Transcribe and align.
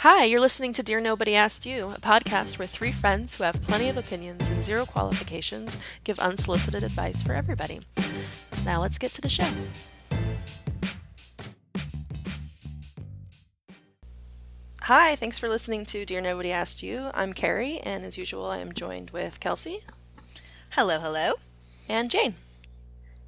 Hi, 0.00 0.24
you're 0.24 0.40
listening 0.40 0.72
to 0.72 0.82
Dear 0.82 0.98
Nobody 0.98 1.34
Asked 1.34 1.66
You, 1.66 1.90
a 1.90 2.00
podcast 2.00 2.58
where 2.58 2.66
three 2.66 2.90
friends 2.90 3.34
who 3.34 3.44
have 3.44 3.60
plenty 3.60 3.90
of 3.90 3.98
opinions 3.98 4.48
and 4.48 4.64
zero 4.64 4.86
qualifications 4.86 5.76
give 6.04 6.18
unsolicited 6.18 6.82
advice 6.82 7.22
for 7.22 7.34
everybody. 7.34 7.80
Now 8.64 8.80
let's 8.80 8.96
get 8.96 9.12
to 9.12 9.20
the 9.20 9.28
show. 9.28 9.46
Hi, 14.84 15.16
thanks 15.16 15.38
for 15.38 15.50
listening 15.50 15.84
to 15.86 16.06
Dear 16.06 16.22
Nobody 16.22 16.50
Asked 16.50 16.82
You. 16.82 17.10
I'm 17.12 17.34
Carey, 17.34 17.78
and 17.80 18.02
as 18.02 18.16
usual, 18.16 18.46
I 18.46 18.56
am 18.58 18.72
joined 18.72 19.10
with 19.10 19.38
Kelsey 19.38 19.80
Hello, 20.70 20.98
hello. 20.98 21.32
and 21.90 22.10
Jane. 22.10 22.36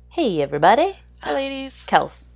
Hey, 0.09 0.41
everybody. 0.41 0.97
Hi, 1.21 1.35
ladies. 1.35 1.85
Kels. 1.87 2.29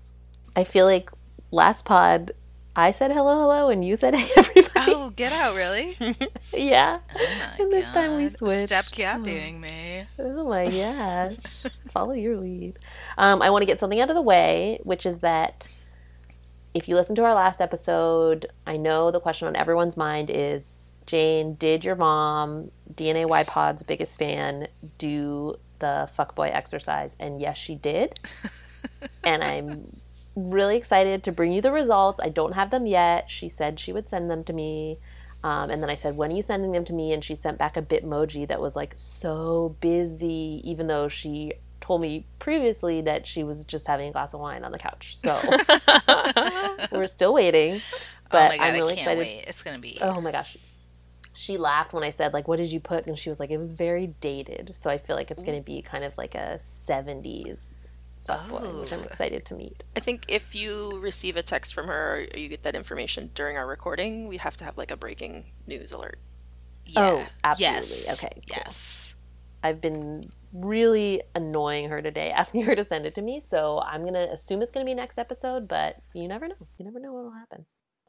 I 0.55 0.65
feel 0.65 0.85
like 0.85 1.11
last 1.51 1.87
pod 1.87 2.33
I 2.79 2.93
said 2.93 3.11
hello, 3.11 3.41
hello, 3.41 3.71
and 3.71 3.83
you 3.83 3.97
said 3.97 4.15
hey, 4.15 4.31
everybody. 4.37 4.93
Oh, 4.93 5.11
get 5.11 5.33
out, 5.33 5.57
really? 5.57 5.95
yeah. 6.53 6.99
Oh 7.19 7.51
And 7.59 7.73
this 7.73 7.91
time 7.91 8.17
we 8.19 8.25
God. 8.29 8.37
switched. 8.37 8.69
Stop 8.69 8.85
copying 8.95 9.61
me. 9.63 10.05
Oh 10.19 10.45
my 10.47 10.69
god. 10.71 11.39
Follow 11.91 12.13
your 12.13 12.37
lead. 12.37 12.79
Um, 13.17 13.41
I 13.41 13.49
want 13.49 13.63
to 13.63 13.67
get 13.67 13.79
something 13.79 13.99
out 13.99 14.11
of 14.11 14.15
the 14.15 14.21
way, 14.23 14.79
which 14.83 15.07
is 15.07 15.21
that 15.21 15.67
if 16.75 16.87
you 16.87 16.95
listen 16.97 17.17
to 17.17 17.25
our 17.25 17.33
last 17.35 17.63
episode, 17.63 18.45
I 18.67 18.77
know 18.77 19.11
the 19.11 19.21
question 19.21 19.49
on 19.49 19.57
everyone's 19.57 19.97
mind 19.97 20.29
is 20.31 20.93
Jane, 21.07 21.55
did 21.55 21.83
your 21.83 21.95
mom, 21.97 22.71
DNA 22.95 23.27
Y 23.27 23.43
Pod's 23.45 23.83
biggest 23.85 24.19
fan, 24.19 24.69
do 24.99 25.55
the 25.79 26.11
fuckboy 26.15 26.55
exercise? 26.55 27.17
And 27.19 27.41
yes, 27.41 27.57
she 27.57 27.77
did. 27.77 28.21
and 29.25 29.43
I'm 29.43 29.97
really 30.37 30.77
excited 30.77 31.25
to 31.25 31.33
bring 31.33 31.51
you 31.51 31.63
the 31.63 31.73
results. 31.73 32.21
I 32.23 32.29
don't 32.29 32.53
have 32.53 32.71
them 32.71 32.87
yet. 32.87 33.31
She 33.31 33.49
said 33.49 33.81
she 33.81 33.93
would 33.93 34.09
send 34.09 34.31
them 34.31 34.45
to 34.45 34.53
me. 34.53 34.99
Um, 35.43 35.71
and 35.71 35.83
then 35.83 35.91
I 35.91 35.95
said, 35.97 36.17
When 36.17 36.31
are 36.31 36.35
you 36.35 36.43
sending 36.43 36.73
them 36.73 36.85
to 36.85 36.93
me? 36.93 37.13
And 37.13 37.25
she 37.25 37.35
sent 37.35 37.59
back 37.59 37.77
a 37.77 37.83
Bitmoji 37.83 38.47
that 38.49 38.61
was 38.61 38.77
like 38.77 38.95
so 38.97 39.77
busy, 39.81 40.61
even 40.65 40.87
though 40.87 41.09
she 41.09 41.55
told 41.81 42.01
me 42.01 42.27
previously 42.39 43.01
that 43.03 43.27
she 43.27 43.45
was 43.45 43.65
just 43.65 43.87
having 43.87 44.09
a 44.09 44.13
glass 44.13 44.35
of 44.35 44.41
wine 44.41 44.65
on 44.65 44.73
the 44.73 44.79
couch. 44.79 45.17
So 45.17 45.41
we're 46.93 47.07
still 47.07 47.33
waiting. 47.33 47.81
But 48.31 48.47
oh 48.47 48.49
my 48.49 48.57
god, 48.59 48.67
I'm 48.67 48.75
really 48.75 48.93
I 48.93 48.97
can't 48.97 49.19
excited. 49.19 49.21
wait. 49.21 49.45
It's 49.47 49.63
gonna 49.63 49.79
be. 49.79 49.99
Oh 50.01 50.21
my 50.21 50.33
gosh. 50.33 50.57
She 51.35 51.59
laughed 51.59 51.93
when 51.93 52.03
I 52.03 52.11
said, 52.11 52.33
like, 52.33 52.49
what 52.49 52.57
did 52.57 52.73
you 52.73 52.81
put? 52.81 53.07
And 53.07 53.17
she 53.17 53.29
was 53.29 53.39
like, 53.39 53.51
it 53.51 53.59
was 53.59 53.75
very 53.75 54.09
dated. 54.21 54.75
So 54.81 54.91
I 54.91 54.97
feel 54.99 55.15
like 55.15 55.31
it's 55.31 55.43
going 55.43 55.59
to 55.59 55.63
be 55.63 55.83
kind 55.83 56.03
of 56.03 56.17
like 56.17 56.35
a 56.35 56.57
70s 56.57 57.61
fuckboy, 58.27 58.81
which 58.81 58.93
I'm 58.93 59.01
Oh. 59.01 59.05
excited 59.05 59.45
to 59.47 59.55
meet. 59.55 59.85
I 59.97 60.01
think 60.01 60.25
if 60.29 60.55
you 60.55 60.99
receive 60.99 61.37
a 61.37 61.43
text 61.43 61.73
from 61.75 61.87
her 61.87 62.27
or 62.33 62.39
you 62.39 62.49
get 62.49 62.63
that 62.65 62.75
information 62.75 63.31
during 63.35 63.57
our 63.57 63.67
recording, 63.67 64.29
we 64.29 64.37
have 64.39 64.57
to 64.59 64.65
have 64.65 64.77
like 64.77 64.91
a 64.91 64.97
breaking 64.97 65.47
news 65.67 65.93
alert. 65.93 66.19
Oh, 66.97 67.19
yeah. 67.19 67.25
oh, 67.25 67.27
absolutely. 67.45 67.77
Yes. 67.77 68.25
Okay, 68.25 68.35
cool. 68.35 68.57
Yes. 68.65 69.15
I've 69.63 69.81
been 69.81 70.31
really 70.53 71.23
annoying 71.35 71.89
her 71.89 72.01
today, 72.01 72.31
asking 72.37 72.63
her 72.63 72.75
to 72.77 72.85
send 72.85 73.07
it 73.07 73.15
to 73.17 73.23
me. 73.23 73.41
So 73.41 73.81
I'm 73.85 74.03
going 74.03 74.15
to 74.15 74.33
assume 74.33 74.63
it's 74.63 74.73
going 74.73 74.85
to 74.87 74.91
be 74.91 74.95
next 74.95 75.19
episode, 75.19 75.67
but 75.69 75.97
you 76.15 76.29
never 76.29 76.47
know. 76.49 76.55
You 76.79 76.85
never 76.85 77.01
know 77.01 77.13
what 77.13 77.25
will 77.25 77.33
happen. 77.33 77.67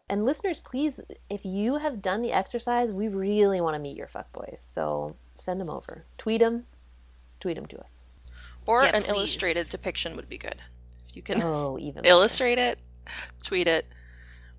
And 0.09 0.23
listeners, 0.23 0.59
please, 0.61 1.01
if 1.29 1.43
you 1.43 1.77
have 1.77 2.01
done 2.01 2.21
the 2.21 2.31
exercise, 2.31 2.91
we 2.93 3.07
really 3.09 3.59
want 3.59 3.75
to 3.75 3.79
meet 3.79 3.97
your 3.97 4.07
fuckboys. 4.07 4.59
So 4.59 5.17
send 5.37 5.59
them 5.59 5.69
over. 5.69 6.05
Tweet 6.17 6.39
them. 6.39 6.65
Tweet 7.41 7.55
them 7.57 7.65
to 7.67 7.79
us. 7.79 8.05
Or 8.67 8.83
Yeah, 8.83 8.89
an 8.95 9.03
please. 9.03 9.09
illustrated 9.09 9.69
depiction 9.69 10.15
would 10.15 10.29
be 10.29 10.37
good. 10.37 10.57
If 11.07 11.15
you 11.15 11.21
can 11.23 11.41
Oh, 11.41 11.77
even 11.79 12.03
better. 12.03 12.09
illustrate 12.13 12.59
it, 12.59 12.79
tweet 13.43 13.67
it, 13.67 13.85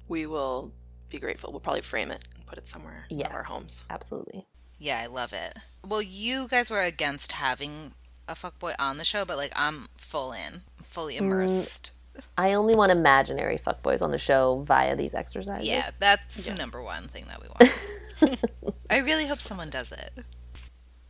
we 0.08 0.26
will 0.26 0.72
be 1.10 1.18
grateful. 1.18 1.52
We'll 1.52 1.60
probably 1.60 1.82
frame 1.82 2.10
it 2.10 2.24
and 2.34 2.44
put 2.46 2.58
it 2.58 2.66
somewhere 2.66 3.04
in 3.10 3.18
one 3.18 3.26
our 3.32 3.42
homes. 3.44 3.84
Absolutely. 3.90 4.46
Yeah, 4.78 5.00
I 5.02 5.06
love 5.06 5.32
it. 5.32 5.58
Well, 5.86 6.02
you 6.02 6.48
guys 6.48 6.70
were 6.70 6.82
against 6.82 7.32
having 7.32 7.92
a 8.26 8.34
fuckboy 8.34 8.74
on 8.78 8.96
the 8.98 9.04
show, 9.04 9.24
but 9.24 9.36
like 9.36 9.52
I'm 9.56 9.88
full 9.96 10.32
in, 10.32 10.62
fully 10.82 11.14
Mm, 11.14 11.18
immersed. 11.18 11.92
I 12.36 12.52
only 12.54 12.74
want 12.74 12.90
imaginary 12.92 13.58
fuckboys 13.58 14.02
on 14.02 14.10
the 14.10 14.18
show 14.18 14.62
via 14.66 14.96
these 14.96 15.14
exercises. 15.14 15.66
Yeah, 15.68 15.90
that's 15.98 16.48
Yeah. 16.48 16.54
number 16.54 16.82
one 16.82 17.06
thing 17.08 17.26
that 17.28 17.40
we 17.40 17.48
want. 17.48 18.44
I 18.90 18.98
really 18.98 19.26
hope 19.26 19.40
someone 19.40 19.70
does 19.70 19.92
it. 19.92 20.12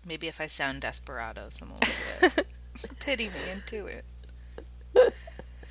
Maybe 0.06 0.28
if 0.28 0.40
I 0.40 0.46
sound 0.46 0.80
desperado, 0.82 1.48
someone 1.50 1.78
will 1.80 2.30
do 2.30 2.40
it. 2.40 2.46
Pity 3.00 3.26
me 3.28 3.50
into 3.52 3.86
it. 3.86 4.04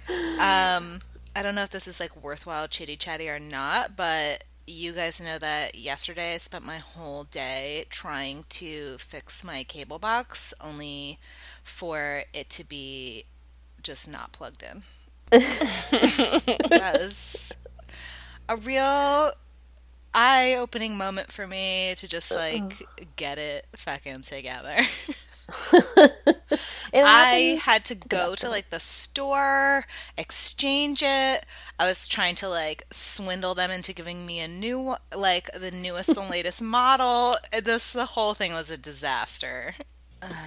Um, 0.10 1.02
I 1.36 1.42
don't 1.44 1.56
know 1.56 1.64
if 1.64 1.70
this 1.70 1.88
is 1.88 2.00
like 2.00 2.16
worthwhile 2.22 2.68
chitty 2.68 2.96
chatty 2.96 3.30
or 3.30 3.40
not, 3.40 3.96
but 3.96 4.44
you 4.66 4.92
guys 4.94 5.22
know 5.22 5.38
that 5.38 5.76
yesterday 5.78 6.36
I 6.36 6.38
spent 6.38 6.66
my 6.66 6.78
whole 6.78 7.24
day 7.24 7.86
trying 7.90 8.46
to 8.50 8.98
fix 8.98 9.44
my 9.44 9.64
cable 9.64 10.00
box, 10.00 10.54
only 10.64 11.20
for 11.64 12.24
it 12.34 12.50
to 12.52 12.64
be 12.64 13.26
just 13.82 14.10
not 14.10 14.32
plugged 14.32 14.64
in. 14.64 14.84
that 15.32 16.98
was 17.00 17.54
a 18.48 18.56
real 18.56 19.32
eye 20.14 20.56
opening 20.58 20.98
moment 20.98 21.32
for 21.32 21.46
me 21.46 21.94
to 21.98 22.08
just 22.08 22.34
like 22.34 22.84
get 23.16 23.38
it 23.38 23.66
fucking 23.76 24.22
together. 24.22 24.78
It 26.94 27.04
I 27.06 27.60
had 27.62 27.86
to 27.86 27.96
go 27.96 28.36
to 28.36 28.50
like 28.50 28.70
the 28.70 28.80
store, 28.80 29.86
exchange 30.18 31.02
it. 31.04 31.46
I 31.80 31.88
was 31.88 32.08
trying 32.08 32.36
to 32.36 32.50
like 32.50 32.84
swindle 32.92 33.54
them 33.56 33.72
into 33.72 33.94
giving 33.94 34.26
me 34.26 34.40
a 34.40 34.48
new 34.48 34.96
like 35.16 35.52
the 35.52 35.72
newest 35.72 36.18
and 36.18 36.30
latest 36.32 36.62
model. 36.62 37.36
Uh, 37.54 37.62
this 37.62 37.94
the 37.94 38.06
whole 38.06 38.34
thing 38.34 38.54
was 38.54 38.70
a 38.72 38.78
disaster. 38.78 39.76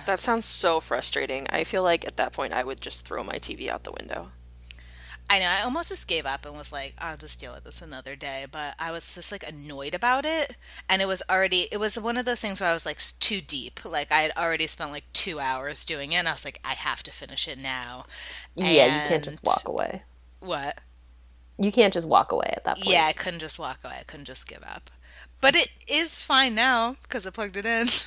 That 0.06 0.20
sounds 0.20 0.46
so 0.46 0.80
frustrating. 0.80 1.46
I 1.50 1.64
feel 1.64 1.82
like 1.82 2.04
at 2.06 2.16
that 2.16 2.32
point 2.32 2.52
I 2.52 2.64
would 2.64 2.80
just 2.80 3.06
throw 3.06 3.22
my 3.22 3.36
TV 3.36 3.68
out 3.68 3.84
the 3.84 3.92
window. 3.92 4.28
I 5.30 5.38
know 5.38 5.46
I 5.46 5.62
almost 5.62 5.90
just 5.90 6.08
gave 6.08 6.26
up 6.26 6.44
and 6.44 6.56
was 6.56 6.72
like, 6.72 6.94
I'll 6.98 7.16
just 7.16 7.38
deal 7.38 7.54
with 7.54 7.62
this 7.62 7.80
another 7.80 8.16
day. 8.16 8.46
But 8.50 8.74
I 8.80 8.90
was 8.90 9.14
just 9.14 9.30
like 9.30 9.46
annoyed 9.48 9.94
about 9.94 10.24
it, 10.24 10.56
and 10.88 11.00
it 11.00 11.06
was 11.06 11.22
already 11.30 11.68
it 11.70 11.78
was 11.78 11.98
one 11.98 12.16
of 12.16 12.24
those 12.24 12.40
things 12.40 12.60
where 12.60 12.68
I 12.68 12.74
was 12.74 12.84
like 12.84 12.98
too 13.20 13.40
deep. 13.40 13.84
Like 13.84 14.10
I 14.10 14.22
had 14.22 14.32
already 14.36 14.66
spent 14.66 14.90
like 14.90 15.04
two 15.12 15.38
hours 15.38 15.84
doing 15.84 16.10
it, 16.12 16.16
and 16.16 16.28
I 16.28 16.32
was 16.32 16.44
like, 16.44 16.60
I 16.64 16.74
have 16.74 17.04
to 17.04 17.12
finish 17.12 17.46
it 17.46 17.58
now. 17.58 18.04
yeah, 18.56 19.02
you 19.02 19.08
can't 19.08 19.22
just 19.24 19.44
walk 19.44 19.62
away. 19.66 20.02
What? 20.40 20.80
You 21.58 21.70
can't 21.70 21.94
just 21.94 22.08
walk 22.08 22.32
away 22.32 22.52
at 22.56 22.64
that 22.64 22.78
point. 22.78 22.88
Yeah, 22.88 23.04
I 23.06 23.12
couldn't 23.12 23.40
just 23.40 23.58
walk 23.58 23.78
away. 23.84 23.98
I 24.00 24.04
couldn't 24.04 24.24
just 24.26 24.48
give 24.48 24.64
up. 24.66 24.90
But 25.40 25.54
it 25.54 25.68
is 25.86 26.22
fine 26.22 26.54
now 26.54 26.96
because 27.04 27.26
I 27.26 27.30
plugged 27.30 27.56
it 27.56 27.64
in. 27.66 27.86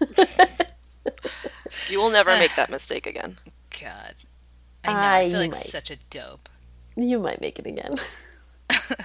You 1.88 2.00
will 2.00 2.10
never 2.10 2.30
make 2.38 2.54
that 2.56 2.70
mistake 2.70 3.06
again. 3.06 3.36
God. 3.80 4.14
I 4.84 4.94
know. 4.94 5.08
I 5.08 5.20
I 5.20 5.24
feel 5.24 5.40
like 5.40 5.52
might. 5.52 5.56
such 5.56 5.90
a 5.90 5.96
dope. 6.10 6.48
You 6.96 7.18
might 7.18 7.40
make 7.40 7.58
it 7.58 7.66
again. 7.66 7.92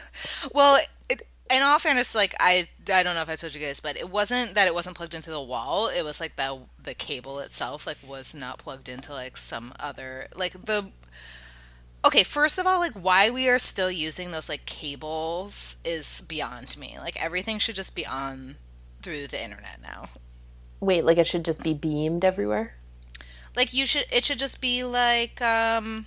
Well, 0.54 0.80
it, 1.10 1.24
in 1.52 1.62
all 1.64 1.80
fairness, 1.80 2.16
like 2.16 2.36
I, 2.40 2.68
I 2.92 3.04
don't 3.04 3.16
know 3.16 3.22
if 3.22 3.30
I 3.30 3.36
told 3.36 3.54
you 3.54 3.62
guys, 3.62 3.80
but 3.80 3.98
it 3.98 4.10
wasn't 4.10 4.56
that 4.56 4.68
it 4.68 4.74
wasn't 4.74 4.96
plugged 4.98 5.14
into 5.14 5.32
the 5.32 5.42
wall. 5.42 5.90
It 5.90 6.04
was 6.04 6.20
like 6.20 6.36
the 6.36 6.62
the 6.82 6.94
cable 6.94 7.40
itself, 7.40 7.86
like, 7.88 7.98
was 8.06 8.34
not 8.36 8.60
plugged 8.60 8.90
into 8.90 9.12
like 9.14 9.38
some 9.38 9.74
other 9.80 10.28
like 10.36 10.54
the. 10.66 10.92
Okay, 12.06 12.24
first 12.24 12.58
of 12.58 12.66
all, 12.68 12.80
like 12.80 12.94
why 12.94 13.30
we 13.30 13.50
are 13.50 13.60
still 13.60 13.92
using 13.92 14.32
those 14.32 14.50
like 14.50 14.66
cables 14.66 15.78
is 15.84 16.22
beyond 16.22 16.78
me. 16.78 16.98
Like 17.00 17.22
everything 17.24 17.60
should 17.60 17.76
just 17.76 17.96
be 17.96 18.06
on 18.06 18.58
through 19.02 19.28
the 19.28 19.44
internet 19.44 19.82
now. 19.82 20.10
Wait, 20.80 21.04
like 21.06 21.18
it 21.18 21.28
should 21.28 21.46
just 21.46 21.64
be 21.64 21.74
beamed 21.74 22.24
everywhere? 22.26 22.76
Like 23.58 23.74
you 23.74 23.86
should 23.86 24.06
it 24.12 24.24
should 24.24 24.40
just 24.40 24.62
be 24.62 24.84
like 24.86 25.42
um 25.42 26.06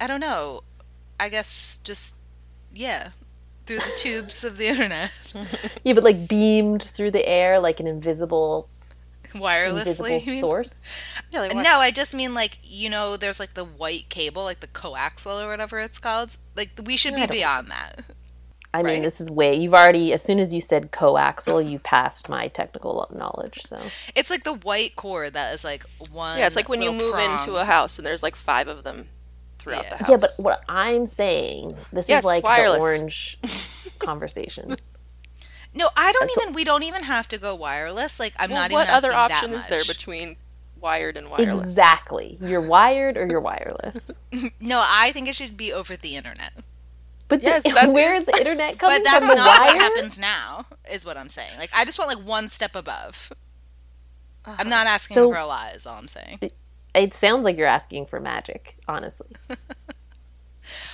i 0.00 0.06
don't 0.06 0.20
know. 0.20 0.62
I 1.20 1.28
guess 1.28 1.78
just 1.84 2.16
yeah 2.74 3.10
through 3.64 3.78
the 3.78 3.92
tubes 3.96 4.42
of 4.42 4.58
the 4.58 4.66
internet. 4.66 5.12
Yeah, 5.84 5.94
but 5.94 6.04
like 6.04 6.28
beamed 6.28 6.82
through 6.82 7.12
the 7.12 7.26
air 7.26 7.60
like 7.60 7.78
an 7.80 7.86
invisible 7.86 8.68
wirelessly 9.32 10.18
invisible 10.18 10.40
source. 10.40 10.86
Yeah, 11.30 11.40
like 11.40 11.54
no 11.54 11.78
i 11.78 11.90
just 11.90 12.12
mean 12.12 12.34
like 12.34 12.58
you 12.62 12.90
know 12.90 13.16
there's 13.16 13.40
like 13.40 13.54
the 13.54 13.64
white 13.64 14.08
cable 14.10 14.42
like 14.44 14.60
the 14.60 14.66
coaxial 14.66 15.42
or 15.42 15.48
whatever 15.48 15.78
it's 15.78 15.98
called. 16.00 16.36
Like 16.56 16.72
we 16.84 16.96
should 16.96 17.14
I 17.14 17.26
be 17.26 17.38
beyond 17.38 17.68
that 17.68 18.04
I 18.74 18.82
mean, 18.82 19.02
this 19.02 19.20
is 19.20 19.30
way 19.30 19.54
you've 19.54 19.74
already 19.74 20.12
as 20.14 20.22
soon 20.22 20.38
as 20.38 20.52
you 20.54 20.60
said 20.60 20.92
coaxial, 20.92 21.68
you 21.68 21.78
passed 21.78 22.28
my 22.28 22.48
technical 22.48 23.06
knowledge. 23.14 23.60
So 23.66 23.78
it's 24.14 24.30
like 24.30 24.44
the 24.44 24.54
white 24.54 24.96
cord 24.96 25.34
that 25.34 25.54
is 25.54 25.62
like 25.64 25.84
one 26.10 26.38
Yeah, 26.38 26.46
it's 26.46 26.56
like 26.56 26.68
when 26.70 26.80
you 26.82 26.90
move 26.92 27.12
prong. 27.12 27.32
into 27.38 27.56
a 27.56 27.64
house 27.64 27.98
and 27.98 28.06
there's 28.06 28.22
like 28.22 28.34
five 28.36 28.68
of 28.68 28.82
them 28.82 29.08
throughout 29.58 29.84
Yeah. 29.84 29.90
the 29.90 29.96
house. 29.96 30.08
yeah, 30.08 30.16
but 30.16 30.30
what 30.38 30.62
I'm 30.68 31.04
saying, 31.06 31.76
this 31.92 32.08
Yes, 32.08 32.20
is 32.22 32.24
like 32.24 32.44
wireless. 32.44 32.78
the 32.78 32.80
orange 32.82 33.38
conversation. 34.00 34.76
no 35.74 35.88
i 35.96 36.10
don't 36.12 36.30
So- 36.30 36.42
even 36.42 36.54
we 36.54 36.64
don't 36.64 36.82
even 36.82 37.02
have 37.04 37.28
to 37.28 37.38
go 37.38 37.54
wireless 37.54 38.18
like 38.20 38.34
i'm 38.38 38.50
Well, 38.50 38.62
not 38.62 38.72
what 38.72 38.82
even 38.84 38.94
other 38.94 39.12
asking 39.12 39.36
option 39.36 39.52
is 39.54 39.66
there 39.68 39.84
between 39.86 40.36
wired 40.80 41.16
and 41.16 41.30
wireless? 41.30 41.64
Exactly. 41.64 42.36
You're 42.40 42.60
wired 42.60 43.16
or 43.16 43.24
you're 43.26 43.40
wireless. 43.40 44.10
no 44.60 44.82
i 44.84 45.12
think 45.12 45.28
it 45.28 45.34
should 45.36 45.56
be 45.56 45.72
over 45.72 45.94
the 45.96 46.16
internet 46.16 46.52
But 47.32 47.42
Yes, 47.42 47.62
the, 47.64 47.90
where 47.90 48.14
is- 48.14 48.24
is 48.24 48.26
the 48.26 48.36
internet 48.38 48.78
coming 48.78 48.96
from? 48.96 49.04
But 49.04 49.10
that's 49.10 49.26
from? 49.26 49.36
Not 49.36 49.60
what 49.60 49.76
happens 49.76 50.18
now, 50.18 50.66
is 50.90 51.06
what 51.06 51.16
I'm 51.16 51.28
saying. 51.28 51.52
Like, 51.58 51.70
I 51.74 51.84
just 51.84 51.98
want 51.98 52.16
like 52.16 52.26
one 52.26 52.48
step 52.48 52.76
above. 52.76 53.32
I'm 54.44 54.68
not 54.68 54.86
asking 54.86 55.14
So- 55.14 55.30
for 55.30 55.38
a 55.38 55.46
lot, 55.46 55.74
is 55.74 55.86
all 55.86 55.96
I'm 55.98 56.08
saying. 56.08 56.40
It 56.94 57.14
sounds 57.14 57.44
like 57.44 57.56
you're 57.56 57.66
asking 57.66 58.06
for 58.06 58.20
magic, 58.20 58.76
honestly. 58.86 59.28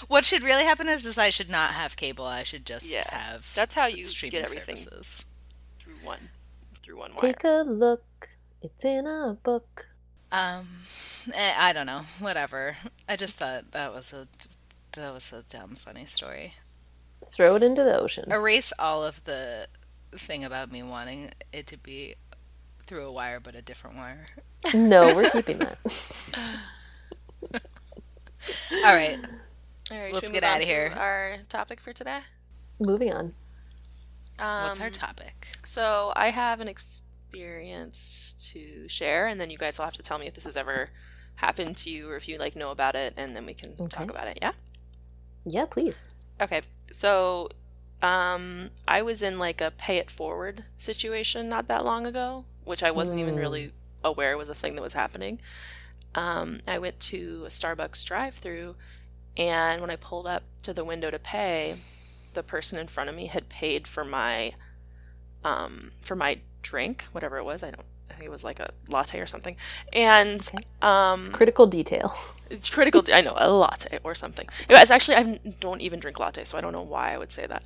What 0.08 0.24
should 0.24 0.42
really 0.42 0.64
happen 0.64 0.88
is, 0.88 1.04
is 1.04 1.18
I 1.18 1.28
should 1.28 1.50
not 1.50 1.74
have 1.74 1.96
cable. 1.96 2.24
I 2.24 2.42
should 2.42 2.64
just 2.64 2.90
Yeah, 2.90 3.04
have 3.10 3.52
That's 3.54 3.74
how 3.74 3.86
you 3.86 4.04
streaming 4.06 4.40
get 4.40 4.50
everything 4.50 4.76
services. 4.76 5.24
through 5.78 5.94
one 6.02 6.30
through 6.82 6.98
one 6.98 7.10
wire. 7.14 7.32
Take 7.34 7.44
a 7.44 7.64
look. 7.66 8.30
It's 8.62 8.82
in 8.84 9.06
a 9.06 9.36
book. 9.42 9.88
Um, 10.32 10.68
eh, 11.34 11.52
I 11.58 11.74
don't 11.74 11.84
know. 11.86 12.02
Whatever. 12.18 12.76
I 13.08 13.16
just 13.16 13.38
thought 13.38 13.72
that 13.72 13.92
was 13.92 14.12
a 14.14 14.26
that 14.92 15.12
was 15.12 15.32
a 15.32 15.42
dumb 15.42 15.74
funny 15.76 16.06
story. 16.06 16.54
Throw 17.26 17.56
it 17.56 17.62
into 17.62 17.82
the 17.82 17.98
ocean. 17.98 18.30
Erase 18.30 18.72
all 18.78 19.04
of 19.04 19.24
the 19.24 19.66
thing 20.12 20.44
about 20.44 20.70
me 20.72 20.82
wanting 20.82 21.30
it 21.52 21.66
to 21.68 21.76
be 21.76 22.14
through 22.86 23.06
a 23.06 23.12
wire, 23.12 23.40
but 23.40 23.54
a 23.54 23.62
different 23.62 23.96
wire. 23.96 24.26
No, 24.74 25.14
we're 25.14 25.30
keeping 25.30 25.58
that. 25.60 25.78
All 28.72 28.94
right. 28.94 29.18
All 29.90 29.98
right, 29.98 30.12
Let's 30.12 30.30
get 30.30 30.42
out 30.44 30.50
of 30.50 30.56
outta 30.56 30.64
to 30.64 30.68
here. 30.68 30.92
Our 30.96 31.36
topic 31.48 31.80
for 31.80 31.92
today. 31.92 32.20
Moving 32.80 33.12
on. 33.12 33.34
Um, 34.38 34.62
What's 34.64 34.80
our 34.80 34.90
topic? 34.90 35.48
So 35.64 36.12
I 36.16 36.30
have 36.30 36.60
an 36.60 36.68
experience 36.68 38.34
to 38.52 38.88
share, 38.88 39.26
and 39.26 39.40
then 39.40 39.50
you 39.50 39.58
guys 39.58 39.78
will 39.78 39.84
have 39.86 39.94
to 39.94 40.02
tell 40.02 40.18
me 40.18 40.26
if 40.26 40.34
this 40.34 40.44
has 40.44 40.56
ever 40.56 40.90
happened 41.36 41.76
to 41.78 41.90
you 41.90 42.10
or 42.10 42.16
if 42.16 42.28
you 42.28 42.36
like 42.38 42.54
know 42.56 42.70
about 42.70 42.94
it, 42.94 43.14
and 43.16 43.34
then 43.34 43.46
we 43.46 43.54
can 43.54 43.74
Okay. 43.78 43.86
talk 43.88 44.10
about 44.10 44.26
it. 44.28 44.38
Yeah. 44.42 44.52
Yeah, 45.44 45.64
please. 45.66 46.10
Okay. 46.40 46.62
So, 46.90 47.48
um, 48.02 48.70
I 48.86 49.02
was 49.02 49.22
in 49.22 49.38
like 49.38 49.60
a 49.60 49.70
pay 49.72 49.98
it 49.98 50.10
forward 50.10 50.64
situation 50.78 51.48
not 51.48 51.68
that 51.68 51.84
long 51.84 52.06
ago, 52.06 52.44
which 52.64 52.82
I 52.82 52.90
wasn't 52.90 53.18
even 53.18 53.34
Mm. 53.34 53.38
really 53.38 53.72
aware 54.04 54.36
was 54.38 54.48
a 54.48 54.54
thing 54.54 54.74
that 54.76 54.82
was 54.82 54.94
happening. 54.94 55.40
Um, 56.14 56.60
I 56.66 56.78
went 56.78 57.00
to 57.00 57.44
a 57.44 57.48
Starbucks 57.48 58.04
drive-through, 58.04 58.76
and 59.36 59.80
when 59.80 59.90
I 59.90 59.96
pulled 59.96 60.26
up 60.26 60.44
to 60.62 60.72
the 60.72 60.84
window 60.84 61.10
to 61.10 61.18
pay, 61.18 61.76
the 62.34 62.42
person 62.42 62.78
in 62.78 62.86
front 62.86 63.10
of 63.10 63.16
me 63.16 63.26
had 63.26 63.48
paid 63.48 63.86
for 63.86 64.04
my, 64.04 64.52
um, 65.44 65.92
for 66.00 66.14
my 66.16 66.40
drink, 66.62 67.06
whatever 67.12 67.36
it 67.38 67.44
was. 67.44 67.62
I 67.62 67.70
don't. 67.70 67.86
I 68.10 68.14
think 68.14 68.26
it 68.28 68.30
was 68.30 68.42
like 68.44 68.58
a 68.60 68.70
latte 68.88 69.20
or 69.20 69.26
something, 69.26 69.56
and 69.92 70.40
Okay. 70.54 70.64
um, 70.82 71.30
Critical 71.32 71.66
detail. 71.66 72.14
it's 72.50 72.68
critical. 72.70 73.02
I 73.12 73.20
know 73.20 73.34
a 73.36 73.50
latte 73.50 73.98
or 74.02 74.14
something. 74.14 74.46
It 74.68 74.72
was 74.72 74.90
actually 74.90 75.16
I 75.16 75.38
don't 75.60 75.80
even 75.82 76.00
drink 76.00 76.18
latte, 76.18 76.44
so 76.44 76.58
I 76.58 76.60
don't 76.60 76.72
know 76.72 76.82
why 76.82 77.12
I 77.12 77.18
would 77.18 77.30
say 77.30 77.46
that. 77.46 77.62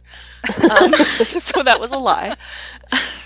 Um, 0.71 0.93
so 1.41 1.63
that 1.63 1.79
was 1.81 1.91
a 1.93 1.97
lie. 1.99 2.35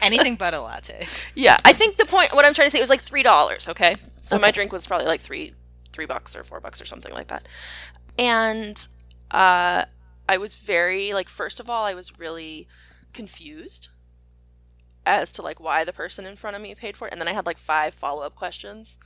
Anything 0.03 0.37
but 0.37 0.55
a 0.55 0.61
latte. 0.61 1.07
Yeah, 1.35 1.57
I 1.65 1.73
think 1.73 1.97
the 1.97 2.05
point. 2.07 2.35
What 2.35 2.45
I'm 2.45 2.55
trying 2.55 2.67
to 2.67 2.71
say 2.71 2.79
it 2.79 2.83
was 2.83 2.91
like 2.91 3.01
three 3.03 3.23
dollars. 3.23 3.69
Okay, 3.69 3.97
so 4.23 4.39
my 4.39 4.51
drink 4.51 4.73
was 4.73 4.87
probably 4.87 5.07
like 5.07 5.21
three, 5.21 5.55
three 5.93 6.07
bucks 6.07 6.37
or 6.37 6.45
four 6.45 6.61
bucks 6.61 6.81
or 6.81 6.85
something 6.87 7.13
like 7.13 7.29
that. 7.29 7.47
And 8.19 8.87
uh, 9.31 9.85
I 10.29 10.37
was 10.39 10.55
very 10.55 11.13
like. 11.13 11.29
First 11.29 11.61
of 11.61 11.69
all, 11.71 11.85
I 11.85 11.95
was 11.95 12.19
really 12.19 12.69
confused 13.13 13.89
as 15.07 15.33
to 15.35 15.43
like 15.43 15.61
why 15.61 15.85
the 15.85 15.93
person 15.93 16.27
in 16.27 16.37
front 16.37 16.57
of 16.57 16.63
me 16.63 16.75
paid 16.75 16.97
for 16.97 17.07
it, 17.09 17.13
and 17.13 17.21
then 17.21 17.29
I 17.29 17.33
had 17.33 17.47
like 17.47 17.59
five 17.59 17.95
follow 17.95 18.23
up 18.23 18.35
questions, 18.35 18.99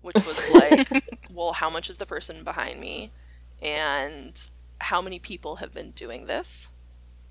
which 0.00 0.16
was 0.26 0.48
like, 0.50 0.88
well, 1.30 1.52
how 1.54 1.68
much 1.70 1.90
is 1.90 1.98
the 1.98 2.06
person 2.06 2.44
behind 2.44 2.80
me, 2.80 3.10
and 3.60 4.40
how 4.78 5.02
many 5.02 5.18
people 5.18 5.56
have 5.56 5.74
been 5.74 5.90
doing 5.90 6.26
this? 6.26 6.68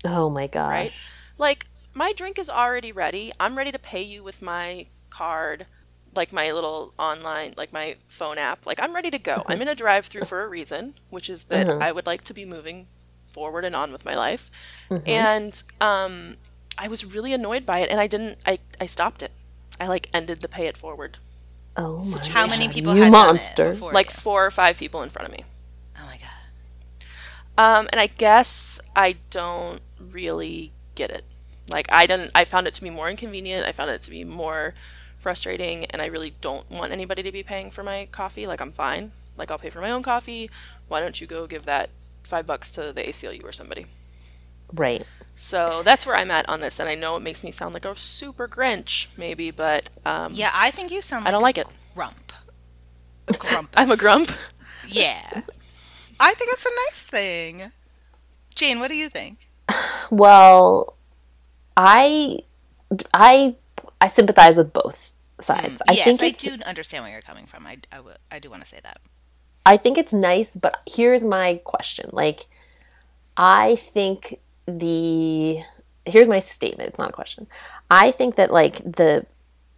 Oh 0.04 0.30
my 0.30 0.46
god 0.46 0.68
right? 0.70 0.92
Like 1.38 1.66
my 1.94 2.12
drink 2.12 2.38
is 2.38 2.48
already 2.48 2.92
ready. 2.92 3.32
I'm 3.40 3.56
ready 3.58 3.72
to 3.72 3.78
pay 3.78 4.02
you 4.02 4.22
with 4.22 4.40
my 4.42 4.86
card, 5.10 5.66
like 6.14 6.32
my 6.32 6.52
little 6.52 6.94
online, 6.98 7.54
like 7.56 7.72
my 7.72 7.96
phone 8.08 8.38
app. 8.38 8.66
Like 8.66 8.80
I'm 8.80 8.94
ready 8.94 9.10
to 9.10 9.18
go. 9.18 9.42
I'm 9.46 9.60
in 9.62 9.68
a 9.68 9.74
drive-through 9.74 10.22
for 10.24 10.44
a 10.44 10.48
reason, 10.48 10.94
which 11.10 11.28
is 11.28 11.44
that 11.44 11.66
Mhm. 11.66 11.82
I 11.82 11.92
would 11.92 12.06
like 12.06 12.22
to 12.24 12.34
be 12.34 12.44
moving 12.44 12.86
forward 13.24 13.64
and 13.64 13.74
on 13.76 13.92
with 13.92 14.04
my 14.04 14.14
life. 14.16 14.50
Mhm. 14.90 15.02
And 15.06 15.62
um 15.80 16.36
I 16.78 16.88
was 16.88 17.04
really 17.04 17.32
annoyed 17.32 17.66
by 17.66 17.80
it 17.80 17.90
and 17.90 18.00
I 18.00 18.06
didn't 18.06 18.38
I 18.46 18.58
I 18.80 18.86
stopped 18.86 19.22
it. 19.22 19.32
I 19.78 19.86
like 19.86 20.08
ended 20.12 20.40
the 20.42 20.48
pay 20.48 20.66
it 20.66 20.76
forward. 20.76 21.18
Oh 21.76 22.04
my 22.04 22.28
How 22.28 22.46
many 22.46 22.68
people 22.68 22.94
you 22.96 23.02
had 23.02 23.12
monster. 23.12 23.64
done 23.64 23.74
it 23.74 23.92
Like 23.94 24.06
you? 24.06 24.20
four 24.20 24.44
or 24.44 24.50
five 24.50 24.78
people 24.78 25.02
in 25.02 25.10
front 25.10 25.28
of 25.28 25.32
me. 25.32 25.44
Oh 25.98 26.06
my 26.06 26.16
god. 26.18 26.28
Um, 27.58 27.88
and 27.92 28.00
I 28.00 28.06
guess 28.06 28.80
I 28.96 29.16
don't 29.30 29.80
really 29.98 30.72
get 30.94 31.10
it. 31.10 31.24
Like 31.70 31.86
I 31.92 32.06
didn't. 32.06 32.30
I 32.34 32.44
found 32.44 32.66
it 32.66 32.74
to 32.74 32.82
be 32.82 32.90
more 32.90 33.08
inconvenient. 33.10 33.66
I 33.66 33.72
found 33.72 33.90
it 33.90 34.02
to 34.02 34.10
be 34.10 34.24
more 34.24 34.74
frustrating, 35.18 35.84
and 35.86 36.00
I 36.02 36.06
really 36.06 36.34
don't 36.40 36.68
want 36.70 36.92
anybody 36.92 37.22
to 37.22 37.30
be 37.32 37.42
paying 37.42 37.70
for 37.70 37.82
my 37.84 38.08
coffee. 38.10 38.46
Like 38.46 38.60
I'm 38.60 38.72
fine. 38.72 39.12
Like 39.36 39.50
I'll 39.50 39.58
pay 39.58 39.70
for 39.70 39.80
my 39.80 39.90
own 39.90 40.02
coffee. 40.02 40.50
Why 40.88 41.00
don't 41.00 41.20
you 41.20 41.26
go 41.26 41.46
give 41.46 41.64
that 41.66 41.90
five 42.24 42.46
bucks 42.46 42.72
to 42.72 42.92
the 42.92 43.02
ACLU 43.02 43.44
or 43.44 43.52
somebody? 43.52 43.86
Right. 44.72 45.06
So 45.34 45.82
that's 45.84 46.04
where 46.06 46.16
I'm 46.16 46.30
at 46.30 46.48
on 46.48 46.60
this, 46.60 46.78
and 46.78 46.88
I 46.88 46.94
know 46.94 47.16
it 47.16 47.20
makes 47.20 47.42
me 47.42 47.50
sound 47.50 47.72
like 47.72 47.84
a 47.86 47.96
super 47.96 48.46
Grinch, 48.46 49.06
maybe, 49.16 49.50
but 49.50 49.88
um, 50.04 50.32
Yeah, 50.34 50.50
I 50.54 50.70
think 50.70 50.90
you 50.92 51.00
sound 51.00 51.24
like 51.24 51.28
I 51.28 51.32
don't 51.32 51.40
a 51.40 51.44
like 51.44 51.58
it. 51.58 51.66
grump. 51.94 52.32
A 53.28 53.32
grumpus. 53.32 53.74
I'm 53.76 53.90
a 53.90 53.96
grump. 53.96 54.32
Yeah. 54.86 55.42
I 56.20 56.34
think 56.34 56.50
it's 56.52 56.66
a 56.66 56.70
nice 56.90 57.06
thing. 57.06 57.72
Jane, 58.54 58.80
what 58.80 58.90
do 58.90 58.96
you 58.96 59.08
think? 59.08 59.48
Well, 60.10 60.96
I, 61.76 62.40
I, 63.14 63.56
I 64.00 64.08
sympathize 64.08 64.56
with 64.58 64.72
both 64.72 65.14
sides. 65.40 65.80
I 65.88 65.92
yes, 65.92 66.18
think 66.20 66.22
I 66.22 66.30
do 66.38 66.62
understand 66.66 67.04
where 67.04 67.12
you're 67.12 67.22
coming 67.22 67.46
from. 67.46 67.66
I, 67.66 67.78
I, 67.92 67.96
w- 67.96 68.16
I 68.30 68.38
do 68.40 68.50
want 68.50 68.62
to 68.62 68.68
say 68.68 68.80
that. 68.82 69.00
I 69.64 69.76
think 69.78 69.96
it's 69.96 70.12
nice, 70.12 70.54
but 70.56 70.80
here's 70.86 71.24
my 71.24 71.60
question. 71.64 72.10
Like, 72.12 72.46
I 73.36 73.76
think 73.76 74.40
the 74.78 75.62
here's 76.06 76.28
my 76.28 76.38
statement. 76.38 76.88
It's 76.88 76.98
not 76.98 77.10
a 77.10 77.14
question. 77.14 77.46
I 77.90 78.10
think 78.10 78.36
that 78.36 78.52
like 78.52 78.78
the 78.78 79.26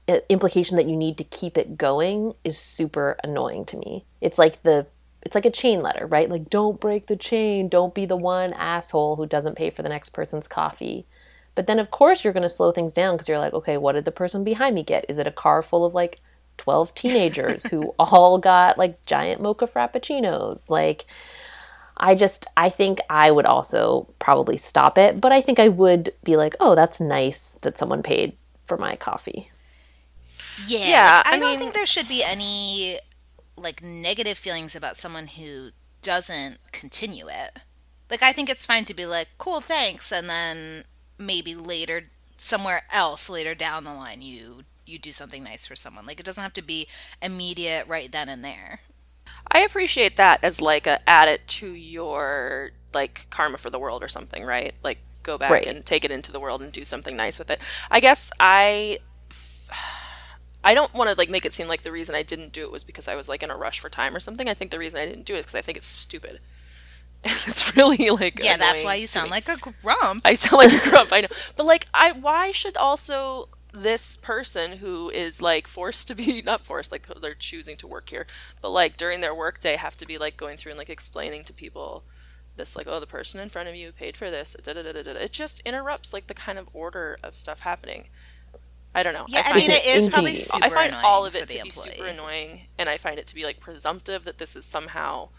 uh, 0.09 0.19
implication 0.29 0.77
that 0.77 0.89
you 0.89 0.97
need 0.97 1.19
to 1.19 1.25
keep 1.25 1.57
it 1.57 1.77
going 1.77 2.35
is 2.45 2.59
super 2.59 3.17
annoying 3.23 3.65
to 3.67 3.77
me. 3.77 4.05
It's 4.21 4.39
like 4.39 4.63
the 4.63 4.87
it's 5.25 5.35
like 5.37 5.47
a 5.47 5.51
chain 5.51 5.83
letter, 5.83 6.07
right? 6.07 6.29
Like 6.29 6.51
don't 6.51 6.81
break 6.81 7.07
the 7.07 7.17
chain, 7.17 7.69
don't 7.69 7.95
be 7.95 8.07
the 8.07 8.17
one 8.17 8.53
asshole 8.55 9.17
who 9.17 9.27
doesn't 9.27 9.57
pay 9.57 9.71
for 9.71 9.83
the 9.83 9.89
next 9.89 10.11
person's 10.11 10.49
coffee. 10.49 11.07
But 11.55 11.67
then 11.67 11.79
of 11.79 11.91
course 11.91 12.25
you're 12.25 12.33
going 12.33 12.43
to 12.43 12.49
slow 12.49 12.73
things 12.73 12.93
down 12.93 13.15
because 13.15 13.29
you're 13.29 13.39
like, 13.39 13.53
okay, 13.53 13.77
what 13.77 13.93
did 13.93 14.05
the 14.05 14.13
person 14.13 14.43
behind 14.43 14.75
me 14.75 14.83
get? 14.83 15.07
Is 15.09 15.19
it 15.19 15.27
a 15.27 15.33
car 15.33 15.63
full 15.63 15.85
of 15.85 15.95
like 15.95 16.19
12 16.59 16.95
teenagers 16.95 17.67
who 17.67 17.95
all 17.99 18.39
got 18.39 18.79
like 18.79 19.05
giant 19.07 19.41
mocha 19.41 19.67
frappuccinos? 19.67 20.69
Like 20.69 21.05
I 22.03 22.15
just 22.17 22.47
I 22.57 22.69
think 22.69 22.99
I 23.09 23.31
would 23.31 23.47
also 23.47 24.09
probably 24.19 24.59
stop 24.59 24.99
it, 24.99 25.21
but 25.21 25.33
I 25.33 25.41
think 25.41 25.59
I 25.61 25.69
would 25.69 26.13
be 26.25 26.37
like, 26.37 26.57
"Oh, 26.61 26.75
that's 26.75 27.01
nice 27.01 27.59
that 27.63 27.79
someone 27.79 28.03
paid 28.03 28.37
for 28.65 28.77
my 28.77 28.97
coffee." 28.97 29.51
Yeah, 30.67 30.79
Yeah, 30.87 31.17
like, 31.19 31.27
I, 31.27 31.37
I 31.37 31.39
don't 31.39 31.51
mean- 31.51 31.59
think 31.61 31.75
there 31.75 31.87
should 31.87 32.09
be 32.09 32.23
any 32.25 32.99
like 33.57 33.83
negative 33.83 34.39
feelings 34.39 34.75
about 34.77 34.97
someone 34.97 35.29
who 35.29 35.71
doesn't 36.03 36.59
continue 36.73 37.29
it. 37.29 37.61
Like 38.11 38.23
I 38.23 38.33
think 38.33 38.51
it's 38.51 38.67
fine 38.67 38.85
to 38.87 38.95
be 38.95 39.07
like, 39.07 39.29
"Cool, 39.39 39.61
thanks," 39.61 40.13
and 40.13 40.29
then 40.29 40.85
maybe 41.19 41.55
later 41.55 42.11
somewhere 42.37 42.83
else 42.93 43.31
later 43.31 43.55
down 43.55 43.85
the 43.85 43.95
line 43.95 44.21
you 44.23 44.65
you 44.85 44.99
do 44.99 45.13
something 45.13 45.45
nice 45.45 45.67
for 45.67 45.77
someone. 45.77 46.07
Like 46.07 46.19
it 46.21 46.27
doesn't 46.27 46.43
have 46.43 46.53
to 46.55 46.63
be 46.63 46.89
immediate 47.23 47.87
right 47.87 48.11
then 48.11 48.29
and 48.29 48.45
there. 48.45 48.81
I 49.51 49.61
appreciate 49.61 50.17
that 50.17 50.43
as 50.43 50.61
like 50.61 50.87
a 50.87 50.99
add 51.09 51.29
it 51.29 51.47
to 51.49 51.73
your 51.75 52.71
like 52.95 53.27
karma 53.31 53.59
for 53.59 53.71
the 53.71 53.79
world 53.79 54.03
or 54.03 54.09
something, 54.09 54.45
right? 54.45 54.73
Like 54.83 54.99
go 55.23 55.39
back 55.39 55.51
Right. 55.51 55.67
and 55.67 55.85
take 55.85 56.05
it 56.05 56.11
into 56.11 56.33
the 56.33 56.41
world 56.41 56.63
and 56.63 56.73
do 56.73 56.85
something 56.85 57.17
nice 57.17 57.39
with 57.39 57.51
it. 57.51 57.61
I 57.91 58.01
guess 58.01 58.31
I 58.41 58.99
I 60.65 60.75
don't 60.75 60.95
want 60.95 61.11
to 61.11 61.17
like 61.19 61.29
make 61.29 61.45
it 61.45 61.53
seem 61.53 61.67
like 61.67 61.83
the 61.83 61.91
reason 61.93 62.15
I 62.15 62.23
didn't 62.23 62.53
do 62.53 62.63
it 62.63 62.71
was 62.71 62.85
because 62.85 63.09
I 63.09 63.17
was 63.17 63.29
like 63.29 63.43
in 63.43 63.51
a 63.51 63.57
rush 63.57 63.81
for 63.81 63.89
time 63.89 64.15
or 64.15 64.21
something. 64.21 64.49
I 64.49 64.55
think 64.55 64.71
the 64.71 64.79
reason 64.79 65.01
I 65.01 65.07
didn't 65.07 65.25
do 65.25 65.35
it 65.35 65.39
is 65.39 65.47
because 65.47 65.57
I 65.57 65.63
think 65.63 65.77
it's 65.79 65.89
stupid. 65.89 66.39
And 67.25 67.35
it's 67.47 67.77
really 67.77 68.11
like 68.11 68.43
Yeah, 68.43 68.57
that's 68.57 68.83
why 68.85 68.95
you 68.95 69.07
sound 69.07 69.31
like 69.31 69.49
a 69.49 69.57
grump. 69.57 70.23
I 70.25 70.35
sound 70.35 70.65
like 70.65 70.73
a 70.87 70.89
grump, 70.91 71.13
I 71.13 71.23
know. 71.23 71.29
But 71.57 71.67
like 71.67 71.89
I 71.93 72.13
why 72.13 72.53
should 72.53 72.77
also 72.77 73.49
this 73.73 74.17
person 74.17 74.79
who 74.79 75.09
is 75.11 75.41
like 75.41 75.67
forced 75.67 76.07
to 76.09 76.15
be 76.15 76.43
not 76.47 76.61
forced, 76.65 76.93
like 76.93 77.07
they're 77.21 77.35
choosing 77.35 77.77
to 77.79 77.87
work 77.87 78.11
here, 78.11 78.27
but 78.61 78.71
like 78.71 78.97
during 78.97 79.21
their 79.21 79.35
workday 79.35 79.77
have 79.77 79.97
to 79.99 80.07
be 80.07 80.19
like 80.19 80.37
going 80.37 80.57
through 80.59 80.73
and 80.73 80.79
like 80.79 80.91
explaining 80.91 81.45
to 81.45 81.53
people 81.53 82.05
this 82.57 82.77
like, 82.77 82.87
oh 82.87 83.01
the 83.01 83.07
person 83.07 83.41
in 83.41 83.49
front 83.49 83.69
of 83.69 83.75
you 83.75 83.93
paid 83.93 84.17
for 84.17 84.31
this. 84.31 84.55
Da, 84.63 84.75
da, 84.75 84.83
da, 84.83 84.93
da, 84.93 85.03
da. 85.03 85.11
It 85.13 85.33
just 85.33 85.61
interrupts 85.61 86.13
like 86.13 86.27
the 86.27 86.35
kind 86.35 86.59
of 86.59 86.69
order 86.75 87.19
of 87.23 87.35
stuff 87.35 87.61
happening. 87.61 88.09
I 88.95 89.03
don't 89.03 89.15
know. 89.15 89.25
Yeah, 89.27 89.39
I, 89.41 89.43
find 89.53 89.57
mean 89.57 89.71
it 89.71 89.87
is 89.87 90.11
probably 90.11 90.33
Indeed. 90.33 90.43
super 90.43 90.67
I 90.67 90.69
find 90.69 90.95
all 91.03 91.25
of 91.25 91.35
it 91.35 91.47
to 91.49 91.55
be 91.55 91.59
employee. 91.61 91.93
super 91.95 92.09
annoying, 92.09 92.63
and 92.79 92.91
I 92.91 92.99
find 92.99 93.19
it 93.19 93.27
to 93.29 93.35
be 93.35 93.43
like 93.45 93.59
presumptive 93.59 94.25
that 94.25 94.37
this 94.37 94.55
is 94.55 94.67
somehow 94.67 95.31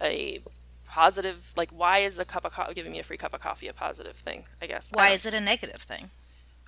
a 0.00 0.40
positive 0.84 1.52
like 1.56 1.70
why 1.70 1.98
is 1.98 2.18
a 2.18 2.24
cup 2.24 2.44
of 2.44 2.52
coffee 2.52 2.72
giving 2.74 2.92
me 2.92 2.98
a 2.98 3.02
free 3.02 3.16
cup 3.18 3.34
of 3.34 3.40
coffee 3.42 3.68
a 3.68 3.74
positive 3.74 4.16
thing 4.16 4.44
i 4.62 4.66
guess 4.66 4.88
Why 4.90 5.06
don't- 5.08 5.16
is 5.16 5.26
it 5.26 5.34
a 5.34 5.40
negative 5.40 5.82
thing? 5.82 6.10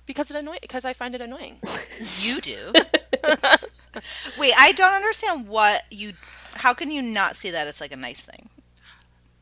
Because 0.05 0.29
it 0.31 0.37
annoy 0.37 0.57
because 0.61 0.85
i 0.85 0.93
find 0.93 1.15
it 1.15 1.21
annoying 1.21 1.59
You 2.21 2.41
do. 2.41 2.73
Wait, 4.39 4.53
I 4.57 4.71
don't 4.71 4.93
understand 4.93 5.47
what 5.47 5.83
you. 5.91 6.13
How 6.55 6.73
can 6.73 6.89
you 6.89 7.01
not 7.01 7.35
see 7.35 7.51
that 7.51 7.67
it's 7.67 7.79
like 7.81 7.91
a 7.91 7.97
nice 7.97 8.23
thing? 8.23 8.49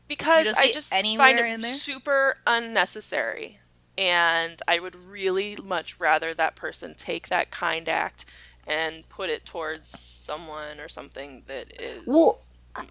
because 0.08 0.46
i 0.58 0.72
just 0.72 0.92
anywhere 0.92 1.26
find 1.28 1.38
in 1.38 1.60
it 1.60 1.62
there? 1.62 1.74
super 1.74 2.36
unnecessary 2.46 3.58
and 3.96 4.60
i 4.66 4.78
would 4.80 4.96
really 4.96 5.56
much 5.62 5.98
rather 6.00 6.34
that 6.34 6.56
person 6.56 6.94
take 6.96 7.28
that 7.28 7.50
kind 7.52 7.88
act 7.88 8.24
and 8.66 9.08
put 9.08 9.30
it 9.30 9.44
towards 9.46 9.88
someone 9.98 10.80
or 10.80 10.88
something 10.88 11.42
that 11.46 11.80
is 11.80 12.02
Well, 12.06 12.40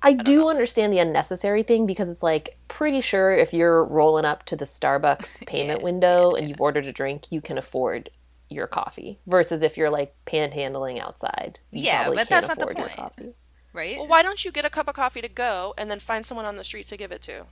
I 0.01 0.13
do 0.13 0.49
understand 0.49 0.93
the 0.93 0.99
unnecessary 0.99 1.63
thing 1.63 1.85
because 1.85 2.09
it's 2.09 2.23
like 2.23 2.57
pretty 2.67 3.01
sure 3.01 3.35
if 3.35 3.53
you're 3.53 3.85
rolling 3.85 4.25
up 4.25 4.45
to 4.45 4.55
the 4.55 4.65
Starbucks 4.65 5.39
payment 5.45 5.81
window 5.81 6.33
and 6.33 6.47
you've 6.49 6.61
ordered 6.61 6.85
a 6.85 6.93
drink, 6.93 7.31
you 7.31 7.41
can 7.41 7.57
afford 7.57 8.09
your 8.49 8.67
coffee. 8.67 9.19
Versus 9.27 9.61
if 9.63 9.77
you're 9.77 9.89
like 9.89 10.15
panhandling 10.25 10.99
outside, 10.99 11.59
you 11.71 11.85
Yeah, 11.85 11.87
probably 11.87 12.17
but 12.17 12.29
can't 12.29 12.29
that's 12.29 12.47
not 12.47 12.59
the 12.59 12.67
point. 12.67 13.01
Right? 13.73 13.97
well 13.97 14.07
why 14.07 14.21
don't 14.23 14.43
you 14.45 14.51
get 14.51 14.65
a 14.65 14.69
cup 14.69 14.87
of 14.87 14.95
coffee 14.95 15.21
to 15.21 15.29
go 15.29 15.73
and 15.77 15.89
then 15.91 15.99
find 15.99 16.25
someone 16.25 16.45
on 16.45 16.55
the 16.55 16.63
street 16.63 16.87
to 16.87 16.97
give 16.97 17.11
it 17.11 17.21
to 17.23 17.45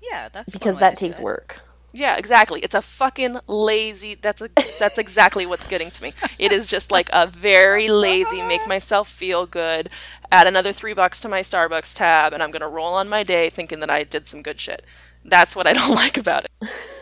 yeah, 0.00 0.28
that's 0.28 0.58
one 0.58 0.72
Because 0.72 0.74
way 0.74 0.84
that 0.84 0.96
to 0.96 0.96
do 0.96 1.06
takes 1.06 1.18
it. 1.18 1.26
work. 1.26 1.60
Yeah, 1.92 2.16
exactly. 2.16 2.60
It's 2.60 2.74
a 2.74 2.80
fucking 2.82 3.36
lazy. 3.46 4.14
That's 4.14 4.40
a 4.40 4.48
that's 4.78 4.96
exactly 4.98 5.44
what's 5.46 5.66
getting 5.68 5.90
to 5.90 6.02
me. 6.02 6.12
It 6.38 6.52
is 6.52 6.66
just 6.66 6.90
like 6.90 7.10
a 7.12 7.26
very 7.26 7.88
lazy, 7.88 8.40
make 8.42 8.66
myself 8.66 9.08
feel 9.08 9.44
good, 9.46 9.90
add 10.30 10.46
another 10.46 10.72
three 10.72 10.94
bucks 10.94 11.20
to 11.20 11.28
my 11.28 11.40
Starbucks 11.40 11.94
tab, 11.94 12.32
and 12.32 12.42
I'm 12.42 12.50
gonna 12.50 12.68
roll 12.68 12.94
on 12.94 13.08
my 13.08 13.22
day 13.22 13.50
thinking 13.50 13.80
that 13.80 13.90
I 13.90 14.04
did 14.04 14.26
some 14.26 14.42
good 14.42 14.58
shit. 14.58 14.84
That's 15.24 15.54
what 15.54 15.66
I 15.66 15.72
don't 15.80 15.94
like 15.94 16.16
about 16.16 16.46
it. 16.46 16.50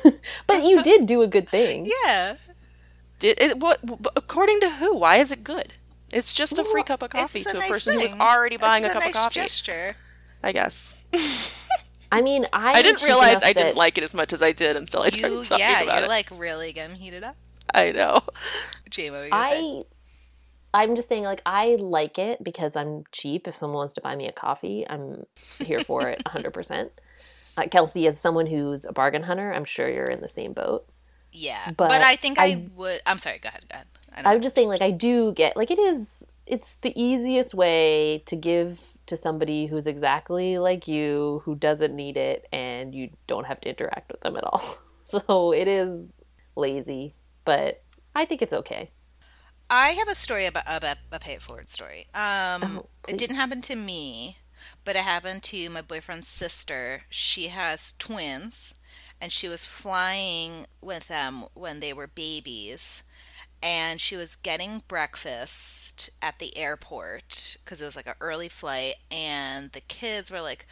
But 0.46 0.64
you 0.64 0.82
did 0.82 1.06
do 1.06 1.22
a 1.22 1.28
good 1.28 1.48
thing. 1.48 1.88
Yeah. 2.04 2.36
Did 3.18 3.40
it? 3.40 3.58
What? 3.58 3.80
According 4.16 4.60
to 4.60 4.70
who? 4.70 4.96
Why 4.96 5.16
is 5.16 5.30
it 5.30 5.44
good? 5.44 5.74
It's 6.10 6.34
just 6.34 6.58
a 6.58 6.64
free 6.64 6.82
cup 6.82 7.02
of 7.02 7.10
coffee 7.10 7.38
to 7.40 7.50
a 7.50 7.54
nice 7.54 7.68
person 7.68 7.92
who 7.94 8.00
was 8.00 8.10
thing. 8.10 8.20
already 8.20 8.56
It's 8.56 8.64
buying 8.64 8.82
a 8.82 8.86
just 8.88 8.94
cup 8.94 9.02
nice 9.02 9.10
of 9.10 9.14
coffee. 9.14 9.40
gesture. 9.40 9.94
I 10.42 10.52
guess. 10.52 10.94
I 12.12 12.22
mean, 12.22 12.46
I, 12.52 12.72
I 12.78 12.82
didn't 12.82 13.02
realize 13.02 13.42
I 13.42 13.52
didn't 13.52 13.76
like 13.76 13.98
it 13.98 14.04
as 14.04 14.14
much 14.14 14.32
as 14.32 14.42
I 14.42 14.52
did 14.52 14.76
until 14.76 15.02
I 15.02 15.06
You, 15.06 15.44
started 15.44 15.44
talking 15.44 15.58
yeah, 15.58 15.82
about 15.82 15.96
you're 15.96 16.04
it. 16.06 16.08
like 16.08 16.28
really 16.32 16.72
getting 16.72 16.96
heated 16.96 17.24
up. 17.24 17.36
I 17.74 17.92
know. 17.92 18.22
Jamie, 18.90 19.10
what 19.10 19.18
were 19.20 19.26
you 19.26 19.30
gonna 19.32 19.44
say? 19.44 19.66
I 19.68 19.82
I'm 20.72 20.96
just 20.96 21.08
saying 21.08 21.24
like 21.24 21.42
I 21.46 21.76
like 21.80 22.18
it 22.18 22.42
because 22.42 22.76
I'm 22.76 23.04
cheap. 23.12 23.48
If 23.48 23.56
someone 23.56 23.76
wants 23.78 23.94
to 23.94 24.00
buy 24.00 24.14
me 24.16 24.28
a 24.28 24.32
coffee, 24.32 24.86
I'm 24.88 25.24
here 25.58 25.80
for 25.80 26.08
it 26.08 26.22
100%. 26.26 26.90
Uh, 27.56 27.66
Kelsey, 27.70 28.06
as 28.06 28.18
someone 28.18 28.46
who's 28.46 28.84
a 28.84 28.92
bargain 28.92 29.22
hunter, 29.22 29.52
I'm 29.52 29.64
sure 29.64 29.88
you're 29.88 30.06
in 30.06 30.20
the 30.20 30.28
same 30.28 30.52
boat. 30.52 30.86
Yeah, 31.32 31.66
but, 31.76 31.88
but 31.88 32.02
I 32.02 32.16
think 32.16 32.38
I, 32.38 32.46
I- 32.46 32.68
would. 32.74 33.00
I'm 33.06 33.18
sorry. 33.18 33.38
Go 33.38 33.48
ahead. 33.48 33.64
Go 33.68 33.74
ahead. 33.74 33.86
I'm 34.24 34.40
just 34.42 34.54
saying 34.54 34.68
like 34.68 34.82
I 34.82 34.90
do 34.90 35.32
get 35.32 35.56
like 35.56 35.70
it 35.70 35.78
is 35.78 36.24
it's 36.46 36.74
the 36.82 36.92
easiest 37.00 37.54
way 37.54 38.22
to 38.26 38.34
give 38.36 38.80
to 39.10 39.16
somebody 39.16 39.66
who's 39.66 39.86
exactly 39.86 40.58
like 40.58 40.88
you 40.88 41.42
who 41.44 41.54
doesn't 41.56 41.94
need 41.94 42.16
it 42.16 42.48
and 42.52 42.94
you 42.94 43.10
don't 43.26 43.46
have 43.46 43.60
to 43.62 43.70
interact 43.70 44.10
with 44.12 44.20
them 44.22 44.36
at 44.36 44.44
all. 44.44 44.62
So 45.06 45.52
it 45.52 45.66
is 45.66 46.12
lazy, 46.54 47.16
but 47.44 47.82
I 48.14 48.24
think 48.26 48.42
it's 48.42 48.52
okay. 48.52 48.92
I 49.70 49.90
have 49.90 50.08
a 50.08 50.14
story 50.14 50.46
about, 50.46 50.64
about 50.66 50.98
a 51.12 51.18
pay 51.20 51.34
it 51.34 51.42
forward 51.42 51.68
story. 51.68 52.08
Um, 52.14 52.62
Oh, 52.62 52.86
it 53.06 53.16
didn't 53.16 53.36
happen 53.36 53.60
to 53.62 53.76
me, 53.76 54.38
but 54.84 54.96
it 54.96 55.02
happened 55.02 55.42
to 55.44 55.70
my 55.70 55.82
boyfriend's 55.82 56.28
sister. 56.28 57.02
She 57.08 57.48
has 57.48 57.92
twins, 57.98 58.74
and 59.20 59.32
she 59.32 59.48
was 59.48 59.64
flying 59.64 60.66
with 60.82 61.08
them 61.08 61.44
when 61.54 61.80
they 61.80 61.92
were 61.92 62.06
babies. 62.08 63.02
And 63.62 64.00
she 64.00 64.16
was 64.16 64.36
getting 64.36 64.82
breakfast 64.88 66.10
at 66.22 66.38
the 66.38 66.56
airport 66.56 67.56
because 67.62 67.82
it 67.82 67.84
was 67.84 67.96
like 67.96 68.06
an 68.06 68.14
early 68.20 68.48
flight, 68.48 68.94
and 69.10 69.72
the 69.72 69.82
kids 69.82 70.30
were 70.30 70.40
like 70.40 70.66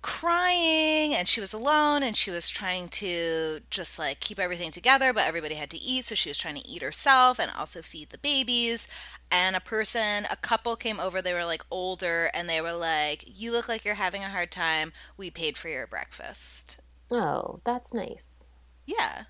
crying 0.00 1.12
and 1.12 1.26
she 1.26 1.40
was 1.40 1.52
alone 1.52 2.04
and 2.04 2.16
she 2.16 2.30
was 2.30 2.48
trying 2.48 2.88
to 2.88 3.58
just 3.68 3.98
like 3.98 4.20
keep 4.20 4.38
everything 4.38 4.70
together 4.70 5.12
but 5.12 5.26
everybody 5.26 5.56
had 5.56 5.68
to 5.68 5.76
eat 5.76 6.04
so 6.04 6.14
she 6.14 6.30
was 6.30 6.38
trying 6.38 6.54
to 6.54 6.66
eat 6.68 6.82
herself 6.82 7.40
and 7.40 7.50
also 7.58 7.82
feed 7.82 8.08
the 8.10 8.18
babies 8.18 8.86
and 9.30 9.56
a 9.56 9.60
person 9.60 10.24
a 10.30 10.36
couple 10.36 10.76
came 10.76 11.00
over 11.00 11.20
they 11.20 11.34
were 11.34 11.44
like 11.44 11.64
older 11.70 12.30
and 12.32 12.48
they 12.48 12.60
were 12.60 12.72
like 12.72 13.24
you 13.26 13.50
look 13.50 13.68
like 13.68 13.84
you're 13.84 13.94
having 13.94 14.22
a 14.22 14.28
hard 14.28 14.50
time. 14.50 14.92
We 15.16 15.30
paid 15.30 15.56
for 15.56 15.68
your 15.68 15.86
breakfast. 15.86 16.80
Oh, 17.10 17.60
that's 17.64 17.92
nice. 17.92 18.44
yeah 18.86 19.24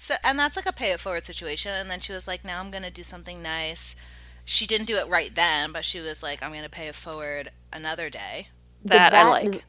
so 0.00 0.14
and 0.22 0.38
that's 0.38 0.56
like 0.56 0.68
a 0.68 0.72
pay 0.72 0.92
it 0.92 1.00
forward 1.00 1.24
situation 1.24 1.72
and 1.72 1.90
then 1.90 1.98
she 1.98 2.12
was 2.12 2.28
like 2.28 2.44
now 2.44 2.60
i'm 2.60 2.70
gonna 2.70 2.90
do 2.90 3.02
something 3.02 3.42
nice 3.42 3.96
she 4.44 4.64
didn't 4.66 4.86
do 4.86 4.96
it 4.96 5.08
right 5.08 5.34
then 5.34 5.72
but 5.72 5.84
she 5.84 5.98
was 5.98 6.22
like 6.22 6.40
i'm 6.42 6.52
gonna 6.52 6.68
pay 6.68 6.86
it 6.86 6.94
forward 6.94 7.50
another 7.72 8.08
day 8.08 8.48
But 8.84 8.94
That 8.94 9.14
I 9.14 9.28
like. 9.28 9.44
is- 9.46 9.60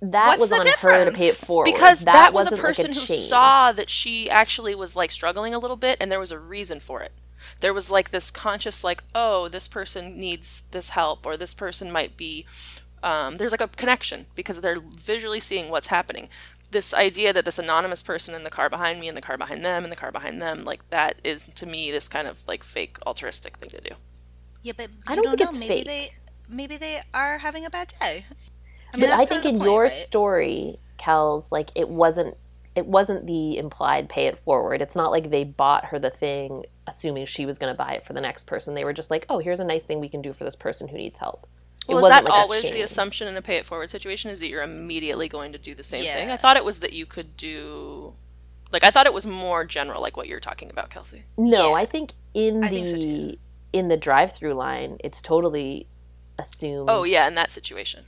that 0.00 0.26
What's 0.38 0.40
was 0.40 0.50
the 0.50 0.56
on 0.56 0.62
her 0.62 1.04
to 1.06 1.10
pay 1.16 1.26
it 1.26 1.30
difference? 1.32 1.44
forward. 1.44 1.64
because 1.64 2.00
that, 2.02 2.32
was 2.32 2.46
a 2.46 2.50
wasn't 2.50 2.56
like 2.56 2.62
person 2.62 2.92
who 2.92 3.00
chain. 3.00 3.18
saw 3.18 3.72
that 3.72 3.90
she 3.90 4.30
actually 4.30 4.74
was 4.74 4.94
like 4.94 5.10
struggling 5.10 5.54
a 5.54 5.58
little 5.58 5.76
bit 5.76 5.96
and 6.00 6.10
there 6.10 6.20
was 6.20 6.30
a 6.32 6.38
reason 6.38 6.78
for 6.80 7.00
it 7.02 7.12
there 7.60 7.74
was 7.74 7.90
like 7.90 8.10
this 8.10 8.30
conscious 8.30 8.84
like 8.84 9.02
oh 9.14 9.48
this 9.48 9.66
person 9.68 10.18
needs 10.18 10.62
this 10.72 10.90
help 10.90 11.24
or 11.26 11.36
this 11.36 11.54
person 11.54 11.90
might 11.90 12.16
be 12.16 12.46
um, 13.02 13.36
there's 13.36 13.52
like 13.52 13.60
a 13.60 13.68
connection 13.68 14.26
because 14.34 14.60
they're 14.60 14.80
visually 14.80 15.38
seeing 15.40 15.68
what's 15.70 15.86
happening 15.86 16.28
this 16.70 16.92
idea 16.94 17.32
that 17.32 17.44
this 17.44 17.58
anonymous 17.58 18.02
person 18.02 18.34
in 18.34 18.44
the 18.44 18.50
car 18.50 18.68
behind 18.70 19.00
me 19.00 19.08
and 19.08 19.16
the 19.16 19.22
car 19.22 19.38
behind 19.38 19.64
them 19.64 19.84
and 19.84 19.92
the 19.92 19.96
car 19.96 20.12
behind 20.12 20.40
them 20.42 20.64
like 20.64 20.88
that 20.90 21.20
is 21.24 21.44
to 21.54 21.66
me 21.66 21.90
this 21.90 22.08
kind 22.08 22.28
of 22.28 22.46
like 22.46 22.62
fake 22.64 22.98
altruistic 23.06 23.56
thing 23.58 23.70
to 23.70 23.80
do 23.80 23.96
Yeah, 24.62 24.72
but 24.76 24.90
I 25.06 25.14
you 25.14 25.22
don't 25.22 25.30
think 25.30 25.40
know. 25.40 25.50
it's 25.50 25.58
maybe 25.58 25.82
fake. 25.82 25.84
they 25.84 26.10
maybe 26.48 26.76
they 26.76 27.00
are 27.14 27.38
having 27.38 27.64
a 27.64 27.70
bad 27.70 27.92
day. 28.00 28.26
I 28.94 28.98
but 28.98 29.10
I 29.10 29.24
think 29.24 29.44
in 29.46 29.56
point, 29.56 29.60
your 29.60 29.88
right? 29.88 29.90
story, 29.90 30.78
Kel's, 30.98 31.50
like 31.52 31.70
it 31.74 31.88
wasn't 31.88 32.36
it 32.74 32.86
wasn't 32.86 33.26
the 33.26 33.58
implied 33.58 34.08
pay 34.08 34.26
it 34.26 34.38
forward. 34.38 34.82
It's 34.82 34.94
not 34.96 35.10
like 35.10 35.30
they 35.30 35.44
bought 35.44 35.86
her 35.86 35.98
the 35.98 36.10
thing 36.10 36.64
assuming 36.86 37.26
she 37.26 37.46
was 37.46 37.58
going 37.58 37.72
to 37.72 37.76
buy 37.76 37.94
it 37.94 38.04
for 38.04 38.12
the 38.12 38.20
next 38.20 38.46
person. 38.46 38.74
They 38.74 38.84
were 38.84 38.92
just 38.92 39.10
like, 39.10 39.26
"Oh, 39.28 39.38
here's 39.38 39.60
a 39.60 39.64
nice 39.64 39.84
thing 39.84 40.00
we 40.00 40.08
can 40.08 40.22
do 40.22 40.32
for 40.32 40.44
this 40.44 40.56
person 40.56 40.88
who 40.88 40.96
needs 40.98 41.18
help." 41.18 41.46
Well 41.88 41.98
it 41.98 42.00
is 42.00 42.02
wasn't 42.02 42.24
that 42.26 42.30
like 42.30 42.40
always 42.40 42.62
the 42.70 42.80
assumption 42.82 43.28
in 43.28 43.36
a 43.36 43.42
pay 43.42 43.56
it 43.56 43.66
forward 43.66 43.90
situation 43.90 44.30
is 44.30 44.38
that 44.40 44.48
you're 44.48 44.62
immediately 44.62 45.28
going 45.28 45.52
to 45.52 45.58
do 45.58 45.74
the 45.74 45.82
same 45.82 46.02
thing 46.04 46.30
i 46.30 46.36
thought 46.36 46.56
it 46.56 46.64
was 46.64 46.80
that 46.80 46.92
you 46.92 47.06
could 47.06 47.36
do 47.36 48.14
like 48.72 48.84
i 48.84 48.90
thought 48.90 49.06
it 49.06 49.12
was 49.14 49.24
more 49.26 49.64
general 49.64 50.00
like 50.02 50.16
what 50.16 50.28
you're 50.28 50.40
talking 50.40 50.70
about 50.70 50.90
kelsey 50.90 51.22
No, 51.36 51.70
Yeah. 51.70 51.74
I 51.76 51.86
think 51.86 52.12
in 52.34 52.62
I 52.64 52.68
the 52.68 52.74
think 52.84 52.86
so, 53.02 53.36
in 53.72 53.88
the 53.88 53.96
drive-through 53.96 54.54
line, 54.54 54.96
it's 55.04 55.20
totally 55.20 55.86
assumed. 56.38 56.88
oh 56.90 57.04
yeah 57.04 57.26
in 57.26 57.34
that 57.34 57.50
situation 57.50 58.04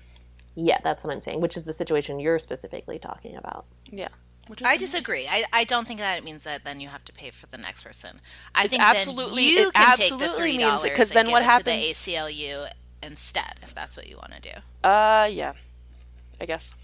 yeah, 0.57 0.79
that's 0.83 1.05
what 1.05 1.13
I'm 1.13 1.21
saying. 1.21 1.41
Which 1.41 1.57
is 1.57 1.65
the 1.65 1.73
situation 1.73 2.19
you're 2.19 2.39
specifically 2.41 2.99
talking 2.99 3.37
about. 3.37 3.65
yeah 3.89 4.09
Which 4.49 4.61
is 4.61 4.67
I 4.67 4.77
disagree. 4.77 5.27
I, 5.31 5.45
I 5.53 5.65
don't 5.65 5.87
think 5.87 6.01
that 6.01 6.19
it 6.19 6.25
means 6.25 6.43
that 6.45 6.65
then 6.65 6.81
you 6.81 6.89
have 6.89 7.05
to 7.05 7.13
pay 7.13 7.31
for 7.31 7.47
the 7.47 7.57
next 7.57 7.83
person. 7.83 8.21
I 8.55 8.63
It's 8.65 8.71
think 8.71 8.83
absolutely- 8.83 9.45
then 9.45 9.53
you 9.55 9.69
it 9.69 9.75
can 9.75 9.97
take 9.97 10.09
the 10.09 10.15
absolutely 10.15 10.37
three 10.37 10.59
means 10.59 10.63
it, 10.63 10.67
dollars 10.89 10.91
'cause 10.97 11.11
then 11.11 11.27
and 11.27 11.33
what 11.33 11.45
happens- 11.45 11.65
to 11.99 12.05
the 12.11 12.15
ACLU 12.17 12.69
instead, 13.03 13.61
if 13.63 13.75
that's 13.75 13.97
what 13.97 14.09
you 14.09 14.17
want 14.17 14.33
to 14.33 14.41
do. 14.41 14.61
Uh, 14.83 15.29
yeah, 15.31 15.55
I 16.41 16.47
guess. 16.47 16.75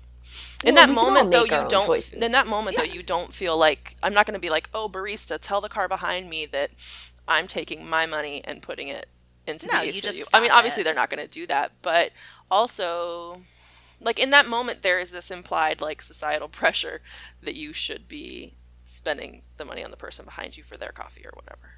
In 0.64 0.74
Well, 0.74 0.76
that 0.76 0.88
we 0.88 0.96
can 0.96 1.16
all 1.16 1.16
moment, 1.16 1.30
though, 1.30 1.44
you 1.44 1.64
don't. 1.64 1.86
choices. 1.86 2.12
In 2.20 2.32
that 2.32 2.46
moment, 2.46 2.76
though, 2.76 2.82
you 2.82 3.02
don't 3.02 3.32
feel 3.32 3.56
like 3.56 3.96
I'm 4.02 4.14
not 4.14 4.26
going 4.26 4.34
to 4.34 4.40
be 4.40 4.50
like, 4.50 4.68
oh, 4.74 4.88
barista, 4.88 5.38
tell 5.40 5.60
the 5.60 5.68
car 5.68 5.88
behind 5.88 6.28
me 6.28 6.46
that 6.46 6.72
I'm 7.28 7.46
taking 7.46 7.86
my 7.86 8.06
money 8.06 8.42
and 8.44 8.62
putting 8.62 8.88
it 8.88 9.08
into 9.46 9.68
No, 9.72 9.80
the 9.80 9.82
you 9.82 10.00
ACLU. 10.00 10.00
just 10.00 10.34
I 10.34 10.40
mean, 10.40 10.50
obviously, 10.50 10.82
it. 10.82 10.84
they're 10.84 10.94
not 10.94 11.10
going 11.10 11.26
to 11.26 11.32
do 11.32 11.46
that, 11.48 11.72
but 11.82 12.12
also, 12.50 13.42
like 14.00 14.18
in 14.18 14.30
that 14.30 14.46
moment, 14.48 14.82
there 14.82 15.00
is 15.00 15.10
this 15.10 15.30
implied 15.30 15.80
like 15.80 16.02
societal 16.02 16.48
pressure 16.60 17.02
that 17.42 17.54
you 17.54 17.72
should 17.72 18.08
be 18.08 18.54
spending 18.84 19.42
the 19.56 19.64
money 19.64 19.84
on 19.84 19.90
the 19.90 19.96
person 19.96 20.24
behind 20.24 20.56
you 20.56 20.62
for 20.64 20.76
their 20.76 20.92
coffee 20.92 21.24
or 21.26 21.32
whatever. 21.34 21.74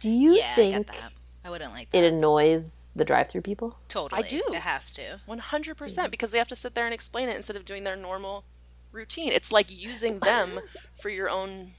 Do 0.00 0.10
you 0.10 0.38
yeah, 0.38 0.58
I 0.60 0.66
think 0.66 0.76
get 0.76 0.86
that. 0.88 1.12
I 1.44 1.50
wouldn't 1.50 1.72
like 1.72 1.90
that. 1.90 2.04
it 2.04 2.12
annoys 2.12 2.90
the 2.94 3.04
drive-through 3.04 3.40
people? 3.42 3.78
totally. 3.88 4.22
I 4.24 4.26
do. 4.28 4.42
It 4.48 4.62
has 4.62 4.94
to. 4.94 5.20
One 5.26 5.38
hundred 5.38 5.76
percent, 5.76 6.06
mm-hmm. 6.06 6.10
because 6.12 6.30
they 6.30 6.38
have 6.38 6.48
to 6.48 6.56
sit 6.56 6.74
there 6.74 6.84
and 6.84 6.94
explain 6.94 7.28
it 7.28 7.36
instead 7.36 7.56
of 7.56 7.64
doing 7.64 7.84
their 7.84 7.96
normal 7.96 8.44
routine. 8.92 9.32
It's 9.32 9.50
like 9.50 9.66
using 9.70 10.20
them 10.20 10.50
for 11.00 11.08
your 11.08 11.28
own 11.28 11.70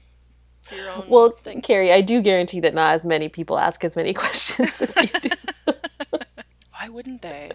for 0.62 0.74
your 0.74 0.90
own 0.90 1.04
Well, 1.08 1.30
thing. 1.30 1.60
Carey, 1.62 1.92
I 1.92 2.00
do 2.00 2.20
guarantee 2.22 2.60
that 2.60 2.74
not 2.74 2.94
as 2.94 3.04
many 3.04 3.28
people 3.28 3.58
ask 3.58 3.84
as 3.84 3.96
many 3.96 4.14
questions 4.22 4.80
as 4.80 4.96
you 4.96 5.20
do. 5.20 5.30
Why 6.72 6.88
wouldn't 6.88 7.22
they? 7.22 7.52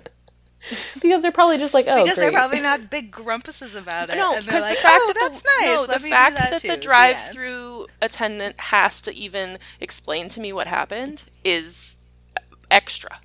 because 1.01 1.22
they're 1.22 1.32
probably 1.32 1.58
just 1.58 1.74
like, 1.74 1.86
oh, 1.88 2.04
because 2.04 2.18
they're 2.18 2.32
probably 2.32 2.60
not 2.62 2.89
big 2.92 3.12
grumpuses 3.12 3.80
about 3.80 4.10
it. 4.10 4.16
No, 4.16 4.36
and 4.36 4.46
they're 4.46 4.60
because 4.60 4.62
like, 4.62 4.75
the 4.78 4.82
fact 4.82 5.00
oh, 5.01 5.13
that 5.13 5.20
that's 5.22 5.42
the, 5.42 5.50
nice. 5.62 5.75
no, 5.75 5.82
Let 5.82 5.98
the 5.98 6.04
me 6.04 6.10
fact 6.10 6.36
do 6.36 6.39
that, 6.42 6.51
that 6.51 6.62
too. 6.62 6.68
the 6.68 6.78
drive-through 6.78 7.88
attendant 8.01 8.60
has 8.60 9.01
to 9.01 9.16
even 9.16 9.58
explain 9.80 10.30
to 10.30 10.39
me 10.39 10.51
what 10.54 10.68
happened 10.68 11.24
is 11.44 11.96
extra. 12.72 13.20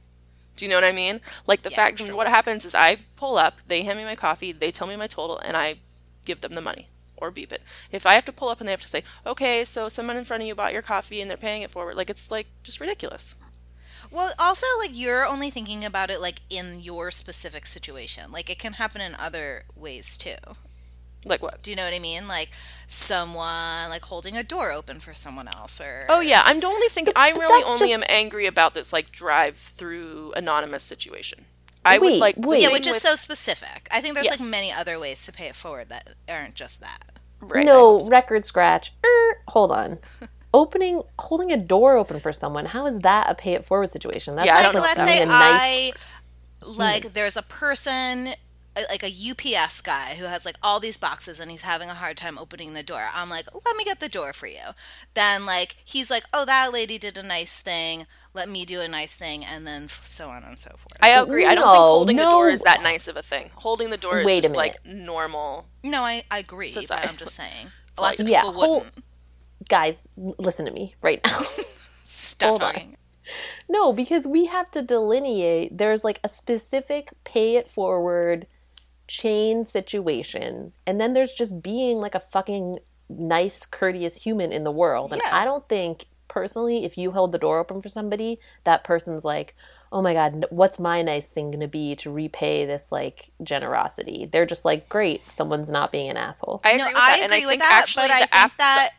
Do 0.56 0.64
you 0.64 0.68
know 0.70 0.76
what 0.76 0.84
I 0.84 0.92
mean? 0.92 1.20
Like 1.46 1.62
the 1.62 1.70
Yeah, 1.70 1.76
fact 1.76 2.00
what 2.12 2.26
work. 2.26 2.28
happens 2.28 2.64
is 2.64 2.74
I 2.74 2.98
pull 3.16 3.38
up, 3.38 3.60
they 3.66 3.82
hand 3.82 3.98
me 3.98 4.04
my 4.04 4.16
coffee, 4.16 4.52
they 4.52 4.70
tell 4.70 4.86
me 4.86 4.96
my 4.96 5.06
total, 5.06 5.38
and 5.38 5.56
I 5.56 5.76
give 6.24 6.40
them 6.40 6.52
the 6.54 6.60
money 6.60 6.88
or 7.16 7.30
beep 7.30 7.52
it. 7.52 7.62
If 7.90 8.06
I 8.06 8.14
have 8.14 8.24
to 8.26 8.32
pull 8.32 8.48
up 8.48 8.60
and 8.60 8.68
they 8.68 8.72
have 8.72 8.80
to 8.82 8.88
say, 8.88 9.04
okay, 9.26 9.64
so 9.64 9.88
someone 9.88 10.16
in 10.16 10.24
front 10.24 10.42
of 10.42 10.46
you 10.46 10.54
bought 10.54 10.72
your 10.72 10.82
coffee 10.82 11.20
and 11.20 11.30
they're 11.30 11.36
paying 11.36 11.62
it 11.62 11.70
forward, 11.70 11.96
like 11.96 12.10
it's 12.10 12.30
like 12.30 12.46
just 12.62 12.80
ridiculous. 12.80 13.34
Well, 14.10 14.32
also 14.38 14.66
like 14.78 14.90
you're 14.94 15.26
only 15.26 15.50
thinking 15.50 15.84
about 15.84 16.10
it 16.10 16.20
like 16.20 16.40
in 16.48 16.80
your 16.80 17.10
specific 17.10 17.66
situation. 17.66 18.30
Like 18.32 18.48
it 18.50 18.58
can 18.58 18.74
happen 18.74 19.00
in 19.00 19.14
other 19.14 19.64
ways 19.74 20.16
too. 20.16 20.36
Like 21.24 21.42
what? 21.42 21.62
Do 21.62 21.70
you 21.70 21.76
know 21.76 21.84
what 21.84 21.94
I 21.94 21.98
mean? 21.98 22.28
Like 22.28 22.50
someone 22.86 23.88
like 23.90 24.02
holding 24.04 24.36
a 24.36 24.42
door 24.42 24.70
open 24.72 25.00
for 25.00 25.14
someone 25.14 25.48
else 25.48 25.80
or 25.80 26.06
Oh 26.08 26.20
yeah, 26.20 26.42
I'm 26.44 26.62
only 26.64 26.88
thinking. 26.88 27.12
I 27.16 27.30
really 27.30 27.64
only 27.64 27.88
just- 27.88 27.92
am 27.92 28.04
angry 28.08 28.46
about 28.46 28.74
this 28.74 28.92
like 28.92 29.10
drive-through 29.12 30.32
anonymous 30.36 30.82
situation. 30.82 31.46
I 31.84 31.98
would 31.98 32.14
like 32.14 32.36
wait. 32.38 32.62
Yeah, 32.62 32.70
which 32.70 32.86
is 32.86 32.94
with- 32.94 33.02
so 33.02 33.14
specific. 33.14 33.88
I 33.90 34.00
think 34.00 34.14
there's 34.14 34.26
Yes. 34.26 34.40
like 34.40 34.48
many 34.48 34.72
other 34.72 34.98
ways 34.98 35.24
to 35.26 35.32
pay 35.32 35.46
it 35.48 35.54
forward 35.54 35.88
that 35.90 36.10
aren't 36.28 36.54
just 36.54 36.80
that. 36.80 37.04
right, 37.40 37.64
no 37.66 37.98
so. 37.98 38.08
record 38.08 38.46
scratch. 38.46 38.92
Er, 39.04 39.42
hold 39.48 39.70
on. 39.72 39.98
Opening, 40.54 41.02
holding 41.18 41.50
a 41.52 41.56
door 41.56 41.96
open 41.96 42.20
for 42.20 42.32
someone. 42.32 42.64
How 42.66 42.86
is 42.86 43.00
that 43.00 43.28
a 43.28 43.34
pay 43.34 43.54
it 43.54 43.64
forward 43.66 43.90
situation? 43.90 44.36
That's 44.36 44.46
Yeah, 44.46 44.54
I 44.54 44.56
like 44.62 44.64
don't 44.66 44.74
know 44.74 44.80
let's 44.80 45.04
say 45.04 45.20
a 45.22 45.26
nice- 45.26 45.32
I 45.34 45.92
like 46.62 47.12
there's 47.12 47.36
a 47.36 47.42
person 47.42 48.28
like 48.90 49.02
a 49.04 49.06
UPS 49.56 49.80
guy 49.80 50.16
who 50.16 50.24
has 50.24 50.44
like 50.44 50.56
all 50.62 50.80
these 50.80 50.96
boxes 50.96 51.38
and 51.40 51.50
he's 51.50 51.62
having 51.62 51.88
a 51.90 51.94
hard 51.94 52.16
time 52.16 52.38
opening 52.38 52.74
the 52.74 52.82
door. 52.82 53.08
I'm 53.14 53.30
like, 53.30 53.46
"Let 53.54 53.76
me 53.76 53.84
get 53.84 54.00
the 54.00 54.08
door 54.08 54.32
for 54.32 54.46
you." 54.46 54.74
Then 55.14 55.46
like 55.46 55.76
he's 55.84 56.10
like, 56.10 56.24
"Oh, 56.32 56.44
that 56.44 56.72
lady 56.72 56.98
did 56.98 57.16
a 57.16 57.22
nice 57.22 57.60
thing. 57.60 58.06
Let 58.34 58.48
me 58.48 58.64
do 58.64 58.80
a 58.80 58.88
nice 58.88 59.14
thing." 59.16 59.44
And 59.44 59.66
then 59.66 59.88
so 59.88 60.28
on 60.30 60.42
and 60.42 60.58
so 60.58 60.70
forth. 60.70 60.96
I 61.00 61.10
agree. 61.10 61.46
I 61.46 61.54
don't 61.54 61.64
think 61.64 61.74
No, 61.74 61.80
holding 61.80 62.16
the 62.16 62.28
door 62.30 62.50
is 62.50 62.60
that 62.62 62.82
nice 62.82 63.06
of 63.08 63.16
a 63.16 63.22
thing. 63.22 63.50
Holding 63.54 63.90
the 63.90 63.96
door 63.96 64.18
is 64.20 64.26
Wait 64.26 64.38
a 64.38 64.42
just 64.42 64.56
like 64.56 64.84
normal. 64.84 65.66
no, 65.82 66.02
I, 66.02 66.24
I 66.30 66.38
agree, 66.38 66.68
Society. 66.68 67.02
but 67.06 67.10
I'm 67.12 67.16
just 67.16 67.34
saying. 67.34 67.68
Lots 67.98 68.18
of 68.20 68.26
people 68.26 68.52
whole- 68.52 68.74
wouldn't. 68.78 69.04
guys, 69.68 69.96
listen 70.16 70.64
to 70.66 70.72
me 70.72 70.94
right 71.00 71.20
now. 71.24 71.42
Stuffing. 72.04 72.96
No, 73.68 73.92
because 73.92 74.26
we 74.26 74.46
have 74.46 74.70
to 74.72 74.82
delineate. 74.82 75.78
There's 75.78 76.04
like 76.04 76.20
a 76.22 76.28
specific 76.28 77.10
pay 77.24 77.56
it 77.56 77.68
forward 77.70 78.46
chain 79.06 79.64
situation, 79.64 80.72
and 80.86 81.00
then 81.00 81.12
there's 81.12 81.32
just 81.32 81.62
being 81.62 81.98
like 81.98 82.14
a 82.14 82.20
fucking 82.20 82.78
nice, 83.08 83.66
courteous 83.66 84.16
human 84.16 84.52
in 84.52 84.64
the 84.64 84.70
world. 84.70 85.12
And 85.12 85.20
Yeah. 85.24 85.36
I 85.36 85.44
don't 85.44 85.68
think, 85.68 86.06
personally, 86.28 86.84
if 86.84 86.96
you 86.96 87.10
hold 87.10 87.32
the 87.32 87.38
door 87.38 87.58
open 87.58 87.82
for 87.82 87.88
somebody, 87.88 88.40
that 88.64 88.82
person's 88.82 89.24
like, 89.24 89.54
oh 89.92 90.02
my 90.02 90.14
God, 90.14 90.46
what's 90.50 90.80
my 90.80 91.02
nice 91.02 91.28
thing 91.28 91.50
going 91.50 91.60
to 91.60 91.68
be 91.68 91.94
to 91.96 92.10
repay 92.10 92.66
this 92.66 92.90
like 92.90 93.30
generosity? 93.42 94.28
They're 94.32 94.46
just 94.46 94.64
like, 94.64 94.88
great, 94.88 95.24
someone's 95.30 95.70
not 95.70 95.92
being 95.92 96.10
an 96.10 96.16
asshole. 96.16 96.62
I 96.64 96.70
agree 96.70 96.78
no, 96.78 96.86
with 96.86 96.94
that, 96.94 97.18
I 97.20 97.24
and 97.24 97.32
I 97.32 97.40
think 97.40 97.60
that, 97.60 97.80
actually 97.82 98.08
but 98.08 98.10
I 98.10 98.20
the 98.20 98.26
think 98.26 98.36
app 98.36 98.56
that 98.58 98.90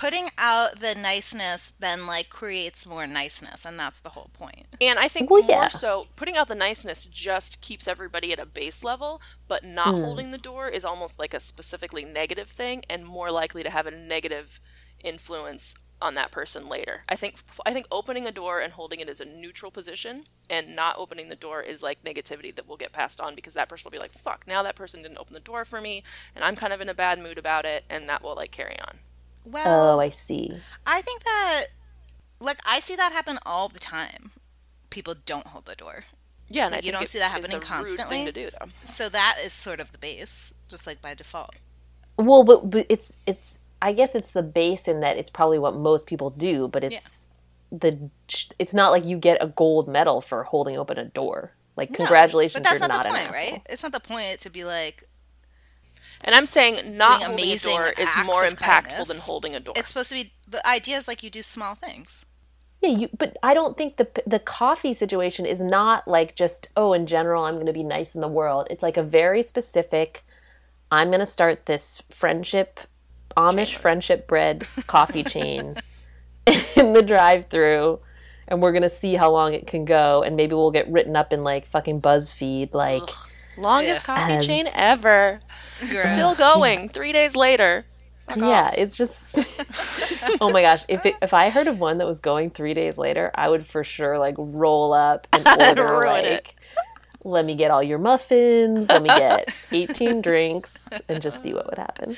putting 0.00 0.28
out 0.38 0.76
the 0.80 0.94
niceness 0.94 1.72
then 1.78 2.06
like 2.06 2.30
creates 2.30 2.86
more 2.86 3.06
niceness, 3.06 3.66
and 3.66 3.78
that's 3.78 4.00
the 4.00 4.10
whole 4.10 4.30
point. 4.32 4.66
And 4.80 4.98
I 4.98 5.08
think 5.08 5.28
Well, 5.28 5.42
more 5.42 5.50
yeah. 5.50 5.68
so, 5.68 6.06
putting 6.16 6.38
out 6.38 6.48
the 6.48 6.54
niceness 6.54 7.04
just 7.04 7.60
keeps 7.60 7.86
everybody 7.86 8.32
at 8.32 8.38
a 8.38 8.46
base 8.46 8.82
level, 8.82 9.20
but 9.46 9.62
not 9.62 9.94
Hmm. 9.94 10.00
holding 10.00 10.30
the 10.30 10.38
door 10.38 10.68
is 10.68 10.86
almost 10.86 11.18
like 11.18 11.34
a 11.34 11.40
specifically 11.40 12.04
negative 12.04 12.48
thing 12.48 12.82
and 12.88 13.04
more 13.04 13.30
likely 13.30 13.62
to 13.62 13.68
have 13.70 13.86
a 13.86 13.90
negative 13.90 14.58
influence 15.04 15.74
on 16.00 16.14
that 16.14 16.30
person 16.30 16.66
later. 16.66 17.04
I 17.06 17.14
think 17.16 17.34
I 17.66 17.74
think 17.74 17.86
opening 17.90 18.26
a 18.26 18.32
door 18.32 18.58
and 18.60 18.72
holding 18.72 19.00
it 19.00 19.08
is 19.10 19.20
a 19.20 19.26
neutral 19.26 19.70
position, 19.70 20.24
and 20.48 20.74
not 20.74 20.96
opening 20.96 21.28
the 21.28 21.36
door 21.36 21.60
is 21.60 21.82
like 21.82 22.02
negativity 22.04 22.54
that 22.56 22.66
will 22.66 22.78
get 22.78 22.92
passed 22.92 23.20
on 23.20 23.34
because 23.34 23.52
that 23.52 23.68
person 23.68 23.84
will 23.84 23.90
be 23.98 23.98
like, 23.98 24.12
"Fuck!" 24.18 24.46
Now 24.46 24.62
that 24.62 24.76
person 24.76 25.02
didn't 25.02 25.18
open 25.18 25.34
the 25.34 25.40
door 25.40 25.66
for 25.66 25.78
me, 25.78 26.02
and 26.34 26.42
I'm 26.42 26.56
kind 26.56 26.72
of 26.72 26.80
in 26.80 26.88
a 26.88 26.94
bad 26.94 27.18
mood 27.18 27.36
about 27.36 27.66
it, 27.66 27.84
and 27.90 28.08
that 28.08 28.22
will 28.22 28.34
like 28.34 28.50
carry 28.50 28.78
on. 28.80 29.00
Oh, 29.46 29.50
well, 29.50 29.96
Oh, 29.96 30.00
I 30.00 30.10
see. 30.10 30.64
I 30.86 31.00
think 31.02 31.22
that 31.24 31.64
like 32.40 32.58
I 32.66 32.80
see 32.80 32.96
that 32.96 33.12
happen 33.12 33.38
all 33.46 33.68
the 33.68 33.78
time. 33.78 34.32
People 34.90 35.14
don't 35.26 35.48
hold 35.48 35.66
the 35.66 35.76
door. 35.76 36.04
Yeah, 36.48 36.66
and 36.66 36.74
I 36.74 36.78
Like, 36.78 36.84
you 36.84 36.92
think 36.92 36.94
don't 36.94 37.02
it 37.04 37.08
see 37.08 37.18
that 37.18 37.30
happening 37.30 37.60
constantly. 37.60 38.24
To 38.24 38.32
do. 38.32 38.44
So 38.86 39.08
that 39.08 39.36
is 39.44 39.52
sort 39.52 39.80
of 39.80 39.92
the 39.92 39.98
base, 39.98 40.54
just 40.68 40.86
like 40.86 41.00
by 41.00 41.14
default. 41.14 41.54
Well, 42.18 42.44
but, 42.44 42.70
but 42.70 42.86
it's 42.88 43.14
it's 43.26 43.58
I 43.82 43.92
guess 43.92 44.14
it's 44.14 44.32
the 44.32 44.42
base 44.42 44.88
in 44.88 45.00
that 45.00 45.16
it's 45.16 45.30
probably 45.30 45.58
what 45.58 45.74
most 45.76 46.06
people 46.06 46.30
do, 46.30 46.68
but 46.68 46.84
it's 46.84 47.28
the 47.72 48.10
it's 48.58 48.74
not 48.74 48.90
like 48.90 49.04
you 49.04 49.18
get 49.18 49.38
a 49.42 49.48
gold 49.48 49.88
medal 49.88 50.20
for 50.20 50.44
holding 50.44 50.76
open 50.78 50.98
a 50.98 51.06
door. 51.06 51.52
Like 51.76 51.90
No, 51.90 51.96
congratulations, 51.96 52.52
but 52.52 52.64
that's 52.64 52.80
you're 52.80 52.88
not, 52.88 52.90
not, 52.90 53.02
the 53.02 53.08
an 53.08 53.14
point, 53.14 53.28
asshole. 53.28 53.52
right? 53.52 53.62
It's 53.70 53.82
not 53.82 53.92
the 53.92 54.00
point 54.00 54.40
to 54.40 54.50
be 54.50 54.64
like 54.64 55.04
And 56.22 56.34
I'm 56.34 56.46
saying 56.46 56.96
not 56.96 57.20
Doing 57.20 57.30
holding 57.30 57.44
a 57.44 57.48
amazing 57.48 57.76
door 57.76 57.92
is 57.98 58.16
more 58.24 58.44
of 58.44 58.54
impactful 58.54 59.06
than 59.06 59.16
holding 59.18 59.54
a 59.54 59.60
door. 59.60 59.74
it's 59.76 59.88
supposed 59.88 60.10
to 60.10 60.14
be. 60.16 60.32
The 60.48 60.66
idea 60.66 60.98
is 60.98 61.08
like 61.08 61.22
you 61.22 61.30
do 61.30 61.42
small 61.42 61.74
things. 61.74 62.26
Yeah, 62.80 62.90
you. 62.90 63.08
But 63.16 63.36
I 63.42 63.54
don't 63.54 63.76
think 63.76 63.96
the 63.96 64.08
the 64.26 64.38
coffee 64.38 64.94
situation 64.94 65.46
is 65.46 65.60
not 65.60 66.06
like 66.06 66.34
just 66.34 66.68
oh, 66.76 66.92
in 66.92 67.06
general, 67.06 67.44
I'm 67.44 67.54
going 67.54 67.66
to 67.66 67.72
be 67.72 67.84
nice 67.84 68.14
in 68.14 68.20
the 68.20 68.28
world. 68.28 68.66
It's 68.70 68.82
like 68.82 68.96
a 68.96 69.02
very 69.02 69.42
specific. 69.42 70.24
I'm 70.92 71.08
going 71.08 71.20
to 71.20 71.26
start 71.26 71.66
this 71.66 72.02
friendship, 72.10 72.80
Amish 73.36 73.76
friendship 73.76 74.26
bread 74.26 74.66
coffee 74.86 75.22
chain 75.22 75.76
in 76.76 76.94
the 76.94 77.02
drive-through, 77.02 78.00
and 78.48 78.60
we're 78.60 78.72
going 78.72 78.82
to 78.82 78.90
see 78.90 79.14
how 79.14 79.30
long 79.30 79.54
it 79.54 79.68
can 79.68 79.84
go, 79.84 80.24
and 80.24 80.36
maybe 80.36 80.54
we'll 80.54 80.72
get 80.72 80.90
written 80.90 81.14
up 81.14 81.32
in 81.32 81.44
like 81.44 81.66
fucking 81.66 82.02
BuzzFeed, 82.02 82.74
like. 82.74 83.08
Longest 83.60 84.02
Yeah. 84.06 84.14
coffee 84.16 84.32
As- 84.34 84.46
chain 84.46 84.68
ever. 84.74 85.40
Gross. 85.88 86.12
Still 86.12 86.34
going. 86.34 86.88
Three 86.88 87.12
days 87.12 87.36
later. 87.36 87.84
Fuck 88.28 88.36
yeah, 88.38 88.44
off. 88.68 88.74
it's 88.76 88.96
just. 88.96 89.38
oh 90.40 90.50
my 90.50 90.62
gosh! 90.62 90.84
If 90.88 91.04
it, 91.04 91.16
if 91.20 91.34
I 91.34 91.50
heard 91.50 91.66
of 91.66 91.80
one 91.80 91.98
that 91.98 92.06
was 92.06 92.20
going 92.20 92.50
three 92.50 92.74
days 92.74 92.96
later, 92.96 93.30
I 93.34 93.48
would 93.48 93.66
for 93.66 93.82
sure 93.82 94.18
like 94.18 94.36
roll 94.38 94.92
up 94.92 95.26
and 95.32 95.46
order 95.78 96.06
like, 96.06 96.24
it. 96.24 96.54
let 97.24 97.44
me 97.44 97.56
get 97.56 97.72
all 97.72 97.82
your 97.82 97.98
muffins, 97.98 98.88
let 98.88 99.02
me 99.02 99.08
get 99.08 99.52
eighteen 99.72 100.20
drinks, 100.20 100.72
and 101.08 101.20
just 101.20 101.42
see 101.42 101.54
what 101.54 101.66
would 101.66 101.78
happen. 101.78 102.14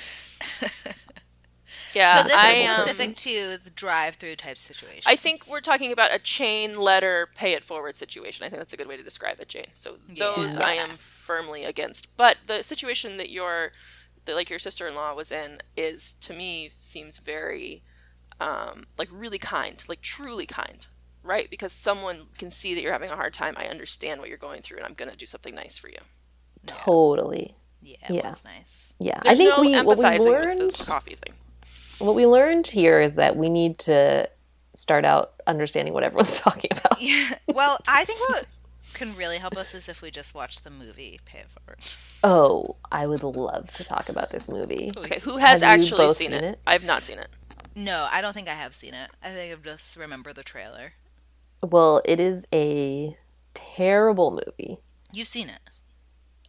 Yeah, 1.95 2.17
so 2.17 2.23
this 2.25 2.37
I, 2.37 2.53
is 2.53 2.71
um, 2.71 2.77
specific 2.77 3.17
to 3.17 3.59
the 3.63 3.71
drive-through 3.71 4.37
type 4.37 4.59
situation. 4.59 5.03
I 5.07 5.17
think 5.17 5.43
we're 5.51 5.61
talking 5.61 5.93
about 5.93 6.13
a 6.15 6.19
chain 6.19 6.79
letter 6.81 7.29
pay 7.35 7.53
it 7.53 7.65
forward 7.65 7.97
situation. 7.97 8.45
I 8.47 8.49
think 8.49 8.61
that's 8.61 8.73
a 8.73 8.77
good 8.77 8.89
way 8.89 8.97
to 8.97 9.03
describe 9.03 9.41
it, 9.41 9.49
Jane. 9.49 9.67
So 9.75 9.97
those 10.09 10.57
Yeah. 10.57 10.65
I 10.65 10.73
am 10.75 10.91
firmly 10.97 11.65
against. 11.65 12.15
But 12.17 12.39
the 12.47 12.63
situation 12.63 13.17
that 13.19 13.31
your 13.31 13.73
that 14.25 14.35
like 14.37 14.49
your 14.51 14.59
sister 14.59 14.87
in 14.87 14.95
law 14.95 15.15
was 15.15 15.33
in 15.33 15.59
is 15.77 16.15
to 16.21 16.33
me 16.33 16.71
seems 16.81 17.19
very 17.19 17.83
um, 18.41 18.87
like 18.97 19.09
really 19.11 19.39
kind, 19.39 19.83
like 19.89 20.01
truly 20.01 20.47
kind. 20.47 20.87
Right? 21.25 21.49
Because 21.51 21.73
someone 21.73 22.27
can 22.39 22.51
see 22.51 22.75
that 22.75 22.83
you're 22.83 22.93
having 22.93 23.11
a 23.11 23.17
hard 23.17 23.33
time. 23.33 23.55
I 23.57 23.67
understand 23.67 24.19
what 24.21 24.29
you're 24.29 24.39
going 24.39 24.61
through 24.63 24.79
and 24.79 24.87
I'm 24.87 24.95
gonna 24.95 25.15
do 25.15 25.27
something 25.27 25.55
nice 25.55 25.77
for 25.77 25.89
you. 25.89 25.99
Totally. 26.67 27.57
Yeah, 27.81 27.97
it 28.09 28.15
Yeah. 28.17 28.27
was 28.29 28.45
nice. 28.45 28.95
Yeah, 29.01 29.21
There's 29.25 29.35
I 29.35 29.37
think 29.37 29.51
no 29.57 29.61
we 29.61 29.73
what 29.83 29.99
we 29.99 30.05
empathizing 30.05 30.19
with 30.19 30.27
learned 30.29 30.61
this 30.61 30.83
coffee 30.83 31.17
thing. 31.17 31.35
What 32.03 32.15
we 32.15 32.27
learned 32.27 32.67
here 32.67 33.01
is 33.01 33.15
that 33.17 33.37
we 33.37 33.49
need 33.49 33.79
to 33.81 34.29
start 34.75 35.05
out 35.05 35.35
understanding 35.47 35.95
what 35.95 36.03
everyone's 36.03 36.39
talking 36.49 36.71
about. 36.73 37.01
Yeah. 37.01 37.31
Well, 37.49 37.79
I 37.89 38.05
think 38.05 38.21
what 38.29 38.47
can 38.95 39.15
really 39.17 39.39
help 39.39 39.57
us 39.57 39.75
is 39.75 39.89
if 39.89 40.03
we 40.03 40.11
just 40.11 40.35
watch 40.35 40.61
the 40.63 40.71
movie 40.71 41.19
Pay 41.25 41.39
It 41.41 41.47
Forward. 41.49 41.79
Oh, 42.25 42.77
I 42.91 43.07
would 43.07 43.23
love 43.23 43.71
to 43.73 43.85
talk 43.85 44.09
about 44.09 44.31
this 44.31 44.49
movie. 44.49 44.93
Okay, 44.97 45.19
who 45.23 45.39
has 45.39 45.63
Have 45.63 45.81
actually 45.81 46.09
seen, 46.09 46.29
seen 46.29 46.33
it? 46.33 46.45
it? 46.45 46.61
I've 46.67 46.85
not 46.85 47.03
seen 47.03 47.19
it. 47.19 47.29
No, 47.75 48.07
I 48.13 48.21
don't 48.21 48.33
think 48.35 48.49
I 48.49 48.55
have 48.55 48.75
seen 48.75 48.95
it. 48.95 49.11
I 49.25 49.29
think 49.29 49.53
I 49.53 49.63
just 49.63 49.97
remember 49.97 50.33
the 50.33 50.43
trailer. 50.45 50.93
Well, 51.63 52.03
it 52.05 52.21
is 52.21 52.45
a 52.53 53.17
terrible 53.55 54.31
movie. 54.47 54.79
You've 55.13 55.29
seen 55.29 55.49
it. 55.49 55.61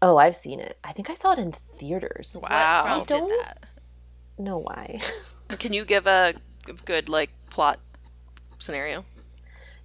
Oh, 0.01 0.17
I've 0.17 0.35
seen 0.35 0.59
it. 0.59 0.77
I 0.83 0.91
think 0.91 1.09
I 1.09 1.15
saw 1.15 1.31
it 1.33 1.39
in 1.39 1.53
theaters. 1.77 2.35
Wow. 2.41 2.49
What 2.83 2.85
prompted 2.85 3.17
don't- 3.19 3.29
that? 3.29 3.65
No, 4.37 4.57
why? 4.57 4.99
Can 5.49 5.73
you 5.73 5.85
give 5.85 6.07
a 6.07 6.33
good 6.85 7.09
like 7.09 7.31
plot 7.49 7.79
scenario? 8.59 9.05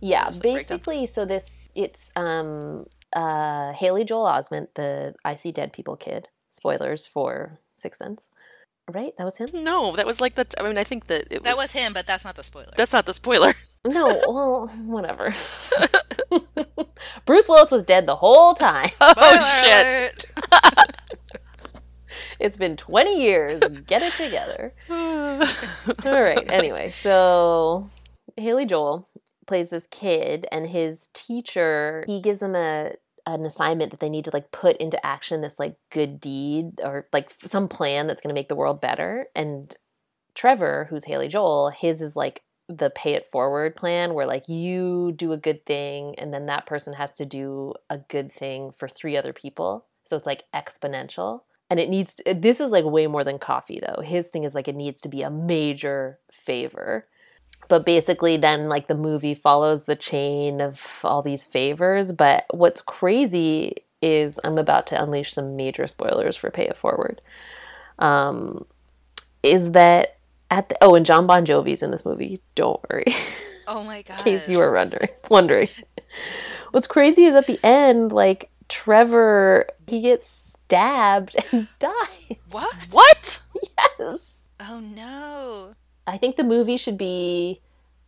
Yeah, 0.01 0.27
Just, 0.27 0.45
like, 0.45 0.55
breakdown. 0.55 0.79
basically, 0.79 1.07
so 1.07 1.25
this 1.25 1.57
it's 1.75 2.13
um 2.17 2.87
uh 3.13 3.73
Haley 3.73 4.05
Joel 4.05 4.27
Osment, 4.27 4.69
the 4.75 5.15
I 5.25 5.35
See 5.35 5.53
Dead 5.53 5.73
People 5.73 5.97
kid. 5.97 6.29
Spoilers 6.51 7.07
for 7.07 7.61
Sixth 7.77 7.99
Sense. 7.99 8.29
Right? 8.91 9.13
That 9.19 9.25
was 9.25 9.37
him? 9.37 9.49
No, 9.53 9.95
that 9.97 10.07
was 10.07 10.21
like 10.21 10.35
the. 10.35 10.47
I 10.59 10.63
mean, 10.63 10.79
I 10.79 10.85
think 10.85 11.09
that 11.09 11.27
it 11.31 11.41
was. 11.41 11.43
That 11.43 11.57
was 11.59 11.73
him, 11.73 11.93
but 11.93 12.07
that's 12.07 12.25
not 12.25 12.37
the 12.37 12.43
spoiler. 12.45 12.73
That's 12.75 12.93
not 12.93 13.07
the 13.07 13.15
spoiler. 13.15 13.55
No, 13.87 14.07
well, 14.27 14.67
whatever. 14.87 15.33
Bruce 17.27 17.49
Willis 17.49 17.71
was 17.71 17.85
dead 17.85 18.07
the 18.07 18.17
whole 18.17 18.55
time. 18.55 18.89
Spoiler 18.89 19.15
oh 19.17 19.63
shit! 19.65 20.25
It's 22.39 22.57
been 22.57 22.77
20 22.77 23.21
years. 23.21 23.61
Get 23.87 24.03
it 24.03 24.13
together. 24.15 24.73
All 24.91 26.21
right. 26.21 26.49
Anyway, 26.51 26.89
so 26.89 27.89
Haley 28.37 28.67
Joel 28.67 29.09
plays 29.47 29.71
this 29.71 29.87
kid, 29.91 30.47
and 30.53 30.67
his 30.67 31.09
teacher 31.15 32.05
he 32.07 32.21
gives 32.21 32.41
him 32.41 32.55
a 32.55 32.93
an 33.27 33.45
assignment 33.45 33.91
that 33.91 34.01
they 34.01 34.09
need 34.09 34.25
to 34.25 34.31
like 34.33 34.51
put 34.53 34.77
into 34.79 35.05
action 35.05 35.41
this 35.41 35.59
like 35.59 35.77
good 35.91 36.21
deed 36.21 36.81
or 36.83 37.07
like 37.13 37.31
some 37.45 37.69
plan 37.69 38.07
that's 38.07 38.23
going 38.23 38.35
to 38.35 38.39
make 38.39 38.49
the 38.49 38.57
world 38.57 38.81
better. 38.81 39.27
And 39.37 39.75
Trevor, 40.35 40.87
who's 40.89 41.05
Haley 41.05 41.29
Joel, 41.29 41.71
his 41.71 42.01
is 42.01 42.17
like 42.17 42.43
the 42.69 42.91
pay 42.91 43.15
it 43.15 43.31
forward 43.31 43.75
plan 43.77 44.15
where 44.15 44.27
like 44.27 44.49
you 44.49 45.13
do 45.13 45.33
a 45.33 45.39
good 45.39 45.65
thing 45.67 46.15
and 46.19 46.33
then 46.33 46.47
that 46.47 46.67
person 46.67 46.93
has 46.95 47.13
to 47.15 47.27
do 47.27 47.75
a 47.89 47.99
good 47.99 48.31
thing 48.31 48.71
for 48.73 48.89
three 48.89 49.17
other 49.17 49.33
people. 49.33 49.87
So 50.05 50.17
it's 50.17 50.27
like 50.27 50.45
exponential. 50.55 51.43
And 51.71 51.79
it 51.79 51.91
needs 51.91 52.17
to, 52.17 52.35
this 52.35 52.61
is 52.61 52.71
like 52.71 52.85
way 52.85 53.07
more 53.07 53.25
than 53.25 53.39
coffee 53.39 53.81
though. 53.81 54.03
His 54.03 54.29
thing 54.29 54.45
is 54.45 54.55
like 54.55 54.69
it 54.69 54.77
needs 54.77 55.01
to 55.03 55.09
be 55.09 55.23
a 55.23 55.31
major 55.31 56.19
favor. 56.33 57.07
But 57.69 57.85
basically 57.85 58.37
then 58.39 58.69
like 58.69 58.87
the 58.89 58.95
movie 58.95 59.35
follows 59.35 59.85
the 59.85 59.97
chain 59.97 60.61
of 60.61 60.83
all 61.05 61.23
these 61.23 61.45
favors, 61.45 62.13
but 62.13 62.47
what's 62.51 62.81
crazy 62.81 63.77
is 64.01 64.41
I'm 64.45 64.59
about 64.59 64.87
to 64.89 65.03
unleash 65.03 65.33
some 65.33 65.57
major 65.57 65.87
spoilers 65.87 66.37
for 66.37 66.51
Pay 66.51 66.69
It 66.69 66.77
Forward. 66.77 67.21
Um 67.99 68.65
is 69.43 69.73
that 69.73 70.19
at 70.51 70.69
the 70.69 70.77
oh, 70.81 70.95
and 70.95 71.05
John 71.07 71.27
Bon 71.27 71.45
Jovi's 71.45 71.83
in 71.83 71.91
this 71.91 72.07
movie. 72.07 72.41
Don't 72.55 72.81
worry. 72.91 73.07
Oh 73.71 73.85
my 73.85 74.01
god. 74.01 74.17
in 74.21 74.25
case 74.25 74.49
you 74.49 74.57
were 74.59 74.73
wondering. 74.73 75.11
Wondering. 75.29 75.69
What's 76.71 76.87
crazy 76.87 77.27
is 77.27 77.35
at 77.35 77.47
the 77.47 77.61
end, 77.63 78.13
like 78.13 78.51
Trevor, 78.71 79.67
he 79.87 80.01
gets 80.01 80.48
stabbed 80.69 81.35
and 81.53 81.67
dies. 81.79 82.37
What? 82.51 82.89
What? 82.91 83.41
Yes. 83.99 84.19
Oh 84.61 84.81
no. 84.95 85.73
I 86.07 86.19
think 86.19 86.37
the 86.37 86.45
movie 86.45 86.77
should 86.77 86.99
be 86.99 87.61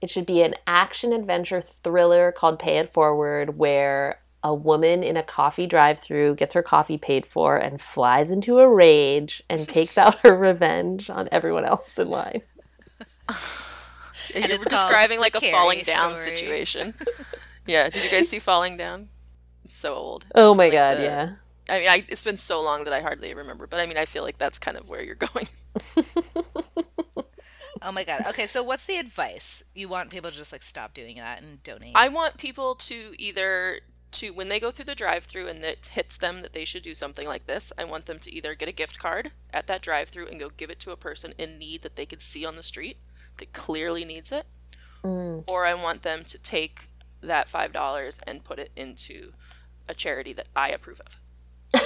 it 0.03 0.11
should 0.11 0.27
be 0.27 0.43
an 0.43 0.55
action 0.67 1.13
adventure 1.13 1.61
thriller 1.63 2.33
called 2.33 2.59
Pay 2.59 2.79
It 2.79 2.93
Forward 2.93 3.57
where 3.57 4.21
a 4.43 4.55
woman 4.55 5.03
in 5.03 5.17
a 5.19 5.23
coffee 5.23 5.67
drive-through 5.67 6.35
gets 6.37 6.55
her 6.55 6.63
coffee 6.63 6.97
paid 6.97 7.27
for 7.27 7.59
and 7.59 7.79
flies 7.81 8.31
into 8.31 8.59
a 8.59 8.67
rage 8.69 9.43
and 9.51 9.69
takes 9.69 9.99
out 9.99 10.19
her 10.21 10.35
revenge 10.37 11.11
on 11.11 11.29
everyone 11.31 11.65
else 11.67 11.99
in 11.99 12.09
line. 12.09 12.41
You're 14.35 14.45
it's 14.45 14.65
describing 14.65 15.21
like 15.21 15.37
a 15.37 15.41
The 15.41 15.51
falling 15.51 15.83
down 15.83 16.13
Story. 16.13 16.37
situation. 16.37 16.95
yeah. 17.67 17.91
Did 17.91 18.05
you 18.05 18.11
guys 18.11 18.29
see 18.31 18.39
Falling 18.39 18.77
Down? 18.77 19.09
It's 19.65 19.77
so 19.77 19.95
old. 19.95 20.25
Oh 20.35 20.55
my 20.55 20.65
like 20.65 20.73
god, 20.73 20.97
the- 20.99 21.03
yeah. 21.03 21.33
I 21.71 21.79
mean, 21.79 21.89
I, 21.89 22.05
it's 22.09 22.25
been 22.25 22.37
so 22.37 22.61
long 22.63 22.85
that 22.85 22.93
I 22.93 23.01
hardly 23.01 23.33
remember, 23.33 23.67
but 23.67 23.81
I 23.81 23.87
mean, 23.87 23.97
I 23.97 24.05
feel 24.05 24.23
like 24.23 24.39
that's 24.39 24.59
kind 24.59 24.77
of 24.77 24.89
where 24.89 25.03
you're 25.03 25.15
going. 25.33 25.49
Oh 27.83 27.93
my 27.93 28.05
god. 28.05 28.25
Okay, 28.29 28.47
so 28.47 28.63
what's 28.63 28.85
the 28.85 28.99
advice? 28.99 29.63
You 29.75 29.89
want 29.89 30.11
people 30.11 30.31
to 30.31 30.37
just 30.37 30.53
like 30.53 30.63
stop 30.63 30.93
doing 30.93 31.17
that 31.17 31.41
and 31.41 31.63
donate? 31.63 31.93
I 31.95 32.09
want 32.09 32.37
people 32.37 32.75
to 32.75 33.15
either 33.19 33.81
to 34.13 34.31
when 34.35 34.49
they 34.51 34.61
go 34.61 34.71
through 34.71 34.85
the 34.85 34.95
drive-through 34.95 35.47
and 35.49 35.65
it 35.65 35.87
hits 35.93 36.19
them 36.19 36.43
that 36.43 36.53
they 36.53 36.67
should 36.67 36.83
do 36.83 36.95
something 36.95 37.27
like 37.27 37.47
this. 37.47 37.73
I 37.79 37.85
want 37.85 38.05
them 38.05 38.19
to 38.19 38.31
either 38.35 38.55
get 38.55 38.69
a 38.69 38.73
gift 38.73 38.99
card 38.99 39.31
at 39.55 39.67
that 39.69 39.81
drive-through 39.81 40.27
and 40.27 40.39
go 40.39 40.51
give 40.55 40.69
it 40.69 40.79
to 40.81 40.91
a 40.91 40.97
person 40.97 41.33
in 41.39 41.59
need 41.59 41.81
that 41.81 41.97
they 41.97 42.05
can 42.05 42.19
see 42.19 42.45
on 42.45 42.57
the 42.57 42.63
street 42.63 42.99
that 43.39 43.55
clearly 43.55 44.05
needs 44.05 44.31
it, 44.31 44.45
Mm. 45.03 45.51
or 45.51 45.65
I 45.65 45.73
want 45.73 46.03
them 46.03 46.25
to 46.25 46.37
take 46.39 46.91
that 47.23 47.49
five 47.49 47.73
dollars 47.73 48.19
and 48.27 48.45
put 48.45 48.59
it 48.59 48.71
into 48.77 49.33
a 49.89 49.95
charity 49.95 50.35
that 50.35 50.49
I 50.55 50.69
approve 50.69 51.01
of. 51.07 51.19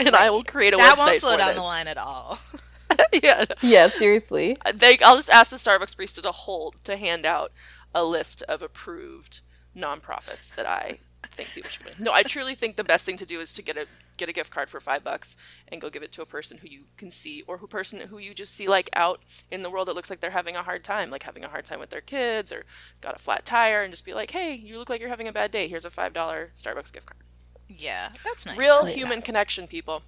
and 0.00 0.16
I 0.16 0.30
will 0.30 0.42
create 0.42 0.74
a 0.74 0.76
website. 0.76 0.80
that 0.80 0.98
won't 0.98 1.16
slow 1.16 1.32
for 1.32 1.38
down 1.38 1.48
this. 1.48 1.56
the 1.56 1.62
line 1.62 1.88
at 1.88 1.98
all. 1.98 2.38
yeah, 3.22 3.44
Yeah, 3.62 3.88
seriously. 3.88 4.56
Uh, 4.64 4.72
they, 4.74 4.98
I'll 5.00 5.16
just 5.16 5.30
ask 5.30 5.50
the 5.50 5.56
Starbucks 5.56 5.96
barista 5.96 6.22
to 6.22 6.32
hold 6.32 6.76
to 6.84 6.96
hand 6.96 7.26
out 7.26 7.52
a 7.94 8.04
list 8.04 8.42
of 8.42 8.62
approved 8.62 9.40
nonprofits 9.76 10.54
that 10.54 10.66
I 10.66 10.98
think 11.32 11.50
people 11.50 11.70
should. 11.70 11.86
Win. 11.86 11.94
No, 12.00 12.12
I 12.12 12.22
truly 12.22 12.54
think 12.54 12.76
the 12.76 12.84
best 12.84 13.04
thing 13.04 13.16
to 13.18 13.26
do 13.26 13.40
is 13.40 13.52
to 13.54 13.62
get 13.62 13.76
a 13.76 13.86
get 14.20 14.28
a 14.28 14.32
gift 14.32 14.52
card 14.52 14.70
for 14.70 14.78
five 14.78 15.02
bucks 15.02 15.34
and 15.66 15.80
go 15.80 15.90
give 15.90 16.02
it 16.02 16.12
to 16.12 16.22
a 16.22 16.26
person 16.26 16.58
who 16.58 16.68
you 16.68 16.84
can 16.96 17.10
see 17.10 17.42
or 17.46 17.58
who 17.58 17.66
person 17.66 18.00
who 18.08 18.18
you 18.18 18.34
just 18.34 18.54
see 18.54 18.68
like 18.68 18.88
out 18.94 19.20
in 19.50 19.62
the 19.62 19.70
world 19.70 19.88
that 19.88 19.94
looks 19.96 20.10
like 20.10 20.20
they're 20.20 20.30
having 20.30 20.54
a 20.54 20.62
hard 20.62 20.84
time, 20.84 21.10
like 21.10 21.24
having 21.24 21.44
a 21.44 21.48
hard 21.48 21.64
time 21.64 21.80
with 21.80 21.90
their 21.90 22.00
kids 22.00 22.52
or 22.52 22.64
got 23.00 23.16
a 23.16 23.18
flat 23.18 23.44
tire, 23.44 23.82
and 23.82 23.92
just 23.92 24.04
be 24.04 24.14
like, 24.14 24.30
hey, 24.30 24.54
you 24.54 24.78
look 24.78 24.88
like 24.90 25.00
you're 25.00 25.08
having 25.08 25.26
a 25.26 25.32
bad 25.32 25.50
day. 25.50 25.66
Here's 25.66 25.84
a 25.84 25.90
five 25.90 26.12
dollar 26.12 26.52
Starbucks 26.56 26.92
gift 26.92 27.06
card. 27.06 27.20
yeah, 27.68 28.10
that's 28.24 28.46
nice. 28.46 28.56
Real 28.56 28.84
like 28.84 28.94
human 28.94 29.20
that. 29.20 29.24
connection, 29.24 29.66
people. 29.66 30.02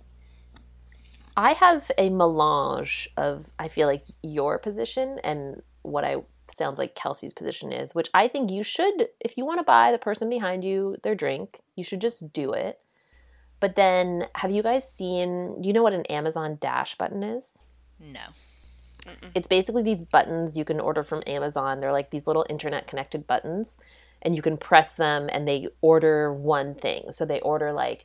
I 1.37 1.55
have 1.55 1.91
a 1.97 2.11
melange 2.11 3.09
of 3.17 3.51
I 3.59 3.69
feel 3.69 3.89
like 3.89 4.05
your 4.23 4.59
position 4.59 5.19
and 5.25 5.63
what 5.83 6.05
I 6.05 6.17
sounds 6.55 6.79
like 6.79 6.95
Kelsey's 6.95 7.33
position 7.33 7.73
is, 7.73 7.95
which 7.95 8.11
I 8.13 8.29
think 8.29 8.51
you 8.51 8.63
should 8.63 9.09
if 9.21 9.39
you 9.39 9.47
want 9.47 9.59
to 9.61 9.65
buy 9.65 9.93
the 9.93 9.99
person 9.99 10.29
behind 10.29 10.65
you 10.65 10.97
their 11.03 11.15
drink, 11.15 11.61
you 11.75 11.85
should 11.85 12.01
just 12.01 12.33
do 12.33 12.53
it. 12.53 12.79
But 13.63 13.77
then 13.77 14.27
have 14.35 14.51
you 14.51 14.61
guys 14.61 14.91
seen 14.91 15.63
do 15.63 15.69
you 15.69 15.73
know 15.73 15.85
what 15.85 15.93
an 15.93 16.05
Amazon 16.07 16.59
Dash 16.61 16.99
button 16.99 17.23
is? 17.23 17.63
No. 18.01 18.19
It's 19.37 19.47
basically 19.47 19.85
these 19.85 20.03
buttons 20.03 20.57
you 20.57 20.65
can 20.65 20.81
order 20.81 21.05
from 21.05 21.23
Amazon. 21.29 21.81
They're 21.81 21.93
like 21.93 22.11
these 22.11 22.27
little 22.27 22.45
internet 22.51 22.89
connected 22.89 23.25
buttons 23.29 23.79
and 24.23 24.35
you 24.35 24.43
can 24.43 24.57
press 24.57 24.95
them 24.95 25.29
and 25.33 25.47
they 25.47 25.69
order 25.81 26.33
one 26.33 26.75
thing. 26.75 27.13
So 27.13 27.25
they 27.25 27.41
order 27.41 27.71
like 27.71 28.05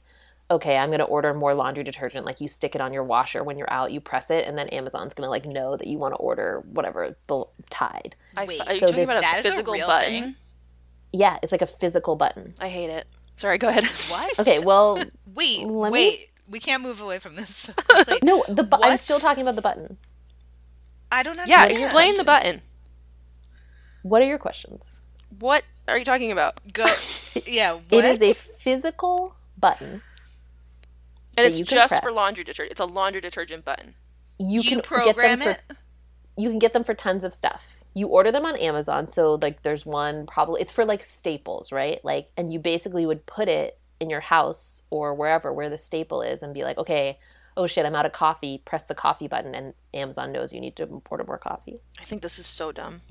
okay, 0.52 0.78
I'm 0.78 0.90
going 0.90 1.00
to 1.00 1.06
order 1.06 1.34
more 1.34 1.54
laundry 1.54 1.84
detergent. 1.84 2.26
Like 2.26 2.40
you 2.40 2.48
stick 2.48 2.76
it 2.76 2.80
on 2.80 2.94
your 2.94 3.04
washer 3.04 3.44
when 3.44 3.58
you're 3.58 3.74
out, 3.74 3.92
you 3.92 4.00
press 4.00 4.30
it, 4.30 4.48
and 4.48 4.58
then 4.58 4.70
Amazon's 4.70 5.14
going 5.14 5.26
to 5.26 5.30
like 5.30 5.46
know 5.46 5.76
that 5.76 5.88
you 5.88 5.98
want 5.98 6.14
to 6.14 6.18
order 6.18 6.64
whatever 6.72 7.18
the 7.28 7.44
Tide. 7.70 8.16
I, 8.38 8.46
Wait, 8.46 8.62
are 8.62 8.74
you 8.74 8.80
so 8.80 8.86
talking 8.86 9.02
this- 9.02 9.10
about 9.10 9.18
a 9.18 9.22
That 9.22 9.40
is 9.40 9.46
a 9.46 9.50
physical 9.50 9.78
button? 9.80 10.24
thing? 10.24 10.36
Yeah, 11.12 11.40
it's 11.42 11.52
like 11.52 11.64
a 11.64 11.68
physical 11.68 12.16
button. 12.16 12.54
I 12.62 12.70
hate 12.70 12.90
it. 12.92 13.08
Sorry, 13.38 13.58
go 13.58 13.70
ahead. 13.70 13.86
What? 14.10 14.40
Okay, 14.40 14.60
well, 14.64 14.96
Wait, 15.34 15.66
let 15.66 15.92
me- 15.94 15.94
wait. 15.94 16.32
We 16.50 16.60
can't 16.60 16.82
move 16.82 17.02
away 17.02 17.20
from 17.20 17.36
this. 17.36 17.50
so 17.56 17.74
no, 18.24 18.44
the 18.48 18.64
bu- 18.64 18.78
I'm 18.82 18.98
still 18.98 19.20
talking 19.20 19.42
about 19.42 19.56
the 19.58 19.62
button. 19.62 19.98
I 21.12 21.22
don't 21.24 21.38
have. 21.38 21.48
yeah, 21.48 21.64
understand. 21.64 21.84
explain 21.84 22.16
the 22.16 22.24
button. 22.24 22.62
What 24.04 24.22
are 24.22 24.26
your 24.26 24.38
questions? 24.38 25.02
What 25.40 25.64
are 25.88 25.98
you 25.98 26.06
talking 26.06 26.32
about? 26.32 26.60
Go. 26.74 26.86
Yeah. 27.46 27.74
What? 27.74 28.04
It 28.06 28.22
is 28.22 28.32
a 28.32 28.34
physical 28.60 29.36
button. 29.58 30.02
And 31.38 31.46
it's 31.46 31.60
you 31.60 31.66
can 31.66 31.76
just 31.76 32.02
for 32.02 32.12
laundry 32.12 32.44
detergent. 32.44 32.72
It's 32.72 32.80
a 32.80 32.86
laundry 32.86 33.22
detergent 33.22 33.64
button. 33.64 33.94
You, 34.40 34.62
you 34.62 34.70
can 34.70 34.82
program 34.82 35.40
get 35.40 35.40
them 35.40 35.56
it. 35.70 35.78
you 36.36 36.50
can 36.50 36.58
get 36.60 36.74
them 36.74 36.84
for 36.84 36.94
tons 36.96 37.24
of 37.24 37.34
stuff. 37.34 37.64
You 37.98 38.08
order 38.08 38.32
them 38.32 38.46
on 38.46 38.56
Amazon, 38.58 39.08
so 39.08 39.40
like 39.42 39.64
there's 39.64 39.86
one 39.86 40.28
probably 40.28 40.62
it's 40.62 40.72
for 40.72 40.86
like 40.86 41.04
staples, 41.04 41.72
right? 41.72 42.04
Like 42.04 42.30
and 42.38 42.54
you 42.54 42.60
basically 42.60 43.06
would 43.06 43.26
put 43.26 43.48
it 43.48 43.80
in 44.00 44.10
your 44.10 44.20
house 44.20 44.84
or 44.90 45.16
wherever 45.16 45.52
where 45.52 45.70
the 45.70 45.78
staple 45.78 46.22
is 46.22 46.44
and 46.44 46.54
be 46.54 46.64
like, 46.64 46.78
"Okay, 46.78 47.18
oh 47.56 47.66
shit, 47.66 47.86
I'm 47.86 47.96
out 47.96 48.06
of 48.06 48.14
coffee." 48.14 48.62
Press 48.66 48.84
the 48.84 48.96
coffee 48.96 49.28
button 49.28 49.56
and 49.56 49.74
Amazon 49.94 50.32
knows 50.32 50.54
you 50.54 50.62
need 50.62 50.76
to 50.76 51.02
order 51.10 51.24
more 51.24 51.40
coffee. 51.40 51.80
I 52.00 52.04
think 52.04 52.22
this 52.22 52.38
is 52.38 52.46
so 52.46 52.72
dumb. 52.72 53.02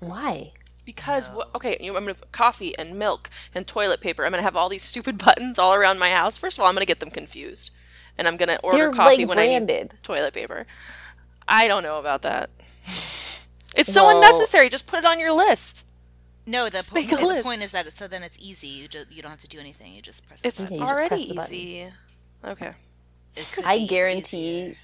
Why? 0.00 0.52
Because 0.84 1.28
what? 1.30 1.48
Okay, 1.54 1.78
you, 1.80 1.96
I'm 1.96 2.04
gonna 2.04 2.16
coffee 2.32 2.76
and 2.76 2.98
milk 2.98 3.30
and 3.54 3.66
toilet 3.66 4.00
paper. 4.00 4.24
I'm 4.24 4.32
gonna 4.32 4.42
have 4.42 4.56
all 4.56 4.68
these 4.68 4.82
stupid 4.82 5.16
buttons 5.24 5.58
all 5.58 5.74
around 5.74 5.98
my 5.98 6.10
house. 6.10 6.36
First 6.36 6.58
of 6.58 6.62
all, 6.62 6.68
I'm 6.68 6.74
gonna 6.74 6.84
get 6.84 7.00
them 7.00 7.10
confused, 7.10 7.70
and 8.18 8.28
I'm 8.28 8.36
gonna 8.36 8.58
order 8.62 8.78
They're, 8.78 8.92
coffee 8.92 9.24
like, 9.24 9.28
when 9.28 9.38
I 9.38 9.46
need 9.46 9.94
toilet 10.02 10.34
paper. 10.34 10.66
I 11.48 11.66
don't 11.66 11.82
know 11.82 11.98
about 11.98 12.22
that. 12.22 12.50
It's 13.74 13.92
so 13.92 14.06
Well- 14.06 14.16
unnecessary. 14.16 14.68
Just 14.68 14.86
put 14.86 14.98
it 15.00 15.04
on 15.04 15.18
your 15.20 15.32
list. 15.32 15.84
No, 16.46 16.68
the, 16.68 16.82
po- 16.88 17.00
the 17.00 17.26
list. 17.26 17.42
point 17.44 17.62
is 17.62 17.72
that 17.72 17.86
it, 17.86 17.94
so 17.94 18.06
then 18.06 18.22
it's 18.22 18.36
easy. 18.38 18.66
You 18.68 18.86
just 18.86 19.10
you 19.10 19.22
don't 19.22 19.30
have 19.30 19.40
to 19.40 19.48
do 19.48 19.58
anything. 19.58 19.94
You 19.94 20.02
just 20.02 20.26
press. 20.26 20.42
the 20.42 20.48
It's 20.48 20.60
button. 20.60 20.74
Okay, 20.74 20.78
you 20.80 20.84
press 20.86 20.96
already 20.98 21.28
the 21.32 21.40
easy. 21.40 21.92
Okay. 22.44 22.70
I 23.64 23.86
guarantee 23.86 24.60
easier. 24.60 24.76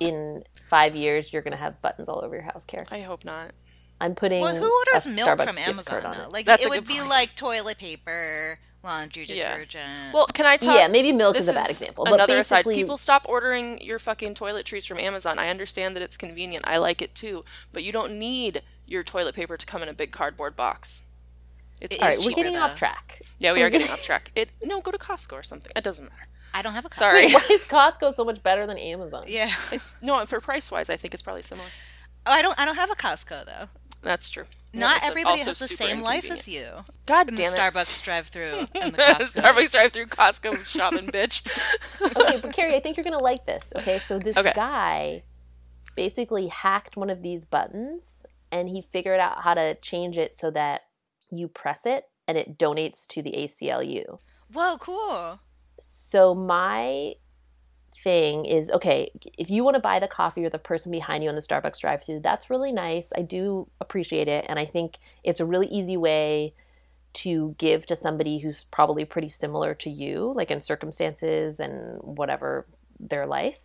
in 0.00 0.44
5 0.68 0.94
years 0.94 1.32
you're 1.32 1.42
going 1.42 1.52
to 1.52 1.58
have 1.58 1.80
buttons 1.82 2.08
all 2.08 2.22
over 2.24 2.34
your 2.36 2.44
house, 2.44 2.64
care. 2.66 2.84
I 2.90 3.00
hope 3.00 3.24
not. 3.24 3.52
I'm 4.00 4.14
putting 4.14 4.40
Well, 4.42 4.54
who 4.54 4.70
orders 4.92 5.06
a 5.06 5.08
milk 5.08 5.28
Starbucks 5.30 5.44
from 5.44 5.56
gift 5.56 5.68
Amazon 5.68 6.02
card 6.02 6.04
on 6.04 6.16
though? 6.22 6.28
Like 6.30 6.46
That's 6.46 6.64
it 6.64 6.68
would 6.70 6.86
be 6.86 6.98
point. 6.98 7.08
like 7.08 7.34
toilet 7.34 7.78
paper, 7.78 8.58
laundry 8.82 9.24
Yeah. 9.24 9.34
detergent. 9.56 10.12
Well, 10.14 10.26
can 10.26 10.46
I 10.46 10.56
talk? 10.56 10.74
yeah, 10.74 10.88
maybe 10.88 11.12
milk 11.12 11.34
this 11.34 11.44
is 11.44 11.48
a 11.48 11.52
bad 11.52 11.70
example, 11.70 12.04
but 12.04 12.14
Another 12.14 12.38
aside, 12.38 12.58
basically 12.64 12.76
people 12.76 12.96
stop 12.98 13.26
ordering 13.28 13.80
your 13.82 13.98
fucking 13.98 14.34
toiletries 14.34 14.86
from 14.86 14.98
Amazon. 14.98 15.38
I 15.38 15.48
understand 15.48 15.96
that 15.96 16.02
it's 16.02 16.16
convenient. 16.16 16.64
I 16.66 16.78
like 16.78 17.02
it 17.02 17.14
too, 17.14 17.44
but 17.72 17.82
you 17.84 17.92
don't 17.92 18.18
need 18.18 18.62
your 18.86 19.02
toilet 19.02 19.34
paper 19.34 19.56
to 19.56 19.66
come 19.66 19.82
in 19.82 19.88
a 19.88 19.92
big 19.92 20.12
cardboard 20.12 20.56
box. 20.56 21.02
It's 21.80 21.94
It 21.96 22.02
All 22.02 22.08
is 22.08 22.26
we're 22.26 22.32
getting 22.34 22.54
though. 22.54 22.62
off 22.62 22.74
track. 22.76 23.22
yeah, 23.38 23.52
we 23.52 23.62
are 23.62 23.70
getting 23.70 23.88
off 23.90 24.02
track. 24.02 24.32
It 24.34 24.50
no, 24.64 24.80
go 24.80 24.90
to 24.90 24.98
Costco 24.98 25.32
or 25.34 25.42
something. 25.42 25.70
It 25.76 25.84
doesn't 25.84 26.04
matter. 26.04 26.26
I 26.54 26.62
don't 26.62 26.72
have 26.72 26.84
a 26.84 26.88
Costco. 26.88 26.98
Sorry. 26.98 27.26
Costco. 27.28 27.34
Why 27.48 27.54
is 27.54 27.64
Costco 27.64 28.14
so 28.14 28.24
much 28.24 28.42
better 28.42 28.66
than 28.66 28.78
Amazon? 28.78 29.24
Yeah. 29.28 29.52
No, 30.02 30.24
for 30.26 30.40
price 30.40 30.70
wise, 30.72 30.88
I 30.90 30.96
think 30.96 31.14
it's 31.14 31.22
probably 31.22 31.42
similar. 31.42 31.68
Oh, 32.26 32.32
I 32.32 32.42
don't. 32.42 32.58
I 32.58 32.64
don't 32.64 32.76
have 32.76 32.90
a 32.90 32.94
Costco 32.96 33.44
though. 33.44 33.68
That's 34.02 34.30
true. 34.30 34.44
Not 34.74 34.98
it's 34.98 35.06
everybody 35.08 35.40
has 35.40 35.58
the 35.58 35.66
same 35.68 36.02
life 36.02 36.30
as 36.30 36.46
you. 36.46 36.66
God 37.06 37.28
In 37.30 37.34
the 37.36 37.42
damn 37.42 37.52
it! 37.52 37.58
Starbucks 37.58 38.02
drive-through 38.04 38.66
and 38.80 38.92
the 38.92 38.98
Costco. 39.02 39.40
Starbucks 39.42 39.72
drive-through 39.72 40.06
Costco 40.06 40.66
shopping, 40.66 41.06
bitch. 41.06 41.42
okay, 42.16 42.38
but 42.40 42.52
Carey, 42.52 42.74
I 42.76 42.80
think 42.80 42.96
you're 42.96 43.04
gonna 43.04 43.18
like 43.18 43.44
this. 43.46 43.72
Okay, 43.76 43.98
so 43.98 44.18
this 44.18 44.36
Okay. 44.36 44.52
guy 44.54 45.22
basically 45.96 46.46
hacked 46.48 46.96
one 46.96 47.10
of 47.10 47.22
these 47.22 47.44
buttons 47.44 48.24
and 48.52 48.68
he 48.68 48.82
figured 48.82 49.18
out 49.20 49.42
how 49.42 49.54
to 49.54 49.74
change 49.76 50.16
it 50.16 50.36
so 50.36 50.50
that 50.52 50.82
you 51.30 51.48
press 51.48 51.84
it 51.86 52.04
and 52.28 52.38
it 52.38 52.58
donates 52.58 53.06
to 53.08 53.22
the 53.22 53.32
ACLU. 53.32 54.18
Whoa, 54.52 54.76
cool. 54.78 55.40
So 55.80 56.34
my 56.34 57.14
thing 58.02 58.44
is 58.44 58.70
okay, 58.70 59.10
if 59.36 59.50
you 59.50 59.64
want 59.64 59.74
to 59.74 59.80
buy 59.80 59.98
the 59.98 60.08
coffee 60.08 60.44
or 60.44 60.50
the 60.50 60.58
person 60.58 60.90
behind 60.92 61.22
you 61.22 61.28
on 61.28 61.34
the 61.34 61.42
Starbucks 61.42 61.80
drive-through, 61.80 62.20
that's 62.20 62.50
really 62.50 62.72
nice. 62.72 63.12
I 63.16 63.22
do 63.22 63.68
appreciate 63.80 64.28
it 64.28 64.46
and 64.48 64.58
I 64.58 64.66
think 64.66 64.98
it's 65.24 65.40
a 65.40 65.46
really 65.46 65.66
easy 65.68 65.96
way 65.96 66.54
to 67.14 67.54
give 67.58 67.86
to 67.86 67.96
somebody 67.96 68.38
who's 68.38 68.64
probably 68.64 69.04
pretty 69.04 69.28
similar 69.28 69.74
to 69.74 69.90
you, 69.90 70.32
like 70.36 70.50
in 70.50 70.60
circumstances 70.60 71.58
and 71.58 71.98
whatever 72.02 72.66
their 73.00 73.26
life. 73.26 73.58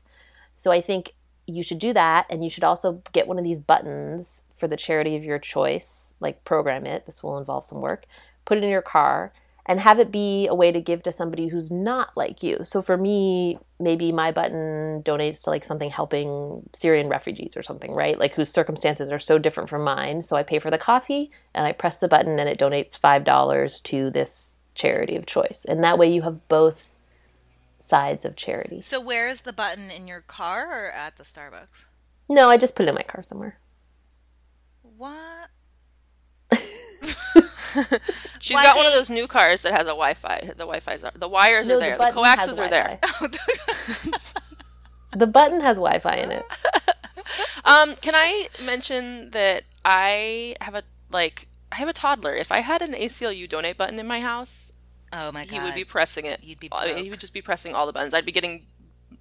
So 0.56 0.72
I 0.72 0.82
think 0.82 1.14
you 1.46 1.62
should 1.62 1.80
do 1.80 1.94
that 1.94 2.26
and 2.30 2.44
you 2.44 2.50
should 2.50 2.64
also 2.64 3.02
get 3.12 3.28
one 3.28 3.38
of 3.38 3.44
these 3.44 3.60
buttons 3.60 4.46
for 4.56 4.68
the 4.68 4.78
charity 4.78 5.16
of 5.16 5.24
your 5.24 5.40
choice, 5.40 6.16
like 6.20 6.44
program 6.46 6.86
it. 6.86 7.06
This 7.06 7.22
will 7.22 7.38
involve 7.38 7.66
some 7.66 7.82
work. 7.82 8.06
Put 8.46 8.58
it 8.58 8.64
in 8.64 8.70
your 8.70 8.82
car 8.82 9.34
and 9.66 9.80
have 9.80 10.00
it 10.00 10.12
be 10.12 10.48
a 10.48 10.56
way 10.56 10.72
to 10.72 10.82
give 10.82 11.04
to 11.04 11.12
somebody 11.12 11.48
who's 11.48 11.72
not 11.72 12.18
like 12.18 12.44
you. 12.44 12.58
So 12.64 12.82
for 12.82 12.98
me, 12.98 13.58
maybe 13.80 14.12
my 14.12 14.32
button 14.32 15.02
donates 15.04 15.44
to 15.44 15.52
like 15.52 15.64
something 15.64 15.90
helping 15.90 16.70
Syrian 16.74 17.08
refugees 17.08 17.56
or 17.56 17.64
something, 17.64 17.94
right? 17.94 18.20
Like 18.20 18.34
whose 18.34 18.50
circumstances 18.50 19.12
are 19.12 19.20
so 19.20 19.38
different 19.38 19.70
from 19.70 19.84
mine. 19.84 20.24
So 20.24 20.36
I 20.36 20.44
pay 20.44 20.60
for 20.60 20.70
the 20.70 20.78
coffee 20.78 21.32
and 21.54 21.66
I 21.66 21.72
press 21.72 22.00
the 22.00 22.10
button 22.10 22.40
and 22.40 22.50
it 22.50 22.60
donates 22.60 23.00
$5 23.00 23.84
to 23.84 24.10
this 24.10 24.58
charity 24.76 25.16
of 25.16 25.26
choice. 25.26 25.66
And 25.66 25.84
that 25.84 25.98
way 25.98 26.12
you 26.12 26.24
have 26.24 26.48
both 26.50 26.90
sides 27.80 28.26
of 28.26 28.36
charity. 28.36 28.82
So 28.82 29.00
where 29.00 29.30
is 29.30 29.42
the 29.42 29.54
button 29.54 29.90
in 29.92 30.08
your 30.08 30.22
car 30.22 30.88
or 30.88 30.92
at 30.92 31.16
the 31.16 31.24
Starbucks? 31.24 31.86
No, 32.30 32.50
I 32.50 32.58
just 32.58 32.76
put 32.76 32.86
it 32.86 32.90
in 32.90 32.96
my 32.96 33.04
car 33.04 33.24
somewhere. 33.24 33.58
What? 34.98 35.50
She's 38.40 38.56
Why 38.56 38.64
got 38.64 38.76
one 38.78 38.86
of 38.86 38.94
those 38.94 39.10
new 39.10 39.28
cars 39.28 39.62
that 39.64 39.72
has 39.72 39.84
a 39.84 39.96
Wi-Fi. 39.96 40.42
The 40.48 40.54
Wi-Fi's 40.66 41.04
are, 41.04 41.12
the 41.16 41.28
wires 41.28 41.68
No, 41.68 41.78
are 41.78 41.80
there. 41.80 41.92
The, 41.94 41.98
button 41.98 42.24
has 42.24 42.36
coaxes 42.38 42.60
are 42.60 42.70
there. 42.70 43.00
Wi-Fi. 43.02 44.18
The 45.16 45.28
button 45.28 45.62
has 45.62 45.78
Wi-Fi 45.78 46.16
in 46.16 46.32
it. 46.32 46.46
Um, 47.66 47.96
can 47.98 48.16
I 48.16 48.50
mention 48.66 49.30
that 49.32 49.64
I 49.86 50.56
have 50.60 50.74
a 50.76 50.84
like 51.12 51.48
I 51.72 51.76
have 51.78 51.88
a 51.88 51.94
toddler. 51.94 52.36
If 52.36 52.52
I 52.52 52.60
had 52.60 52.82
an 52.82 52.94
ACLU 52.94 53.48
donate 53.48 53.78
button 53.78 54.00
in 54.00 54.08
my 54.08 54.22
house, 54.22 54.74
Oh 55.12 55.32
my 55.32 55.46
god. 55.46 55.52
he 55.54 55.60
would 55.60 55.76
be 55.76 55.84
pressing 55.84 56.26
it. 56.26 56.44
You'd 56.44 56.60
be 56.60 56.70
I 56.72 56.86
mean, 56.86 56.94
broke. 56.96 57.04
he 57.04 57.10
would 57.10 57.20
just 57.20 57.34
be 57.34 57.42
pressing 57.42 57.74
all 57.76 57.86
the 57.86 57.94
buttons. 57.94 58.14
I'd 58.14 58.26
be 58.26 58.32
getting 58.32 58.66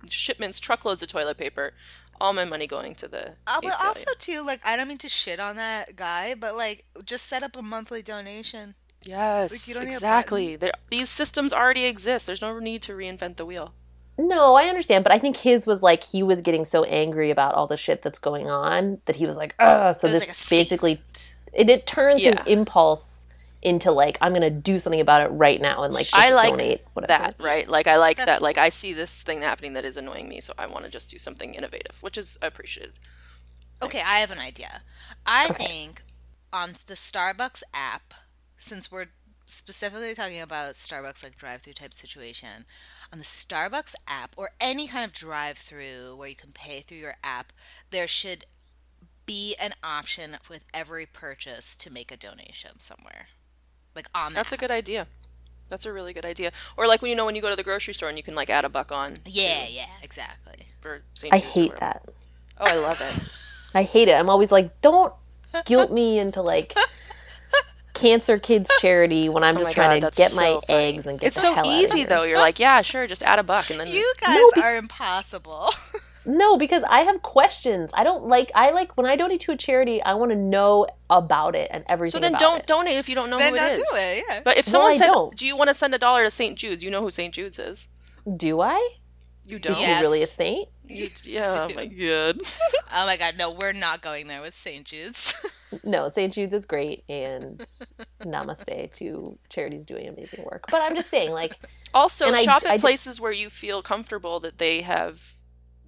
shipments, 0.08 0.58
truckloads 0.58 1.02
of 1.02 1.08
toilet 1.08 1.36
paper, 1.38 1.72
all 2.22 2.32
my 2.32 2.44
money 2.44 2.66
going 2.66 2.94
to 2.94 3.08
the. 3.08 3.30
Uh, 3.46 3.60
but 3.62 3.72
ACLU. 3.72 3.84
also 3.84 4.10
too, 4.18 4.42
like 4.46 4.60
I 4.64 4.76
don't 4.76 4.88
mean 4.88 4.98
to 4.98 5.08
shit 5.08 5.40
on 5.40 5.56
that 5.56 5.96
guy, 5.96 6.34
but 6.34 6.56
like 6.56 6.84
just 7.04 7.26
set 7.26 7.42
up 7.42 7.56
a 7.56 7.62
monthly 7.62 8.00
donation. 8.02 8.74
yes, 9.04 9.66
you 9.68 9.74
don't 9.74 9.84
need 9.84 9.92
a 9.92 9.96
exactly. 9.96 10.56
There, 10.56 10.72
these 10.90 11.10
systems 11.10 11.52
already 11.52 11.84
exist. 11.84 12.26
There's 12.26 12.40
no 12.40 12.58
need 12.60 12.82
to 12.82 12.92
reinvent 12.92 13.36
the 13.36 13.44
wheel. 13.44 13.74
No, 14.18 14.54
I 14.54 14.64
understand, 14.64 15.04
but 15.04 15.12
I 15.12 15.18
think 15.18 15.36
his 15.36 15.66
was 15.66 15.82
like 15.82 16.04
he 16.04 16.22
was 16.22 16.40
getting 16.42 16.64
so 16.64 16.84
angry 16.84 17.30
about 17.30 17.54
all 17.54 17.66
the 17.66 17.76
shit 17.78 18.02
that's 18.02 18.18
going 18.18 18.48
on 18.48 19.00
that 19.06 19.16
he 19.16 19.26
was 19.26 19.36
like, 19.36 19.54
"Ugh." 19.58 19.94
So 19.94 20.06
this 20.08 20.20
like 20.20 20.58
basically 20.60 20.92
escape. 20.92 21.34
it, 21.54 21.70
it 21.70 21.86
turns 21.86 22.22
Yeah. 22.22 22.30
his 22.42 22.46
impulse 22.46 23.21
into 23.62 23.92
like 23.92 24.18
I'm 24.20 24.32
gonna 24.32 24.50
do 24.50 24.78
something 24.78 25.00
about 25.00 25.22
it 25.22 25.28
right 25.28 25.60
now 25.60 25.84
and 25.84 25.94
like 25.94 26.06
just 26.06 26.16
I 26.16 26.32
like 26.34 26.50
donate 26.50 26.82
whatever. 26.94 27.08
that, 27.12 27.36
right? 27.38 27.68
Like 27.68 27.86
I 27.86 27.96
like 27.96 28.16
That's 28.16 28.38
that. 28.38 28.42
Like 28.42 28.58
I 28.58 28.68
see 28.68 28.92
this 28.92 29.22
thing 29.22 29.40
happening 29.42 29.72
that 29.74 29.84
is 29.84 29.96
annoying 29.96 30.28
me, 30.28 30.40
so 30.40 30.52
I 30.58 30.66
want 30.66 30.84
to 30.84 30.90
just 30.90 31.10
do 31.10 31.18
something 31.18 31.54
innovative, 31.54 32.02
which 32.02 32.18
is 32.18 32.38
appreciated. 32.42 32.94
Okay, 33.82 34.00
I 34.00 34.18
have 34.18 34.30
an 34.30 34.38
idea. 34.38 34.82
I 35.26 35.48
think 35.48 36.02
on 36.52 36.70
the 36.72 36.94
Starbucks 36.94 37.62
app, 37.74 38.14
since 38.56 38.92
we're 38.92 39.06
specifically 39.46 40.14
talking 40.14 40.40
about 40.40 40.74
Starbucks 40.74 41.24
like 41.24 41.36
drive-through 41.36 41.72
type 41.74 41.92
situation, 41.92 42.64
on 43.12 43.18
the 43.18 43.24
Starbucks 43.24 43.94
app 44.06 44.34
or 44.36 44.50
any 44.60 44.86
kind 44.86 45.04
of 45.04 45.12
drive-through 45.12 46.14
where 46.16 46.28
you 46.28 46.36
can 46.36 46.52
pay 46.52 46.80
through 46.80 46.98
your 46.98 47.16
app, 47.24 47.52
there 47.90 48.06
should 48.06 48.44
be 49.26 49.54
an 49.60 49.72
option 49.82 50.36
with 50.48 50.64
every 50.72 51.06
purchase 51.06 51.76
to 51.76 51.92
make 51.92 52.10
a 52.12 52.16
donation 52.16 52.78
somewhere. 52.78 53.26
Like 53.94 54.08
on 54.14 54.32
That's 54.32 54.52
a 54.52 54.56
good 54.56 54.70
idea. 54.70 55.06
That's 55.68 55.86
a 55.86 55.92
really 55.92 56.12
good 56.12 56.24
idea. 56.24 56.52
Or 56.76 56.86
like 56.86 57.00
when 57.02 57.08
you 57.10 57.16
know 57.16 57.24
when 57.24 57.34
you 57.34 57.42
go 57.42 57.50
to 57.50 57.56
the 57.56 57.62
grocery 57.62 57.94
store 57.94 58.08
and 58.08 58.16
you 58.18 58.22
can 58.24 58.34
like 58.34 58.50
add 58.50 58.64
a 58.64 58.68
buck 58.68 58.92
on. 58.92 59.14
Yeah, 59.24 59.66
yeah, 59.68 59.86
exactly. 60.02 60.66
For 60.80 61.02
St. 61.14 61.32
I 61.32 61.38
hate 61.38 61.76
that. 61.76 62.02
Oh, 62.58 62.64
I 62.66 62.76
love 62.78 63.00
it. 63.00 63.28
I 63.74 63.82
hate 63.82 64.08
it. 64.08 64.12
I'm 64.12 64.28
always 64.28 64.52
like, 64.52 64.80
don't 64.82 65.12
guilt 65.64 65.90
me 65.92 66.18
into 66.18 66.42
like 66.42 66.74
cancer 67.94 68.38
kids 68.38 68.70
charity 68.80 69.28
when 69.28 69.42
I'm 69.44 69.56
Oh 69.56 69.60
just 69.60 69.70
my 69.70 69.74
trying 69.74 70.00
God, 70.00 70.12
to 70.12 70.16
that's 70.16 70.34
get 70.34 70.34
my 70.36 70.60
funny. 70.66 70.80
eggs 70.88 71.06
and 71.06 71.18
get 71.20 71.28
It's 71.28 71.36
the 71.36 71.42
so 71.42 71.54
hell 71.54 71.68
out 71.68 71.74
of 71.74 71.80
easy 71.90 72.04
though. 72.04 72.24
You're 72.24 72.38
like, 72.38 72.58
yeah, 72.58 72.82
sure, 72.82 73.06
just 73.06 73.22
add 73.22 73.38
a 73.38 73.42
buck 73.42 73.70
and 73.70 73.80
then 73.80 73.86
You 73.88 74.12
guys 74.20 74.36
No, 74.36 74.50
be- 74.54 74.60
are 74.66 74.76
impossible. 74.76 75.68
No, 76.26 76.56
because 76.56 76.84
I 76.88 77.00
have 77.00 77.22
questions. 77.22 77.90
I 77.94 78.04
don't 78.04 78.26
like. 78.26 78.50
I 78.54 78.70
like 78.70 78.96
when 78.96 79.06
I 79.06 79.16
donate 79.16 79.40
to 79.42 79.52
a 79.52 79.56
charity. 79.56 80.02
I 80.02 80.14
want 80.14 80.30
to 80.30 80.36
know 80.36 80.86
about 81.10 81.54
it 81.56 81.68
and 81.72 81.84
everything. 81.88 82.18
So 82.18 82.20
then 82.20 82.32
about 82.32 82.40
don't 82.40 82.60
it. 82.60 82.66
donate 82.66 82.96
if 82.96 83.08
you 83.08 83.14
don't 83.14 83.28
know 83.30 83.38
then 83.38 83.50
who 83.50 83.56
it 83.56 83.58
don't 83.58 83.70
is. 83.72 83.78
do 83.78 83.84
it. 83.94 84.24
Yeah. 84.28 84.40
But 84.44 84.56
if 84.56 84.68
someone 84.68 84.92
I 84.92 84.96
says, 84.96 85.06
don't. 85.08 85.36
"Do 85.36 85.46
you 85.46 85.56
want 85.56 85.68
to 85.68 85.74
send 85.74 85.94
a 85.94 85.98
dollar 85.98 86.22
to 86.24 86.30
St. 86.30 86.56
Jude's?" 86.56 86.84
You 86.84 86.90
know 86.90 87.02
who 87.02 87.10
St. 87.10 87.34
Jude's 87.34 87.58
is. 87.58 87.88
Do 88.36 88.60
I? 88.60 88.96
You 89.46 89.58
don't. 89.58 89.74
she 89.76 89.82
Yes. 89.82 90.02
really 90.02 90.22
a 90.22 90.26
saint? 90.28 90.68
You- 90.88 91.08
yeah. 91.24 91.66
Oh 91.70 91.74
my 91.74 91.86
god. 91.86 92.40
Oh 92.94 93.06
my 93.06 93.16
god, 93.16 93.34
no, 93.38 93.50
we're 93.50 93.72
not 93.72 94.02
going 94.02 94.26
there 94.28 94.42
with 94.42 94.54
St. 94.54 94.84
Jude's. 94.84 95.34
No, 95.84 96.10
St. 96.10 96.34
Jude's 96.34 96.52
is 96.52 96.66
great, 96.66 97.02
and 97.08 97.64
namaste 98.22 98.92
to 98.96 99.38
charities 99.48 99.86
doing 99.86 100.06
amazing 100.06 100.44
work. 100.44 100.64
But 100.70 100.82
I'm 100.82 100.94
just 100.94 101.08
saying, 101.08 101.32
like, 101.32 101.54
Also, 101.94 102.26
And 102.26 102.36
I- 102.36 102.44
shop 102.44 102.62
I 102.66 102.74
at 102.74 102.76
d- 102.76 102.80
places 102.82 103.18
where 103.20 103.32
you 103.32 103.48
feel 103.48 103.80
comfortable 103.82 104.38
that 104.40 104.58
they 104.58 104.82
have, 104.82 105.34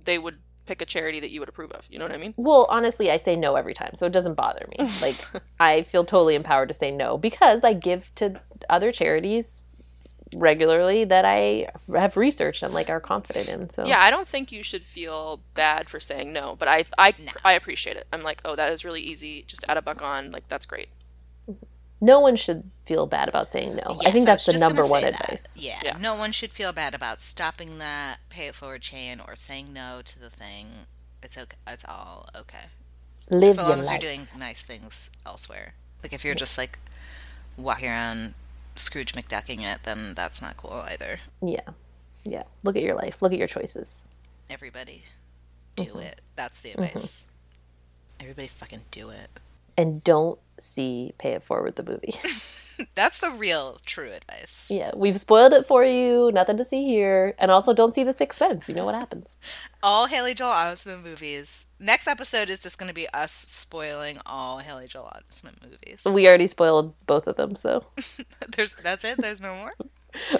they 0.04 0.18
would 0.18 0.38
pick 0.66 0.80
a 0.80 0.86
charity 0.86 1.20
that 1.20 1.30
you 1.30 1.40
would 1.40 1.48
approve 1.48 1.72
of. 1.72 1.86
You 1.90 1.98
know 1.98 2.06
what 2.06 2.14
I 2.14 2.18
mean? 2.18 2.34
well, 2.36 2.66
honestly, 2.70 3.10
I 3.10 3.18
say 3.18 3.36
no 3.36 3.54
every 3.54 3.74
time, 3.74 3.94
so 3.94 4.06
it 4.06 4.12
doesn't 4.12 4.34
bother 4.34 4.66
me. 4.78 4.88
Like, 5.02 5.16
I 5.60 5.82
feel 5.82 6.04
totally 6.04 6.34
empowered 6.34 6.68
to 6.68 6.74
say 6.74 6.90
no 6.90 7.18
because 7.18 7.64
I 7.64 7.74
give 7.74 8.14
to 8.16 8.40
other 8.70 8.90
charities 8.92 9.62
regularly 10.34 11.04
that 11.04 11.24
I 11.24 11.68
have 11.94 12.16
researched 12.16 12.62
and 12.62 12.74
like 12.74 12.88
are 12.90 13.00
confident 13.00 13.48
in. 13.48 13.70
So 13.70 13.84
Yeah, 13.86 14.00
I 14.00 14.10
don't 14.10 14.26
think 14.26 14.50
you 14.50 14.62
should 14.62 14.82
feel 14.82 15.40
bad 15.54 15.88
for 15.88 16.00
saying 16.00 16.32
no, 16.32 16.56
but 16.58 16.66
I, 16.66 16.84
I, 16.98 17.14
No. 17.18 17.30
I 17.44 17.52
appreciate 17.52 17.96
it. 17.96 18.06
I'm 18.12 18.22
like, 18.22 18.40
oh, 18.44 18.56
that 18.56 18.72
is 18.72 18.84
really 18.84 19.02
easy. 19.02 19.44
Just 19.46 19.64
add 19.68 19.76
a 19.76 19.82
buck 19.82 20.02
on. 20.02 20.32
Like 20.32 20.48
that's 20.48 20.66
great. 20.66 20.88
No 22.04 22.20
one 22.20 22.36
should 22.36 22.70
feel 22.84 23.06
bad 23.06 23.28
about 23.28 23.48
saying 23.48 23.76
no. 23.76 23.96
I 24.04 24.10
think 24.10 24.26
that's 24.26 24.46
was 24.46 24.56
the 24.56 24.60
number 24.60 24.86
one 24.86 25.02
that. 25.02 25.14
advice. 25.20 25.58
Yeah, 25.60 25.80
Yeah. 25.82 25.96
no 25.98 26.14
one 26.14 26.32
should 26.32 26.52
feel 26.52 26.72
bad 26.72 26.94
about 26.94 27.20
stopping 27.20 27.78
that 27.78 28.18
pay 28.28 28.46
it 28.48 28.54
forward 28.54 28.82
chain 28.82 29.20
or 29.26 29.34
saying 29.34 29.72
no 29.72 30.00
to 30.04 30.18
the 30.20 30.28
thing. 30.30 30.66
It's 31.22 31.38
okay. 31.38 31.56
It's 31.66 31.84
all 31.86 32.28
okay. 32.36 32.66
Live 33.30 33.54
so 33.54 33.62
your 33.62 33.70
long 33.70 33.80
as 33.80 33.90
you're 33.90 33.98
doing 33.98 34.28
nice 34.38 34.62
things 34.62 35.08
elsewhere. 35.24 35.72
Like 36.02 36.12
if 36.12 36.24
you're 36.24 36.34
just 36.34 36.58
like 36.58 36.78
walking 37.56 37.88
around 37.88 38.34
Scrooge 38.76 39.12
McDucking 39.14 39.62
it, 39.62 39.84
then 39.84 40.12
that's 40.14 40.42
not 40.42 40.58
cool 40.58 40.84
either. 40.86 41.18
Yeah. 41.40 41.60
Yeah. 42.24 42.42
Look 42.62 42.76
at 42.76 42.82
your 42.82 42.94
life. 42.96 43.22
Look 43.22 43.32
at 43.32 43.38
your 43.38 43.48
choices. 43.48 44.08
Everybody, 44.50 45.04
do 45.76 45.84
Mm-hmm. 45.84 45.98
it. 46.00 46.20
That's 46.36 46.60
the 46.60 46.72
advice. 46.72 47.24
Everybody, 48.20 48.48
fucking 48.48 48.82
do 48.90 49.08
it. 49.10 49.30
And 49.78 50.04
don't 50.04 50.38
see 50.60 51.12
Pay 51.18 51.32
It 51.32 51.42
Forward 51.42 51.76
the 51.76 51.82
movie. 51.82 52.14
That's 52.96 53.20
the 53.20 53.30
real 53.30 53.78
true 53.86 54.10
advice. 54.10 54.68
yeah. 54.68 54.90
We've 54.96 55.18
spoiled 55.20 55.52
it 55.52 55.64
for 55.66 55.84
you. 55.84 56.32
Nothing 56.32 56.56
to 56.56 56.64
see 56.64 56.84
here. 56.84 57.34
And 57.38 57.50
also 57.50 57.72
don't 57.72 57.94
see 57.94 58.02
The 58.02 58.12
Sixth 58.12 58.36
Sense. 58.38 58.68
You 58.68 58.74
know 58.74 58.84
what 58.84 58.96
happens. 58.96 59.36
all 59.82 60.06
Haley 60.06 60.34
Joel 60.34 60.50
Osment 60.50 61.04
movies. 61.04 61.66
Next 61.78 62.08
episode 62.08 62.48
is 62.50 62.60
just 62.60 62.78
going 62.78 62.88
to 62.88 62.94
be 62.94 63.08
us 63.10 63.30
spoiling 63.32 64.18
all 64.26 64.58
Haley 64.58 64.86
Joel 64.88 65.12
Osment 65.30 65.62
movies. 65.62 66.04
We 66.10 66.26
already 66.26 66.48
spoiled 66.48 66.94
both 67.06 67.26
of 67.28 67.36
them, 67.36 67.54
so 67.54 67.84
There's 68.56 68.74
that's 68.74 69.04
it. 69.04 69.18
There's 69.18 69.40
no 69.40 69.54
more. 69.54 69.70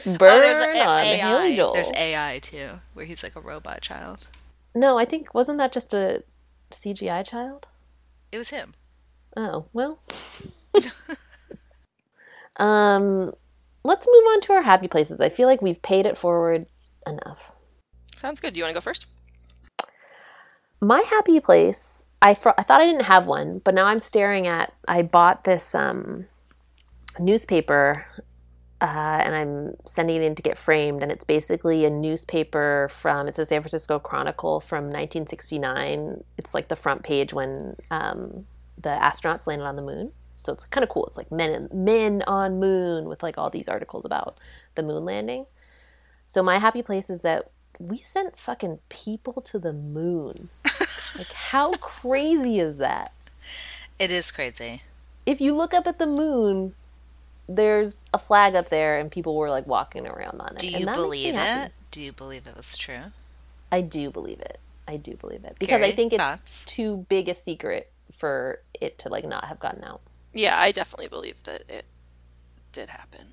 burn 0.05 0.17
oh, 0.21 0.41
there's 0.41 0.61
a, 0.61 0.71
on 0.71 1.01
AI. 1.01 1.17
Haley 1.17 1.57
Joel. 1.57 1.73
There's 1.75 1.93
AI 1.97 2.41
too, 2.41 2.69
where 2.95 3.07
he's 3.07 3.23
like 3.23 3.37
a 3.37 3.41
robot 3.41 3.81
child. 3.81 4.27
No, 4.75 4.99
I 4.99 5.05
think 5.05 5.35
wasn't 5.35 5.59
that 5.59 5.73
just 5.73 5.95
a 5.95 6.25
CGI 6.73 7.25
child? 7.25 7.69
It 8.33 8.39
was 8.39 8.51
him. 8.51 8.75
Oh, 9.37 9.67
well. 9.73 9.99
um 12.57 13.33
let's 13.85 14.07
move 14.07 14.25
on 14.33 14.41
to 14.43 14.53
our 14.53 14.63
happy 14.63 14.89
places. 14.89 15.21
I 15.21 15.29
feel 15.29 15.49
like 15.49 15.63
we've 15.63 15.83
paid 15.83 16.07
it 16.07 16.17
forward 16.17 16.67
enough. 17.07 17.53
Sounds 18.17 18.41
good. 18.41 18.55
Do 18.55 18.59
you 18.59 18.65
want 18.65 18.75
to 18.75 18.81
go 18.81 18.81
first? 18.81 19.07
My 20.81 21.01
happy 21.01 21.41
place, 21.41 22.05
I 22.23 22.35
fr- 22.35 22.51
I 22.59 22.63
thought 22.63 22.81
I 22.81 22.87
didn't 22.87 23.05
have 23.05 23.27
one, 23.27 23.61
but 23.65 23.75
now 23.75 23.87
I'm 23.87 23.99
staring 23.99 24.47
at 24.47 24.73
I 24.87 25.03
bought 25.03 25.45
this 25.45 25.75
um 25.75 26.27
newspaper 27.19 28.05
uh, 28.85 29.23
and 29.25 29.35
I'm 29.35 29.77
sending 29.87 30.17
it 30.17 30.23
in 30.23 30.35
to 30.35 30.43
get 30.43 30.59
framed. 30.59 31.03
And 31.03 31.11
it's 31.11 31.25
basically 31.25 31.87
a 31.87 31.91
newspaper 31.91 32.91
from, 32.93 33.29
it's 33.29 33.39
a 33.39 33.47
San 33.47 33.63
Francisco 33.63 33.99
Chronicle 33.99 34.61
from 34.61 34.85
1969. 34.85 36.23
It's 36.37 36.53
like 36.53 36.69
the 36.69 36.77
front 36.77 37.03
page 37.03 37.33
when 37.33 37.77
um, 37.91 38.45
the 38.85 38.91
astronauts 38.91 39.49
landed 39.49 39.65
on 39.65 39.75
the 39.75 39.83
moon. 39.83 40.13
So 40.37 40.53
it's 40.53 40.67
kind 40.67 40.85
of 40.85 40.91
cool. 40.91 41.07
It's 41.07 41.17
like 41.17 41.33
men 41.33 41.69
men 41.73 42.23
on 42.27 42.61
moon 42.61 43.07
with 43.07 43.23
like 43.23 43.39
all 43.39 43.51
these 43.51 43.69
articles 43.69 44.05
about 44.05 44.39
the 44.77 44.83
moon 44.83 45.05
landing. 45.05 45.47
So 46.27 46.43
my 46.43 46.59
happy 46.59 46.83
place 46.83 47.11
is 47.11 47.23
that 47.23 47.51
we 47.81 47.99
sent 47.99 48.37
fucking 48.37 48.79
people 48.89 49.41
to 49.43 49.59
the 49.59 49.73
moon. 49.73 50.51
like 51.19 51.33
how 51.33 51.73
crazy 51.73 52.61
is 52.61 52.77
that? 52.77 53.13
It 53.99 54.11
is 54.11 54.31
crazy. 54.31 54.83
If 55.27 55.41
you 55.41 55.55
look 55.55 55.73
up 55.73 55.87
at 55.87 55.99
the 55.99 56.07
moon, 56.07 56.75
there's 57.49 58.05
a 58.13 58.19
flag 58.19 58.55
up 58.55 58.69
there 58.69 58.99
and 58.99 59.11
people 59.11 59.37
were 59.37 59.51
like 59.51 59.67
walking 59.67 60.07
around 60.07 60.41
on 60.41 60.53
it. 60.53 60.59
Do 60.59 60.69
you 60.69 60.87
believe 60.87 61.35
it? 61.37 61.73
Do 61.91 62.03
you 62.03 62.13
believe 62.13 62.47
it 62.47 62.57
was 62.57 62.77
true? 62.77 63.13
I 63.73 63.81
do 63.81 64.11
believe 64.11 64.41
it. 64.41 64.61
I 64.87 64.99
do 64.99 65.17
believe 65.17 65.45
it 65.45 65.57
because 65.59 65.79
Carey, 65.79 65.89
I 65.89 65.93
think 65.93 66.13
it's 66.13 66.23
thoughts? 66.23 66.65
too 66.67 67.07
big 67.09 67.31
a 67.31 67.35
secret 67.35 67.91
for 68.17 68.61
it 68.81 68.99
to 69.01 69.09
like 69.09 69.25
not 69.25 69.47
have 69.47 69.59
gotten 69.59 69.85
out. 69.85 70.01
Yeah, 70.33 70.59
I 70.59 70.73
definitely 70.73 71.09
believe 71.09 71.43
that 71.45 71.63
it 71.69 71.85
did 72.73 72.89
happen. 72.89 73.29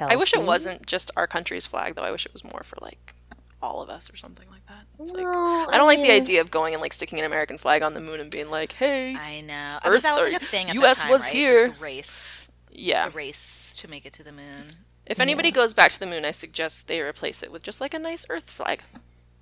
I 0.00 0.16
wish 0.16 0.34
it 0.34 0.42
wasn't 0.42 0.86
just 0.86 1.10
our 1.16 1.26
country's 1.26 1.66
flag, 1.66 1.94
though. 1.94 2.02
I 2.02 2.10
wish 2.10 2.26
it 2.26 2.32
was 2.32 2.44
more 2.44 2.62
for 2.62 2.76
like 2.80 3.14
all 3.60 3.82
of 3.82 3.88
us 3.88 4.12
or 4.12 4.16
something 4.16 4.48
like 4.50 4.64
that. 4.66 4.84
It's 5.00 5.12
like, 5.12 5.24
Well, 5.24 5.68
I 5.70 5.76
don't 5.76 5.88
like 5.88 6.00
the 6.00 6.12
idea 6.12 6.40
of 6.40 6.50
going 6.50 6.74
and 6.74 6.80
like 6.80 6.92
sticking 6.92 7.18
an 7.18 7.24
American 7.24 7.58
flag 7.58 7.82
on 7.82 7.94
the 7.94 8.00
moon 8.00 8.20
and 8.20 8.30
being 8.30 8.50
like, 8.50 8.72
"Hey, 8.72 9.16
I 9.16 9.40
know. 9.40 9.78
I 9.82 9.88
Earth 9.88 10.02
that 10.02 10.14
was 10.14 10.26
or 10.26 10.32
like 10.32 10.42
a 10.42 10.44
thing 10.44 10.70
at 10.70 10.76
US 10.76 10.94
the 10.96 11.00
time, 11.02 11.10
was 11.10 11.20
right? 11.22 11.26
Like, 11.26 11.34
here. 11.34 11.68
the 11.68 11.82
race, 11.82 12.48
yeah." 12.70 13.08
the 13.08 13.16
race 13.16 13.74
to 13.76 13.88
make 13.88 14.06
it 14.06 14.12
to 14.14 14.22
the 14.22 14.32
moon. 14.32 14.76
If 15.06 15.20
anybody 15.20 15.50
goes 15.50 15.72
back 15.72 15.90
to 15.92 15.98
the 15.98 16.06
moon, 16.06 16.26
I 16.26 16.32
suggest 16.32 16.86
they 16.86 17.00
replace 17.00 17.42
it 17.42 17.50
with 17.50 17.62
just 17.62 17.80
like 17.80 17.94
a 17.94 17.98
nice 17.98 18.26
Earth 18.28 18.50
flag. 18.50 18.82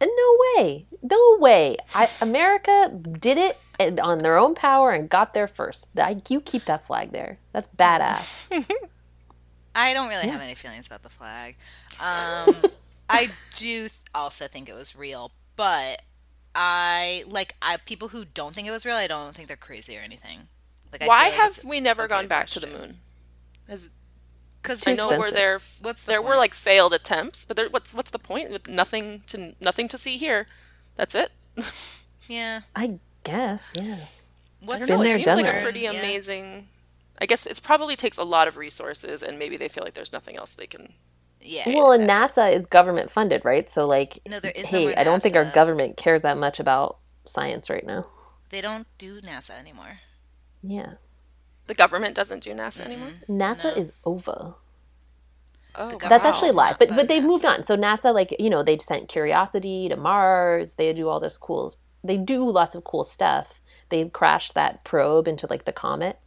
Uh, 0.00 0.06
No 0.06 0.36
way. 0.56 0.86
No 1.02 1.36
way. 1.38 1.76
I, 1.94 2.08
America 2.20 2.90
did 3.18 3.38
it 3.38 3.58
and- 3.78 4.00
on 4.00 4.18
their 4.18 4.36
own 4.38 4.54
power 4.54 4.90
and 4.92 5.08
got 5.08 5.34
there 5.34 5.48
first. 5.48 5.98
I, 5.98 6.20
you 6.28 6.40
keep 6.40 6.64
that 6.66 6.86
flag 6.86 7.12
there. 7.12 7.38
That's 7.52 7.68
badass. 7.76 8.48
I 9.74 9.92
don't 9.92 10.08
really 10.08 10.28
have 10.28 10.40
any 10.40 10.54
feelings 10.54 10.86
about 10.86 11.02
the 11.02 11.10
flag. 11.10 11.56
Um, 12.00 12.56
I 13.10 13.28
do 13.56 13.80
th- 13.80 13.92
also 14.14 14.46
think 14.46 14.68
it 14.68 14.74
was 14.74 14.96
real, 14.96 15.32
but 15.54 16.02
I 16.54 17.24
like 17.28 17.54
I 17.60 17.76
people 17.84 18.08
who 18.08 18.24
don't 18.24 18.54
think 18.54 18.66
it 18.66 18.70
was 18.70 18.86
real. 18.86 18.96
I 18.96 19.06
don't 19.06 19.34
think 19.34 19.48
they're 19.48 19.56
crazy 19.56 19.96
or 19.96 20.00
anything. 20.00 20.48
Like, 20.90 21.02
I 21.02 21.06
Why 21.06 21.30
feel 21.30 21.38
like 21.38 21.56
have 21.56 21.64
we 21.64 21.80
never 21.80 22.08
gone 22.08 22.22
good 22.22 22.28
back 22.30 22.46
to 22.48 22.60
the 22.60 22.66
moon? 22.68 22.96
As 23.68 23.90
Because 24.66 24.86
I 24.88 24.94
know 24.94 25.08
where 25.08 25.30
there 25.30 25.60
What's 25.80 26.02
the 26.04 26.10
there 26.12 26.22
were 26.22 26.36
like 26.36 26.54
failed 26.54 26.92
attempts, 26.92 27.44
but 27.44 27.56
there, 27.56 27.68
what's 27.68 27.94
what's 27.94 28.10
the 28.10 28.18
point? 28.18 28.50
With 28.50 28.68
nothing 28.68 29.22
to 29.28 29.54
nothing 29.60 29.88
to 29.88 29.98
see 29.98 30.16
here. 30.16 30.46
That's 30.96 31.14
it. 31.14 31.30
yeah. 32.28 32.60
I 32.74 32.98
guess, 33.24 33.70
yeah. 33.74 33.98
What's 34.60 34.88
Been 34.88 35.00
there, 35.02 35.16
it 35.16 35.22
seems 35.22 35.36
like 35.36 35.44
that. 35.44 35.60
a 35.60 35.62
pretty 35.62 35.80
Yeah. 35.80 35.92
amazing. 35.92 36.68
I 37.20 37.26
guess 37.26 37.46
it 37.46 37.60
probably 37.62 37.96
takes 37.96 38.18
a 38.18 38.24
lot 38.24 38.48
of 38.48 38.56
resources, 38.56 39.22
and 39.22 39.38
maybe 39.38 39.56
they 39.56 39.68
feel 39.68 39.84
like 39.84 39.94
there's 39.94 40.12
nothing 40.12 40.36
else 40.36 40.52
they 40.52 40.66
can. 40.66 40.92
Yeah. 41.40 41.64
Well, 41.68 41.92
and. 41.92 42.08
NASA 42.08 42.52
is 42.52 42.66
government 42.66 43.10
funded, 43.10 43.44
right? 43.44 43.70
So, 43.70 43.86
like, 43.86 44.20
No, 44.28 44.40
there 44.40 44.52
is 44.52 44.72
no 44.72 44.78
hey, 44.78 44.84
more 44.86 44.98
I 44.98 45.04
don't 45.04 45.22
think 45.22 45.36
our 45.36 45.44
government 45.44 45.96
cares 45.96 46.22
that 46.22 46.36
much 46.36 46.58
about 46.60 46.98
science 47.24 47.70
right 47.70 47.86
now. 47.86 48.06
they 48.50 48.60
don't 48.60 48.86
do 48.98 49.20
NASA 49.20 49.58
anymore. 49.58 49.98
Yeah. 50.62 50.94
The 51.66 51.74
government 51.74 52.14
doesn't 52.14 52.42
do 52.42 52.52
NASA 52.52 52.82
anymore. 52.82 53.12
NASA 53.28 53.64
No. 53.74 53.80
is 53.82 53.92
over. 54.04 54.54
Oh, 55.78 55.98
That's 55.98 56.24
actually 56.24 56.50
a 56.50 56.54
lie, 56.54 56.74
but 56.78 56.88
but 56.88 57.06
they've 57.08 57.22
moved 57.24 57.44
on. 57.44 57.62
So 57.64 57.76
NASA, 57.76 58.14
like 58.14 58.34
you 58.40 58.48
know, 58.48 58.62
they 58.62 58.78
sent 58.78 59.08
Curiosity 59.08 59.88
to 59.90 59.96
Mars. 59.96 60.74
They 60.74 60.92
do 60.94 61.08
all 61.08 61.20
this 61.20 61.36
cool. 61.36 61.74
They 62.02 62.16
do 62.16 62.48
lots 62.48 62.74
of 62.74 62.84
cool 62.84 63.04
stuff. 63.04 63.60
They 63.90 64.08
crashed 64.08 64.54
that 64.54 64.84
probe 64.84 65.28
into 65.28 65.46
like 65.50 65.64
the 65.64 65.72
comet. 65.72 66.18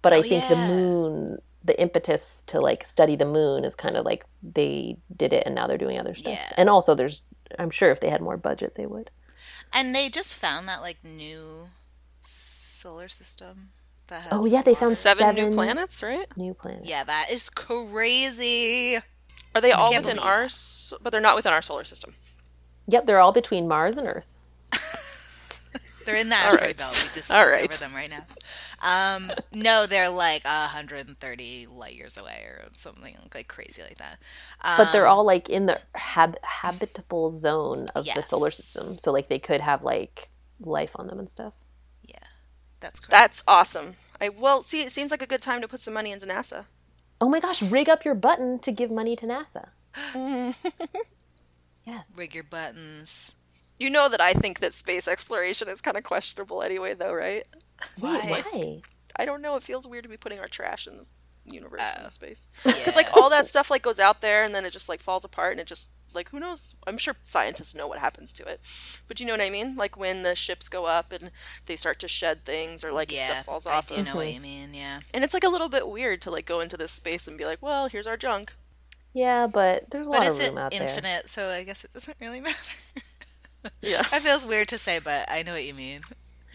But 0.00 0.12
I 0.12 0.18
Oh, 0.18 0.22
think 0.22 0.46
the 0.48 0.56
moon, 0.56 1.38
the 1.64 1.80
impetus 1.80 2.44
to 2.46 2.60
like 2.60 2.84
study 2.86 3.16
the 3.16 3.26
moon 3.26 3.64
is 3.64 3.74
kind 3.74 3.96
of 3.96 4.04
like 4.04 4.24
they 4.42 4.96
did 5.16 5.32
it, 5.32 5.44
and 5.44 5.54
now 5.54 5.66
they're 5.66 5.76
doing 5.78 5.98
other 5.98 6.14
stuff. 6.14 6.32
Yeah. 6.34 6.52
And 6.56 6.68
also, 6.70 6.94
there's, 6.94 7.22
I'm 7.58 7.70
sure 7.70 7.90
if 7.90 8.00
they 8.00 8.10
had 8.10 8.20
more 8.22 8.36
budget, 8.36 8.74
they 8.76 8.86
would. 8.86 9.10
And 9.72 9.94
they 9.94 10.08
just 10.08 10.34
found 10.34 10.68
that 10.68 10.82
like 10.82 10.98
new 11.04 11.68
solar 12.20 13.08
system 13.08 13.70
that 13.74 13.74
has 13.74 13.81
Oh, 14.30 14.44
yeah, 14.46 14.62
they 14.62 14.74
found 14.74 14.90
water. 14.90 14.94
seven, 14.96 15.34
new 15.34 15.50
planets, 15.54 16.02
right? 16.02 16.26
New 16.36 16.54
planets. 16.54 16.86
Yeah, 16.88 17.04
that 17.04 17.26
is 17.30 17.48
crazy. 17.50 18.98
Are 19.54 19.60
they 19.60 19.72
all 19.72 19.94
within 19.94 20.18
our? 20.18 20.44
that. 20.46 20.98
But 21.02 21.12
they're 21.12 21.20
not 21.20 21.36
within 21.36 21.52
our 21.52 21.62
solar 21.62 21.84
system. 21.84 22.14
Yep, 22.88 23.06
they're 23.06 23.20
all 23.20 23.32
between 23.32 23.68
Mars 23.68 23.96
and 23.96 24.06
Earth. 24.06 24.26
They're 26.04 26.16
in 26.16 26.28
the 26.30 26.36
All 26.40 26.48
asteroid 26.48 26.60
right. 26.60 26.76
belt. 26.76 27.00
We 27.02 27.08
just 27.12 27.30
All 27.30 27.38
discovered 27.44 27.78
them 27.80 27.94
right 27.94 28.10
now. 28.10 28.24
Um, 28.80 29.30
no, 29.52 29.86
they're 29.86 30.08
like 30.08 30.44
130 30.44 31.66
light 31.66 31.94
years 31.94 32.16
away 32.16 32.44
or 32.48 32.68
something 32.72 33.16
like 33.34 33.48
crazy 33.48 33.82
like 33.82 33.98
that. 33.98 34.18
Um, 34.62 34.76
but 34.76 34.92
they're 34.92 35.06
all 35.06 35.24
like 35.24 35.48
in 35.48 35.66
the 35.66 35.80
hab- 35.94 36.42
habitable 36.42 37.30
zone 37.30 37.86
of 37.94 38.12
the 38.14 38.22
solar 38.22 38.50
system 38.50 38.98
so 38.98 39.12
like 39.12 39.28
they 39.28 39.38
could 39.38 39.60
have 39.60 39.82
like 39.84 40.30
life 40.60 40.92
on 40.96 41.06
them 41.06 41.18
and 41.20 41.30
stuff 41.30 41.52
yeah, 41.60 41.61
that's 42.82 43.00
correct. 43.00 43.10
That's 43.10 43.42
awesome. 43.48 43.94
I 44.20 44.28
well, 44.28 44.62
see, 44.62 44.82
it 44.82 44.92
seems 44.92 45.10
like 45.10 45.22
a 45.22 45.26
good 45.26 45.42
time 45.42 45.62
to 45.62 45.68
put 45.68 45.80
some 45.80 45.94
money 45.94 46.12
into 46.12 46.26
NASA. 46.26 46.66
oh 47.20 47.28
my 47.28 47.40
gosh 47.40 47.62
rig 47.62 47.88
up 47.88 48.04
your 48.04 48.14
button 48.14 48.58
to 48.58 48.70
give 48.72 48.90
money 48.90 49.16
to 49.16 49.26
nasa 49.26 49.68
yes 51.86 52.14
Rig 52.16 52.34
your 52.34 52.44
buttons. 52.44 53.34
You 53.78 53.90
know 53.90 54.08
that 54.08 54.20
I 54.20 54.32
think 54.32 54.60
that 54.60 54.74
space 54.74 55.08
exploration 55.08 55.68
is 55.68 55.80
kind 55.80 55.96
of 55.96 56.04
questionable 56.04 56.62
anyway, 56.62 56.94
though, 56.94 57.12
right? 57.12 57.44
Wait, 58.00 58.22
Why? 58.22 58.44
why 58.52 58.80
I 59.16 59.24
don't 59.24 59.42
know. 59.42 59.56
It 59.56 59.62
feels 59.62 59.86
weird 59.88 60.04
to 60.04 60.08
be 60.08 60.16
putting 60.16 60.38
our 60.38 60.48
trash 60.48 60.86
in 60.86 60.96
the 60.98 61.06
universe 61.44 61.80
in 61.98 62.04
oh. 62.06 62.08
space 62.08 62.48
Yeah. 62.64 62.72
because 62.74 62.94
like 62.96 63.12
all 63.16 63.28
that 63.30 63.46
stuff 63.48 63.70
like 63.70 63.82
goes 63.82 63.98
out 63.98 64.20
there 64.20 64.44
and 64.44 64.54
then 64.54 64.64
it 64.64 64.72
just 64.72 64.88
like 64.88 65.00
falls 65.00 65.24
apart 65.24 65.52
and 65.52 65.60
it 65.60 65.66
just 65.66 65.92
like 66.14 66.28
who 66.30 66.38
knows? 66.38 66.74
I'm 66.86 66.98
sure 66.98 67.16
scientists 67.24 67.74
know 67.74 67.88
what 67.88 67.98
happens 67.98 68.32
to 68.34 68.44
it, 68.44 68.60
but 69.08 69.18
you 69.18 69.26
know 69.26 69.32
what 69.32 69.40
I 69.40 69.48
mean? 69.50 69.76
Like 69.76 69.96
when 69.96 70.22
the 70.22 70.34
ships 70.34 70.68
go 70.68 70.84
up 70.84 71.10
and 71.12 71.30
they 71.66 71.74
start 71.76 71.98
to 72.00 72.08
shed 72.08 72.44
things 72.44 72.84
or 72.84 72.92
like 72.92 73.10
yeah, 73.10 73.26
stuff 73.30 73.44
falls 73.46 73.66
I 73.66 73.72
off, 73.78 73.86
do 73.86 73.96
them. 73.96 74.04
know 74.04 74.16
what 74.16 74.32
you 74.32 74.40
mean. 74.40 74.74
Yeah, 74.74 75.00
and 75.14 75.24
it's 75.24 75.32
like 75.34 75.44
a 75.44 75.48
little 75.48 75.70
bit 75.70 75.88
weird 75.88 76.20
to 76.22 76.30
like 76.30 76.44
go 76.44 76.60
into 76.60 76.76
this 76.76 76.92
space 76.92 77.26
and 77.26 77.38
be 77.38 77.44
like, 77.46 77.62
well, 77.62 77.88
here's 77.88 78.06
our 78.06 78.16
junk. 78.18 78.52
yeah 79.14 79.46
but 79.46 79.90
there's 79.90 80.06
a 80.06 80.10
but 80.10 80.18
lot 80.20 80.28
of 80.28 80.36
it's 80.36 80.46
room 80.46 80.58
out 80.58 80.72
there 80.72 80.82
infinite, 80.82 81.28
so 81.30 81.48
I 81.48 81.64
guess 81.64 81.82
it 81.82 81.92
doesn't 81.94 82.16
really 82.20 82.40
matter. 82.48 82.72
Yeah, 83.80 84.02
That 84.10 84.22
feels 84.22 84.44
weird 84.44 84.68
to 84.68 84.78
say, 84.78 84.98
but 84.98 85.24
I 85.30 85.42
know 85.42 85.52
what 85.52 85.64
you 85.64 85.74
mean. 85.74 86.00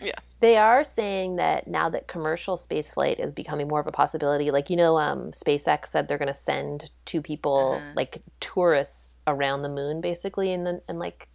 Yeah. 0.01 0.11
they 0.39 0.57
are 0.57 0.83
saying 0.83 1.35
that 1.37 1.67
now 1.67 1.89
that 1.89 2.07
commercial 2.07 2.57
space 2.57 2.91
flight 2.93 3.19
is 3.19 3.31
becoming 3.31 3.67
more 3.67 3.79
of 3.79 3.87
a 3.87 3.91
possibility 3.91 4.51
like 4.51 4.69
you 4.69 4.75
know 4.77 4.97
um, 4.97 5.31
spacex 5.31 5.87
said 5.87 6.07
they're 6.07 6.17
going 6.17 6.27
to 6.27 6.33
send 6.33 6.89
two 7.05 7.21
people 7.21 7.73
Uh-huh. 7.77 7.93
like 7.95 8.21
tourists 8.39 9.17
around 9.27 9.61
the 9.61 9.69
moon 9.69 10.01
basically 10.01 10.51
in 10.53 10.63
the 10.63 10.81
in 10.89 10.99
like 10.99 11.27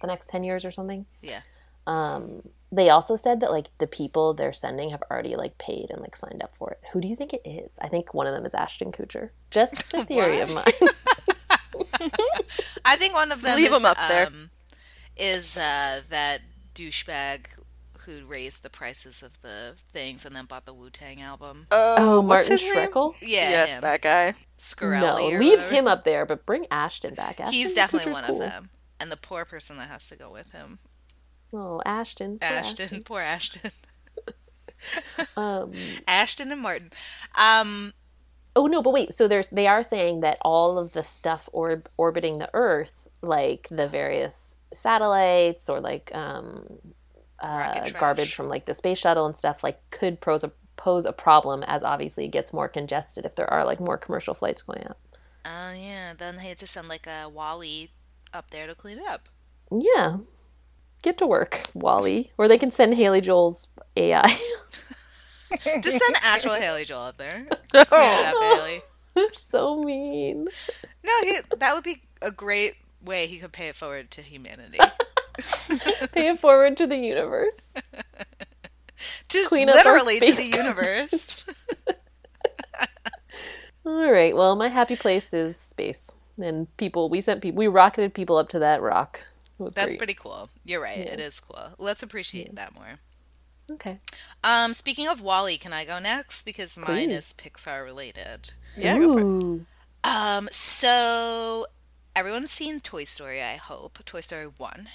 the 0.00 0.06
next 0.06 0.28
10 0.28 0.44
years 0.44 0.64
or 0.64 0.70
something 0.70 1.04
Yeah. 1.22 1.40
um 1.86 2.42
they 2.70 2.90
also 2.90 3.16
said 3.16 3.40
that 3.40 3.50
like 3.50 3.68
the 3.78 3.86
people 3.86 4.34
they're 4.34 4.52
sending 4.52 4.90
have 4.90 5.02
already 5.10 5.34
like 5.36 5.56
paid 5.58 5.86
and 5.90 6.00
like 6.00 6.14
signed 6.16 6.42
up 6.44 6.54
for 6.56 6.70
it 6.72 6.80
who 6.92 7.00
do 7.00 7.08
you 7.08 7.16
think 7.16 7.32
it 7.32 7.42
is 7.44 7.72
i 7.80 7.88
think 7.88 8.12
one 8.14 8.26
of 8.26 8.34
them 8.34 8.44
is 8.46 8.54
ashton 8.54 8.92
kutcher 8.92 9.30
just 9.50 9.94
a 9.94 10.04
theory 10.10 10.40
of 10.40 10.50
mine 10.50 10.64
I 12.84 12.96
think 12.96 13.14
one 13.14 13.32
of 13.32 13.42
them 13.42 13.56
Leave 13.56 13.72
is, 13.72 13.84
'em 13.84 13.84
up 13.84 13.96
there. 14.08 14.26
um, 14.26 14.50
is 15.16 15.56
uh, 15.56 16.00
that 16.10 16.40
douchebag 16.74 17.46
who 18.08 18.26
raised 18.26 18.62
the 18.62 18.70
prices 18.70 19.22
of 19.22 19.40
the 19.42 19.74
things 19.92 20.24
and 20.24 20.34
then 20.34 20.46
bought 20.46 20.64
the 20.64 20.72
Wu 20.74 20.88
Tang 20.90 21.20
album. 21.20 21.66
oh 21.70 22.20
what's 22.20 22.48
martin 22.48 22.58
his 22.66 22.74
name? 22.74 22.88
Shkreli 22.90 23.14
Yeah, 23.20 23.50
yes, 23.50 23.74
him. 23.74 23.80
that 23.82 24.00
guy. 24.02 24.34
Scarelli. 24.58 25.00
no 25.32 25.38
leave 25.38 25.58
whatever. 25.58 25.74
him 25.74 25.86
up 25.86 26.04
there 26.04 26.24
but 26.26 26.44
bring 26.46 26.66
ashton 26.70 27.14
back 27.14 27.38
ashton 27.40 27.52
He's 27.54 27.74
definitely 27.74 28.12
Kutcher's 28.12 28.20
one 28.20 28.24
cool. 28.24 28.42
of 28.42 28.50
them. 28.50 28.70
And 28.98 29.12
the 29.12 29.16
poor 29.16 29.44
person 29.44 29.76
that 29.76 29.88
has 29.88 30.08
to 30.08 30.16
go 30.16 30.30
with 30.32 30.52
him, 30.52 30.78
oh 31.52 31.80
ashton 31.86 32.38
poor 32.38 32.48
Ashton. 32.48 33.02
Poor 33.04 33.20
Ashton. 33.20 33.70
um 35.36 35.72
Ashton 36.08 36.50
and 36.52 36.60
Martin. 36.62 36.90
Um, 37.36 37.92
Oh 38.56 38.66
no, 38.66 38.82
but 38.82 38.92
wait. 38.92 39.14
So 39.14 39.28
there's 39.28 39.48
they 39.50 39.68
are 39.68 39.84
saying 39.84 40.20
that 40.20 40.38
all 40.42 40.78
of 40.78 40.92
the 40.92 41.04
stuff 41.04 41.48
orb- 41.52 41.88
orbiting 41.96 42.38
the 42.38 42.50
Earth, 42.54 43.06
like 43.22 43.68
the 43.70 43.86
various 43.88 44.56
satellites 44.72 45.68
or 45.68 45.80
like 45.80 46.10
um, 46.12 46.66
uh, 47.40 47.88
garbage 47.98 48.34
from 48.34 48.48
like 48.48 48.66
the 48.66 48.74
space 48.74 48.98
shuttle 48.98 49.26
and 49.26 49.36
stuff, 49.36 49.62
like 49.62 49.78
could 49.90 50.20
pose 50.20 50.44
a 50.44 50.52
pose 50.76 51.04
a 51.04 51.12
problem 51.12 51.62
as 51.64 51.82
obviously 51.82 52.24
it 52.24 52.28
gets 52.28 52.52
more 52.52 52.68
congested 52.68 53.24
if 53.24 53.34
there 53.34 53.52
are 53.52 53.64
like 53.64 53.80
more 53.80 53.98
commercial 53.98 54.34
flights 54.34 54.62
going 54.62 54.84
out. 54.88 54.96
oh 55.44 55.72
yeah, 55.72 56.14
then 56.16 56.36
they 56.36 56.48
had 56.48 56.58
to 56.58 56.66
send 56.66 56.88
like 56.88 57.06
a 57.06 57.28
WALL-E 57.28 57.90
up 58.32 58.50
there 58.50 58.66
to 58.66 58.74
clean 58.74 58.98
it 58.98 59.08
up. 59.08 59.28
Yeah, 59.72 60.18
get 61.02 61.18
to 61.18 61.26
work, 61.26 61.60
WALL-E, 61.74 62.30
or 62.38 62.48
they 62.48 62.58
can 62.58 62.70
send 62.70 62.94
Haley 62.94 63.20
Joel's 63.20 63.68
AI. 63.96 64.38
Just 65.80 65.98
send 65.98 66.16
actual 66.22 66.54
Haley 66.54 66.84
Joel 66.84 67.02
up 67.02 67.16
there. 67.18 67.46
Clean 67.72 67.86
it 67.90 68.26
up, 68.26 68.58
Haley. 68.58 68.80
They're 69.14 69.26
so 69.34 69.80
mean. 69.80 70.46
No, 71.04 71.12
he, 71.22 71.38
that 71.58 71.74
would 71.74 71.84
be 71.84 72.02
a 72.22 72.30
great 72.30 72.74
way 73.02 73.26
he 73.26 73.38
could 73.38 73.52
pay 73.52 73.68
it 73.68 73.74
forward 73.74 74.10
to 74.12 74.22
humanity. 74.22 74.78
Pay 76.12 76.28
it 76.28 76.40
forward 76.40 76.76
to 76.78 76.86
the 76.86 76.96
universe. 76.96 77.72
to 77.72 79.24
just 79.28 79.48
Clean 79.48 79.68
up 79.68 79.74
literally 79.74 80.20
to 80.20 80.32
the 80.32 80.44
universe. 80.44 81.46
All 83.86 84.10
right. 84.10 84.34
Well, 84.36 84.56
my 84.56 84.68
happy 84.68 84.96
place 84.96 85.32
is 85.32 85.56
space 85.56 86.16
and 86.40 86.74
people. 86.76 87.08
We 87.08 87.20
sent 87.20 87.40
people. 87.42 87.58
We 87.58 87.68
rocketed 87.68 88.14
people 88.14 88.36
up 88.36 88.48
to 88.50 88.58
that 88.58 88.82
rock. 88.82 89.20
That's 89.58 89.86
great. 89.86 89.98
pretty 89.98 90.14
cool. 90.14 90.50
You're 90.64 90.82
right. 90.82 90.98
It 90.98 91.20
is 91.20 91.40
cool. 91.40 91.70
Let's 91.78 92.02
appreciate 92.02 92.54
that 92.54 92.74
more. 92.74 92.98
okay. 93.72 93.98
Um, 94.44 94.72
speaking 94.72 95.08
of 95.08 95.20
WALL-E, 95.20 95.58
can 95.58 95.72
I 95.72 95.84
go 95.84 95.98
next 95.98 96.44
because 96.44 96.76
mine 96.78 97.08
Please. 97.08 97.12
is 97.12 97.34
Pixar 97.36 97.84
related. 97.84 98.52
Yeah, 98.76 98.98
go 98.98 99.14
for 99.14 99.20
it. 99.20 99.24
Ooh. 99.24 99.66
Um, 100.04 100.48
so 100.52 101.66
everyone's 102.14 102.52
seen 102.52 102.80
Toy 102.80 103.04
Story, 103.04 103.42
I 103.42 103.56
hope. 103.56 103.98
Toy 104.04 104.20
Story 104.20 104.46
1. 104.46 104.88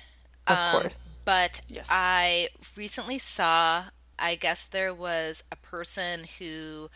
Of 0.48 0.58
Um, 0.58 0.82
course. 0.82 1.10
But 1.26 1.62
Yes. 1.70 1.88
I 1.90 2.50
recently 2.76 3.18
saw, 3.18 3.86
I 4.20 4.36
guess 4.36 4.68
there 4.68 4.94
was 4.94 5.44
a 5.52 5.56
person 5.56 6.26
who 6.40 6.90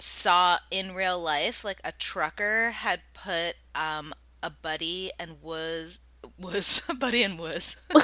saw 0.00 0.58
in 0.70 0.94
real 0.94 1.18
life, 1.20 1.64
like 1.64 1.80
a 1.84 1.92
trucker 1.92 2.70
had 2.70 3.00
put 3.14 3.56
um, 3.74 4.14
a 4.42 4.50
buddy 4.50 5.10
and 5.18 5.42
Wuzz 5.42 5.98
was 6.38 6.80
buddy 6.98 7.22
and 7.22 7.38
Wuzz 7.38 7.76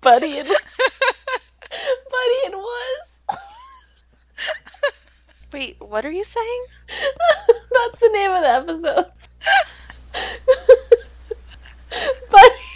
Buddy 0.00 0.38
and 0.38 0.48
Buddy 1.68 2.40
and 2.46 2.54
Wuzz. 2.54 3.38
Wait, 5.52 5.76
what 5.80 6.04
are 6.04 6.10
you 6.10 6.22
saying? 6.24 6.64
That's 6.88 8.00
the 8.00 8.08
name 8.12 8.30
of 8.30 8.42
the 8.42 8.50
episode. 8.50 9.06
Buddy, 12.30 12.66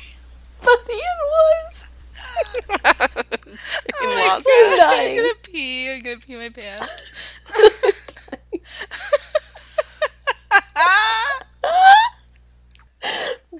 Buddy 0.62 1.00
and 1.10 1.20
Wuzz. 1.32 1.84
Chicken 3.70 4.08
was. 4.08 4.44
I'm 4.44 4.44
I'm 4.46 4.76
dying. 4.76 5.16
gonna 5.16 5.34
pee. 5.42 5.92
I'm 5.92 5.99
gonna 6.14 6.20
pee 6.26 6.36
my 6.36 6.48
pants. 6.48 7.36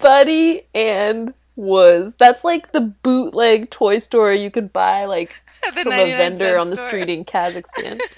Buddy 0.00 0.62
and 0.74 1.34
Wuzz. 1.58 2.16
That's 2.18 2.44
like 2.44 2.72
the 2.72 2.80
bootleg 2.80 3.70
Toy 3.70 3.98
Story 3.98 4.42
you 4.42 4.50
could 4.50 4.72
buy 4.72 5.04
like 5.06 5.30
the 5.74 5.80
from 5.82 5.92
a 5.92 5.96
99 5.96 6.16
vendor 6.18 6.44
cent 6.44 6.58
on 6.58 6.70
the 6.70 6.76
store. 6.76 6.88
street 6.88 7.08
in 7.08 7.24
Kazakhstan. 7.24 8.00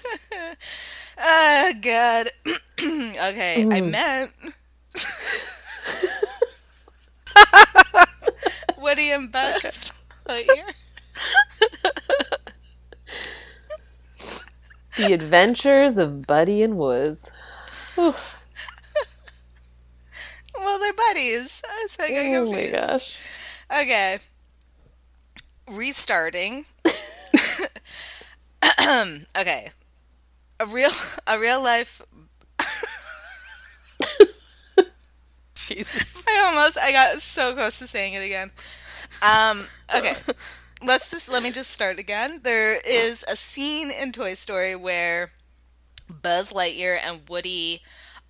Oh 1.24 1.72
god. 1.82 2.26
okay, 2.80 3.62
I 3.62 3.80
Mm. 3.80 3.90
meant 3.92 4.30
Woody 8.78 9.12
and 9.12 9.30
Buzz 9.30 10.04
Lightyear. 10.26 10.72
The 14.96 15.12
Adventures 15.12 15.96
of 15.98 16.26
Buddy 16.26 16.62
and. 16.62 17.30
Oof. 17.98 18.36
Well, 20.54 20.78
they're 20.78 20.92
buddies. 20.92 21.62
I 22.00 22.10
got 22.12 22.30
Oh 22.34 22.52
my 22.52 22.68
confused. 22.70 22.70
gosh. 22.70 23.64
Okay. 23.70 24.18
Restarting. 25.68 26.66
okay. 29.38 29.70
A 30.60 30.66
real 30.66 30.90
a 31.26 31.38
real 31.38 31.62
life 31.62 32.02
Jesus. 35.54 36.24
I 36.26 36.42
almost 36.54 36.78
I 36.78 36.92
got 36.92 37.20
so 37.20 37.54
close 37.54 37.78
to 37.78 37.86
saying 37.86 38.14
it 38.14 38.24
again. 38.24 38.50
Um 39.22 39.68
okay. 39.94 40.14
Let's 40.84 41.10
just 41.10 41.30
let 41.30 41.42
me 41.42 41.50
just 41.50 41.70
start 41.70 41.98
again. 41.98 42.40
There 42.42 42.78
is 42.86 43.24
a 43.28 43.36
scene 43.36 43.90
in 43.90 44.12
Toy 44.12 44.34
Story 44.34 44.74
where 44.74 45.30
Buzz 46.10 46.52
Lightyear 46.52 46.98
and 47.02 47.28
Woody 47.28 47.82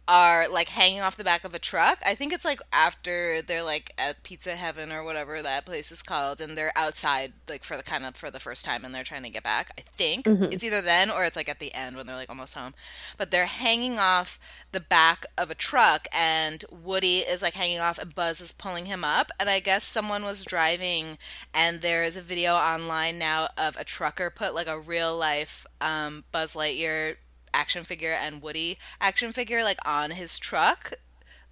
are 0.09 0.48
like 0.48 0.68
hanging 0.68 1.00
off 1.00 1.16
the 1.16 1.24
back 1.24 1.44
of 1.44 1.55
a 1.55 1.59
truck. 1.59 1.98
I 2.07 2.14
think 2.14 2.32
it's 2.32 2.44
like 2.44 2.61
after 2.72 3.40
they're 3.40 3.62
like 3.62 3.92
at 3.96 4.22
Pizza 4.22 4.57
Heaven 4.57 4.90
or 4.90 5.05
whatever 5.05 5.40
that 5.42 5.64
place 5.64 5.92
is 5.92 6.03
called 6.03 6.40
and 6.40 6.57
they're 6.59 6.72
outside 6.76 7.32
like 7.48 7.62
for 7.62 7.76
the 7.76 7.82
kind 7.82 8.05
of 8.05 8.16
for 8.16 8.30
the 8.30 8.40
first 8.40 8.64
time 8.64 8.84
and 8.84 8.94
they're 8.94 9.05
trying 9.05 9.22
to 9.22 9.30
get 9.30 9.44
back. 9.44 9.70
I 9.78 9.82
think 9.96 10.26
it's 10.26 10.64
either 10.64 10.82
then 10.82 11.11
or 11.11 11.24
it's 11.24 11.36
like 11.36 11.48
at 11.48 11.61
the 11.61 11.72
end 11.72 11.96
when 11.96 12.07
they're 12.07 12.16
like 12.16 12.28
almost 12.28 12.57
home. 12.57 12.74
But 13.16 13.30
they're 13.30 13.46
hanging 13.46 13.98
off 13.98 14.38
the 14.72 14.80
back 14.80 15.24
of 15.38 15.50
a 15.50 15.55
truck 15.55 16.07
and 16.12 16.64
Woody 16.70 17.18
is 17.18 17.42
like 17.42 17.55
hanging 17.55 17.78
off 17.80 17.98
and 17.98 18.14
Buzz 18.14 18.40
is 18.40 18.53
pulling 18.53 18.86
him 18.86 19.05
up 19.05 19.30
and 19.38 19.48
I 19.48 19.61
guess 19.61 19.84
someone 19.84 20.24
was 20.24 20.44
driving 20.44 21.16
and 21.55 21.80
there 21.80 22.03
is 22.03 22.16
a 22.16 22.22
video 22.22 22.55
online 22.55 23.18
now 23.18 23.48
of 23.57 23.76
a 23.76 23.84
trucker 23.84 24.30
put 24.30 24.55
like 24.55 24.66
a 24.66 24.78
real 24.78 25.16
life 25.16 25.66
um, 25.80 26.24
Buzz 26.32 26.55
Lightyear 26.57 27.16
action 27.55 27.84
figure 27.84 28.12
and 28.12 28.42
Woody 28.42 28.78
action 29.00 29.32
figure 29.32 29.62
like 29.62 29.78
on 29.86 30.12
his 30.12 30.38
truck 30.38 30.92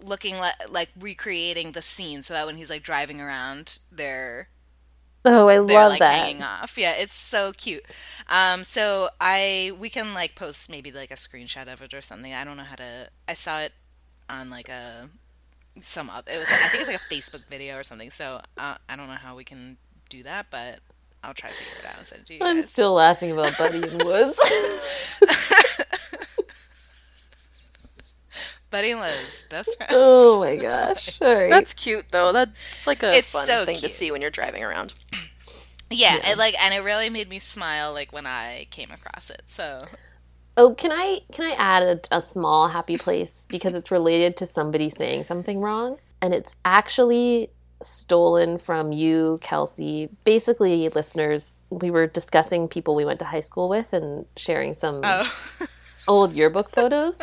looking 0.01 0.39
like 0.39 0.55
like 0.71 0.91
recreating 0.99 1.73
the 1.73 1.83
scene 1.83 2.23
so 2.23 2.35
that 2.35 2.47
when 2.47 2.57
he's 2.57 2.71
like 2.71 2.83
driving 2.83 3.21
around 3.21 3.79
they're 3.93 4.49
Oh, 5.25 5.49
I 5.49 5.59
they're 5.67 5.87
love 5.87 5.87
like 5.87 6.07
that. 6.07 6.09
hanging 6.09 6.43
off. 6.43 6.77
Yeah, 6.79 6.93
it's 6.97 7.13
so 7.15 7.53
cute. 7.53 7.85
Um, 8.29 8.65
so 8.65 9.09
I 9.21 9.73
we 9.79 9.91
can 9.91 10.15
like 10.15 10.35
post 10.35 10.71
maybe 10.71 10.91
like 10.91 11.11
a 11.11 11.15
screenshot 11.15 11.73
of 11.73 11.83
it 11.83 11.95
or 11.95 12.01
something. 12.01 12.33
I 12.33 12.45
don't 12.45 12.57
know 12.57 12.65
how 12.65 12.77
to. 12.77 13.09
I 13.29 13.35
saw 13.35 13.61
it 13.61 13.73
on 14.31 14.51
like 14.51 14.69
a 14.69 15.11
some 15.81 16.11
other. 16.11 16.33
It 16.33 16.39
was 16.39 16.53
I 16.53 16.69
think 16.69 16.83
it's 16.83 16.93
like 16.93 17.01
a 17.03 17.15
Facebook 17.15 17.49
video 17.49 17.79
or 17.79 17.83
something. 17.85 18.11
So 18.11 18.41
uh, 18.59 18.77
I 18.89 18.97
don't 18.97 19.09
know 19.09 19.15
how 19.15 19.37
we 19.37 19.45
can 19.45 19.79
do 20.11 20.23
that, 20.25 20.47
but 20.51 20.81
I'll 21.23 21.35
try 21.35 21.51
to 21.51 21.55
figure 21.57 21.73
it 21.81 21.87
out 21.87 21.99
and 21.99 22.07
send 22.07 22.23
it 22.23 22.27
to 22.29 22.35
you 22.35 22.41
I'm 22.43 22.57
guys. 22.57 22.71
still 22.71 22.95
laughing 22.95 23.33
about 23.33 23.57
Buddy 23.59 23.79
and 23.79 24.01
Wuzz. 24.01 24.37
Buddy 28.71 28.93
and 28.93 29.01
Liz, 29.01 29.45
best 29.51 29.77
friends. 29.77 29.93
oh 29.95 30.39
my 30.41 30.55
gosh. 30.57 31.19
All 31.23 31.35
right. 31.35 31.51
That's 31.51 31.75
cute 31.75 32.07
though. 32.13 32.33
That's 32.33 32.87
like 32.87 33.03
a 33.03 33.13
It's 33.13 33.33
fun 33.33 33.45
so 33.47 33.65
thing 33.65 33.77
to 33.77 33.89
see 33.89 34.13
when 34.13 34.23
you're 34.23 34.31
driving 34.31 34.63
around. 34.63 34.95
Yeah, 35.91 36.17
Yeah. 36.17 36.31
It 36.33 36.39
like 36.39 36.55
and 36.63 36.73
it 36.73 36.85
really 36.85 37.11
made 37.11 37.29
me 37.29 37.41
smile 37.41 37.93
like 37.93 38.13
when 38.13 38.27
I 38.27 38.69
came 38.71 38.91
across 38.93 39.29
it. 39.29 39.43
So 39.47 39.79
Oh, 40.57 40.75
can 40.75 40.93
I 40.93 41.21
can 41.33 41.51
I 41.51 41.55
add 41.59 41.83
a, 41.83 42.17
a 42.19 42.23
small 42.23 42.69
happy 42.69 42.97
place 42.97 43.47
because 43.51 43.75
it's 43.75 43.91
related 43.91 44.37
to 44.37 44.47
somebody 44.47 44.89
saying 44.89 45.25
something 45.25 45.61
wrong, 45.61 45.99
and 46.23 46.33
it's 46.33 46.55
actually 46.65 47.51
stolen 47.83 48.59
from 48.59 48.93
you, 48.93 49.39
Kelsey. 49.41 50.09
Basically, 50.25 50.89
listeners, 50.91 51.65
we 51.71 51.91
were 51.91 52.07
discussing 52.07 52.69
people 52.69 52.95
we 52.95 53.05
went 53.05 53.19
to 53.21 53.25
high 53.25 53.41
school 53.41 53.69
with 53.69 53.93
and 53.93 54.27
sharing 54.37 54.75
some 54.75 55.01
oh, 55.05 55.67
old 56.09 56.33
yearbook 56.33 56.71
photos, 56.71 57.21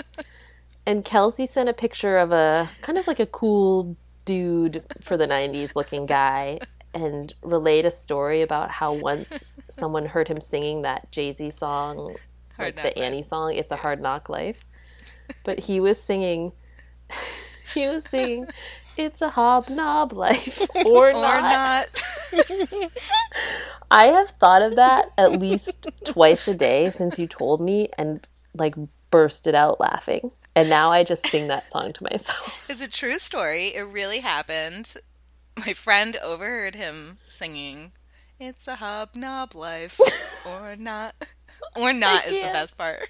and 0.86 1.04
Kelsey 1.06 1.46
sent 1.46 1.70
a 1.70 1.74
picture 1.74 2.18
of 2.18 2.32
a 2.32 2.68
kind 2.82 2.98
of 2.98 3.08
like 3.08 3.20
a 3.20 3.26
cool 3.26 3.96
dude 4.26 4.84
for 5.02 5.18
the 5.18 5.28
'90s 5.28 5.76
looking 5.76 6.06
guy, 6.06 6.60
and 6.94 7.34
relayed 7.42 7.86
a 7.86 7.92
story 7.92 8.42
about 8.42 8.72
how 8.72 8.94
once 8.94 9.46
someone 9.70 10.06
heard 10.06 10.28
him 10.28 10.42
singing 10.42 10.82
that 10.82 11.12
Jay 11.12 11.32
Z 11.32 11.50
song 11.52 12.16
Hard 12.56 12.76
like 12.76 12.76
the 12.76 13.00
Life. 13.00 13.06
Annie 13.06 13.22
song, 13.22 13.54
"It's 13.54 13.72
a 13.72 13.76
Hard 13.76 14.02
Knock 14.02 14.30
Life," 14.30 14.66
but 15.44 15.60
he 15.60 15.80
was 15.80 16.02
singing. 16.02 16.52
He 17.74 17.86
was 17.86 18.06
singing, 18.06 18.48
"It's 18.98 19.22
a 19.22 19.30
hobnob 19.30 20.14
life 20.14 20.62
or, 20.86 21.10
or 21.10 21.14
not. 21.14 21.88
not. 22.34 22.92
I 23.92 24.08
have 24.08 24.32
thought 24.32 24.62
of 24.62 24.76
that 24.76 25.12
at 25.18 25.40
least 25.40 25.88
twice 26.04 26.48
a 26.48 26.56
day 26.56 26.90
since 26.92 27.18
you 27.18 27.28
told 27.28 27.62
me, 27.62 27.90
and 27.98 28.28
like 28.54 28.76
bursted 29.12 29.56
out 29.56 29.80
laughing. 29.80 30.32
And 30.56 30.70
now 30.70 30.92
I 30.92 31.04
just 31.04 31.28
sing 31.28 31.48
that 31.50 31.70
song 31.70 31.94
to 31.94 32.04
myself. 32.04 32.66
It's 32.70 32.82
a 32.82 32.90
true 32.90 33.20
story. 33.20 33.68
It 33.68 33.82
really 33.84 34.20
happened. 34.20 34.96
My 35.56 35.74
friend 35.74 36.18
overheard 36.18 36.76
him 36.76 37.20
singing, 37.26 37.92
It's 38.40 38.68
a 38.68 38.76
hobnob 38.76 39.56
life, 39.56 40.00
or 40.46 40.76
not. 40.76 41.16
Or 41.76 41.94
not 41.94 42.26
is 42.26 42.34
the 42.34 42.52
best 42.52 42.78
part. 42.78 43.10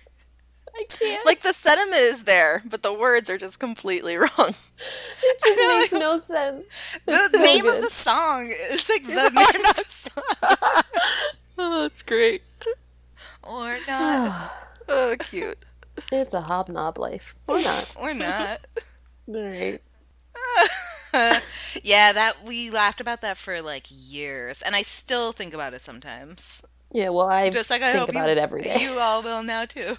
I 0.77 0.85
can't. 0.89 1.25
Like 1.25 1.41
the 1.41 1.53
sentiment 1.53 2.01
is 2.01 2.23
there, 2.25 2.61
but 2.65 2.83
the 2.83 2.93
words 2.93 3.29
are 3.29 3.37
just 3.37 3.59
completely 3.59 4.15
wrong. 4.17 4.29
it 4.37 5.41
just 5.43 5.91
makes 5.91 5.91
no 5.93 6.19
sense. 6.19 6.99
The 7.05 7.13
so 7.13 7.41
name 7.41 7.65
of 7.65 7.81
the 7.81 7.89
song 7.89 8.49
is 8.71 8.89
like 8.89 9.03
the 9.03 9.29
name 9.53 9.65
of 9.65 9.75
the 9.75 9.85
song. 9.87 10.83
Oh, 11.57 11.81
that's 11.83 12.03
great. 12.03 12.43
Or 13.43 13.77
not. 13.87 14.51
Oh, 14.89 15.17
cute. 15.19 15.57
It's 16.13 16.33
a 16.33 16.39
hobnob 16.39 16.97
life 16.97 17.35
or 17.45 17.59
not. 17.61 17.93
Or 17.99 18.13
not. 18.13 18.65
All 19.27 19.43
right. 19.43 19.81
yeah, 21.83 22.13
that 22.13 22.35
we 22.45 22.69
laughed 22.71 23.01
about 23.01 23.19
that 23.19 23.35
for 23.35 23.61
like 23.61 23.87
years, 23.89 24.61
and 24.61 24.75
I 24.77 24.83
still 24.83 25.33
think 25.33 25.53
about 25.53 25.73
it 25.73 25.81
sometimes. 25.81 26.63
Yeah. 26.91 27.09
Well, 27.09 27.27
I 27.27 27.49
Just 27.49 27.69
like 27.69 27.81
I 27.81 27.91
think 27.91 27.99
hope 28.01 28.09
about 28.09 28.25
you, 28.27 28.31
it 28.33 28.37
every 28.37 28.61
day. 28.61 28.81
you 28.81 28.97
all 28.99 29.21
will 29.21 29.43
now 29.43 29.65
too. 29.65 29.97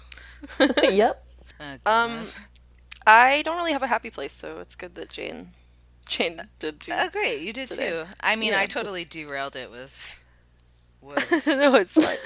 yep. 0.83 1.23
Oh, 1.59 1.77
Um, 1.85 2.25
I 3.05 3.41
don't 3.43 3.57
really 3.57 3.73
have 3.73 3.83
a 3.83 3.87
happy 3.87 4.09
place, 4.09 4.33
so 4.33 4.59
it's 4.59 4.75
good 4.75 4.95
that 4.95 5.09
Jane, 5.11 5.51
Jane 6.07 6.41
did 6.59 6.79
too. 6.79 6.91
Oh, 6.95 7.09
great, 7.11 7.41
you 7.41 7.53
did 7.53 7.69
today. 7.69 7.89
too. 7.89 8.05
I 8.21 8.35
mean, 8.35 8.51
Yeah. 8.51 8.59
I 8.59 8.65
totally 8.65 9.05
derailed 9.05 9.55
it 9.55 9.69
with 9.71 10.21
Wuzz. 11.03 11.47
no, 11.57 11.75
it's 11.75 11.95
fine. 11.95 12.17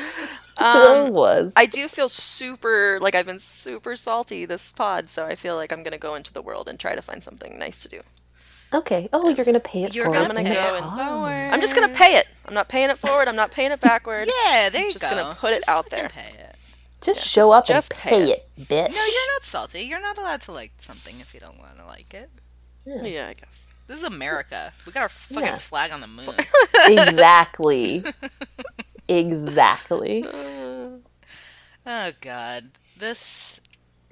Well, 0.60 1.08
Um, 1.08 1.14
was. 1.14 1.54
I 1.56 1.66
do 1.66 1.88
feel 1.88 2.10
super 2.10 3.00
like 3.02 3.16
I've 3.16 3.26
been 3.26 3.40
super 3.40 3.96
salty 3.96 4.46
this 4.46 4.72
pod, 4.72 5.10
so 5.10 5.26
I 5.26 5.36
feel 5.36 5.56
like 5.56 5.72
I'm 5.72 5.84
gonna 5.84 5.98
go 5.98 6.16
into 6.16 6.34
the 6.34 6.42
world 6.42 6.68
and 6.68 6.80
try 6.80 6.96
to 6.96 7.02
find 7.02 7.24
something 7.24 7.58
nice 7.58 7.82
to 7.84 7.90
do. 7.90 8.02
Okay. 8.74 9.10
Oh, 9.14 9.30
you're 9.30 9.46
gonna 9.46 9.60
pay 9.60 9.84
it 9.84 9.94
You're 9.96 10.06
forward. 10.06 10.28
gonna 10.28 10.44
gonna 10.44 10.54
go 10.56 10.76
and- 10.76 10.98
forward. 11.00 11.50
I'm 11.54 11.62
just 11.62 11.76
gonna 11.76 11.94
pay 11.94 12.16
it. 12.18 12.28
I'm 12.46 12.54
not 12.54 12.68
paying 12.70 12.90
it 12.90 12.98
forward. 12.98 13.28
I'm 13.28 13.36
not 13.36 13.52
paying 13.52 13.72
it 13.72 13.80
backward. 13.80 14.28
Yeah, 14.28 14.70
there 14.70 14.86
you 14.86 14.92
just 14.94 15.04
go. 15.04 15.10
gonna 15.10 15.36
put 15.36 15.52
it 15.52 15.58
Just 15.58 15.70
out 15.70 15.86
fucking 15.86 16.00
there. 16.00 16.10
Pay 16.10 16.38
it. 16.40 16.56
Just 17.02 17.26
show 17.26 17.52
up 17.52 17.66
just 17.66 17.92
and 17.92 18.00
pay 18.00 18.10
pay 18.10 18.32
it. 18.32 18.48
it, 18.58 18.68
bitch. 18.68 18.90
No, 18.96 19.04
you're 19.06 19.34
not 19.34 19.44
salty. 19.44 19.82
You're 19.82 20.02
not 20.02 20.18
allowed 20.18 20.42
to 20.42 20.52
like 20.54 20.72
something 20.80 21.20
if 21.20 21.34
you 21.34 21.40
don't 21.40 21.60
want 21.60 21.78
to 21.80 21.86
like 21.86 22.14
it. 22.14 22.30
Yeah, 22.86 23.28
I 23.28 23.34
guess. 23.34 23.68
This 23.88 23.98
is 24.02 24.08
America. 24.08 24.72
We 24.86 24.92
got 24.94 25.02
our 25.04 25.10
fucking 25.10 25.46
Yeah. 25.46 25.56
flag 25.58 25.92
on 25.92 26.00
the 26.02 26.08
moon. 26.08 26.36
exactly. 26.88 28.04
exactly. 29.08 30.26
oh 31.86 32.12
god, 32.22 32.70
this. 32.98 33.60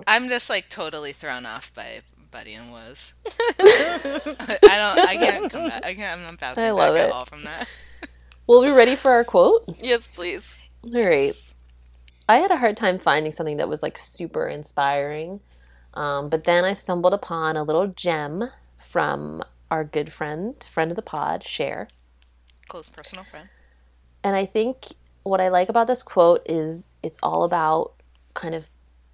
I'm 0.07 0.27
just 0.29 0.49
like 0.49 0.67
totally 0.69 1.13
thrown 1.13 1.45
off 1.45 1.73
by 1.73 2.01
Buddy 2.31 2.53
and 2.53 2.71
Wuzz. 2.71 3.13
I 3.59 4.57
don't. 4.61 5.07
I 5.07 5.15
can't 5.17 5.51
come 5.51 5.67
back. 5.69 5.85
I 5.85 5.93
can't. 5.93 6.19
I'm 6.19 6.23
not 6.23 6.39
bouncing 6.39 6.63
I 6.63 6.67
back 6.67 6.75
love 6.75 6.95
at 6.95 7.09
it. 7.09 7.11
all 7.11 7.25
from 7.25 7.43
that. 7.43 7.67
Well, 8.47 8.61
we 8.61 8.67
be 8.67 8.73
ready 8.73 8.95
for 8.97 9.11
our 9.11 9.23
quote? 9.23 9.63
Yes, 9.79 10.07
please. 10.07 10.53
All 10.83 10.91
right. 10.91 11.31
I 12.27 12.37
had 12.39 12.51
a 12.51 12.57
hard 12.57 12.75
time 12.75 12.99
finding 12.99 13.31
something 13.31 13.57
that 13.57 13.69
was 13.69 13.81
like 13.81 13.97
super 13.97 14.45
inspiring. 14.47 15.39
Um, 15.93 16.27
but 16.27 16.43
then 16.43 16.65
I 16.65 16.73
stumbled 16.73 17.13
upon 17.13 17.55
a 17.55 17.63
little 17.63 17.87
gem 17.87 18.49
from 18.89 19.41
our 19.69 19.85
good 19.85 20.11
friend, 20.11 20.55
friend 20.69 20.91
of 20.91 20.97
the 20.97 21.01
pod, 21.03 21.43
Cher. 21.47 21.87
Close 22.67 22.89
personal 22.89 23.23
friend. 23.23 23.47
And 24.23 24.35
I 24.35 24.45
think 24.45 24.87
what 25.23 25.39
I 25.39 25.47
like 25.47 25.69
about 25.69 25.87
this 25.87 26.03
quote 26.03 26.41
is 26.45 26.95
it's 27.03 27.19
all 27.23 27.43
about 27.43 27.93
kind 28.33 28.55
of 28.55 28.67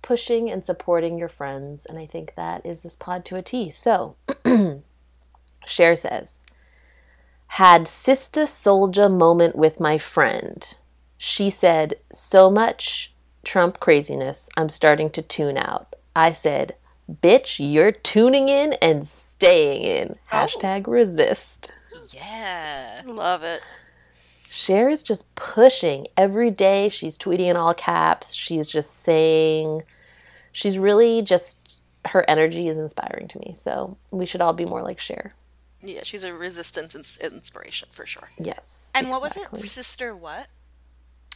pushing 0.07 0.49
and 0.49 0.63
supporting 0.63 1.17
your 1.19 1.27
friends. 1.27 1.85
And 1.85 1.99
I 1.99 2.05
think 2.05 2.35
that 2.35 2.65
is 2.65 2.81
this 2.81 2.95
pod 2.95 3.25
to 3.25 3.35
a 3.35 3.41
T. 3.41 3.69
So, 3.69 4.15
Cher 5.65 5.95
says, 5.97 6.43
Had 7.47 7.89
sister 7.89 8.47
soldier 8.47 9.09
moment 9.09 9.57
with 9.57 9.81
my 9.81 9.97
friend. 9.97 10.65
She 11.17 11.49
said, 11.49 11.95
So 12.13 12.49
much 12.49 13.13
Trump 13.43 13.81
craziness, 13.81 14.49
I'm 14.55 14.69
starting 14.69 15.09
to 15.09 15.21
tune 15.21 15.57
out. 15.57 15.93
I 16.15 16.31
said, 16.31 16.75
Bitch, 17.11 17.57
you're 17.59 17.91
tuning 17.91 18.47
in 18.47 18.73
and 18.81 19.05
staying 19.05 19.81
in. 19.81 20.19
Oh. 20.31 20.37
Hashtag 20.37 20.87
resist. 20.87 21.69
Yeah. 22.13 23.01
Love 23.05 23.43
it. 23.43 23.61
Cher 24.49 24.87
is 24.87 25.03
just 25.03 25.35
pushing 25.35 26.07
every 26.15 26.49
day. 26.49 26.87
She's 26.87 27.17
tweeting 27.17 27.47
in 27.47 27.57
all 27.57 27.73
caps. 27.73 28.33
She's 28.33 28.67
just 28.67 29.01
saying, 29.01 29.83
she's 30.57 30.79
really 30.79 31.21
just, 31.21 31.77
her 32.05 32.25
energy 32.27 32.67
is 32.67 32.77
inspiring 32.79 33.27
to 33.27 33.37
me. 33.39 33.53
So 33.55 33.95
we 34.09 34.25
should 34.25 34.41
all 34.41 34.53
be 34.53 34.65
more 34.65 34.81
like 34.81 34.99
Cher. 34.99 35.35
Yeah, 35.83 36.01
she's 36.01 36.23
a 36.23 36.33
resistance 36.33 36.95
ins- 36.95 37.19
inspiration 37.19 37.89
for 37.91 38.07
sure. 38.07 38.31
Yes. 38.39 38.91
And 38.95 39.11
what 39.11 39.21
was 39.21 39.37
it? 39.37 39.55
Sister 39.55 40.15
what? 40.15 40.47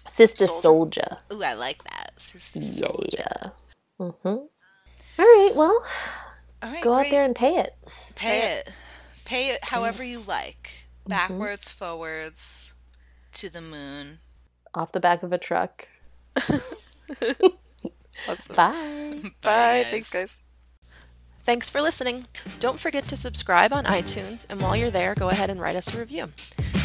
Sister 0.09 0.47
Soldier? 0.47 0.61
Soldier. 0.61 1.17
Ooh, 1.33 1.43
I 1.43 1.53
like 1.53 1.83
that. 1.83 2.19
Sister 2.19 2.63
soldier. 2.63 3.07
Yeah. 3.19 3.49
Mm-hmm. 3.99 4.27
All 4.27 4.47
right. 5.19 5.51
Well, 5.55 5.85
All 6.63 6.71
right, 6.71 6.83
go 6.83 6.93
out 6.93 7.05
there 7.11 7.23
and 7.23 7.35
pay 7.35 7.57
it. 7.57 7.75
Pay 8.15 8.57
it. 8.57 8.71
Pay 9.25 9.49
it 9.49 9.65
however 9.65 10.03
you 10.03 10.19
like. 10.27 10.87
Backwards, 11.07 11.69
forwards, 11.71 12.73
to 13.33 13.49
the 13.49 13.61
moon. 13.61 14.17
Off 14.73 14.91
the 14.91 14.99
back 14.99 15.21
of 15.21 15.31
a 15.31 15.37
truck. 15.37 15.87
Awesome. 18.27 18.55
Bye. 18.55 19.31
Bye. 19.41 19.85
Thanks, 19.89 20.13
guys. 20.13 20.39
Thanks 21.43 21.69
for 21.69 21.81
listening. 21.81 22.27
Don't 22.59 22.79
forget 22.79 23.07
to 23.07 23.17
subscribe 23.17 23.73
on 23.73 23.85
iTunes, 23.85 24.45
and 24.49 24.61
while 24.61 24.75
you're 24.75 24.91
there, 24.91 25.15
go 25.15 25.29
ahead 25.29 25.49
and 25.49 25.59
write 25.59 25.75
us 25.75 25.93
a 25.93 25.97
review. 25.97 26.29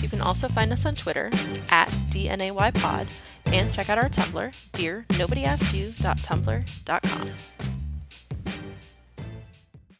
You 0.00 0.08
can 0.08 0.22
also 0.22 0.48
find 0.48 0.72
us 0.72 0.86
on 0.86 0.94
Twitter 0.94 1.30
at 1.68 1.88
DNAYPod 2.10 3.06
and 3.46 3.72
check 3.72 3.90
out 3.90 3.98
our 3.98 4.08
Tumblr, 4.08 4.72
dear 4.72 5.04
nobody 5.18 5.44
asked 5.44 5.74
you.tumblr.com. 5.74 7.30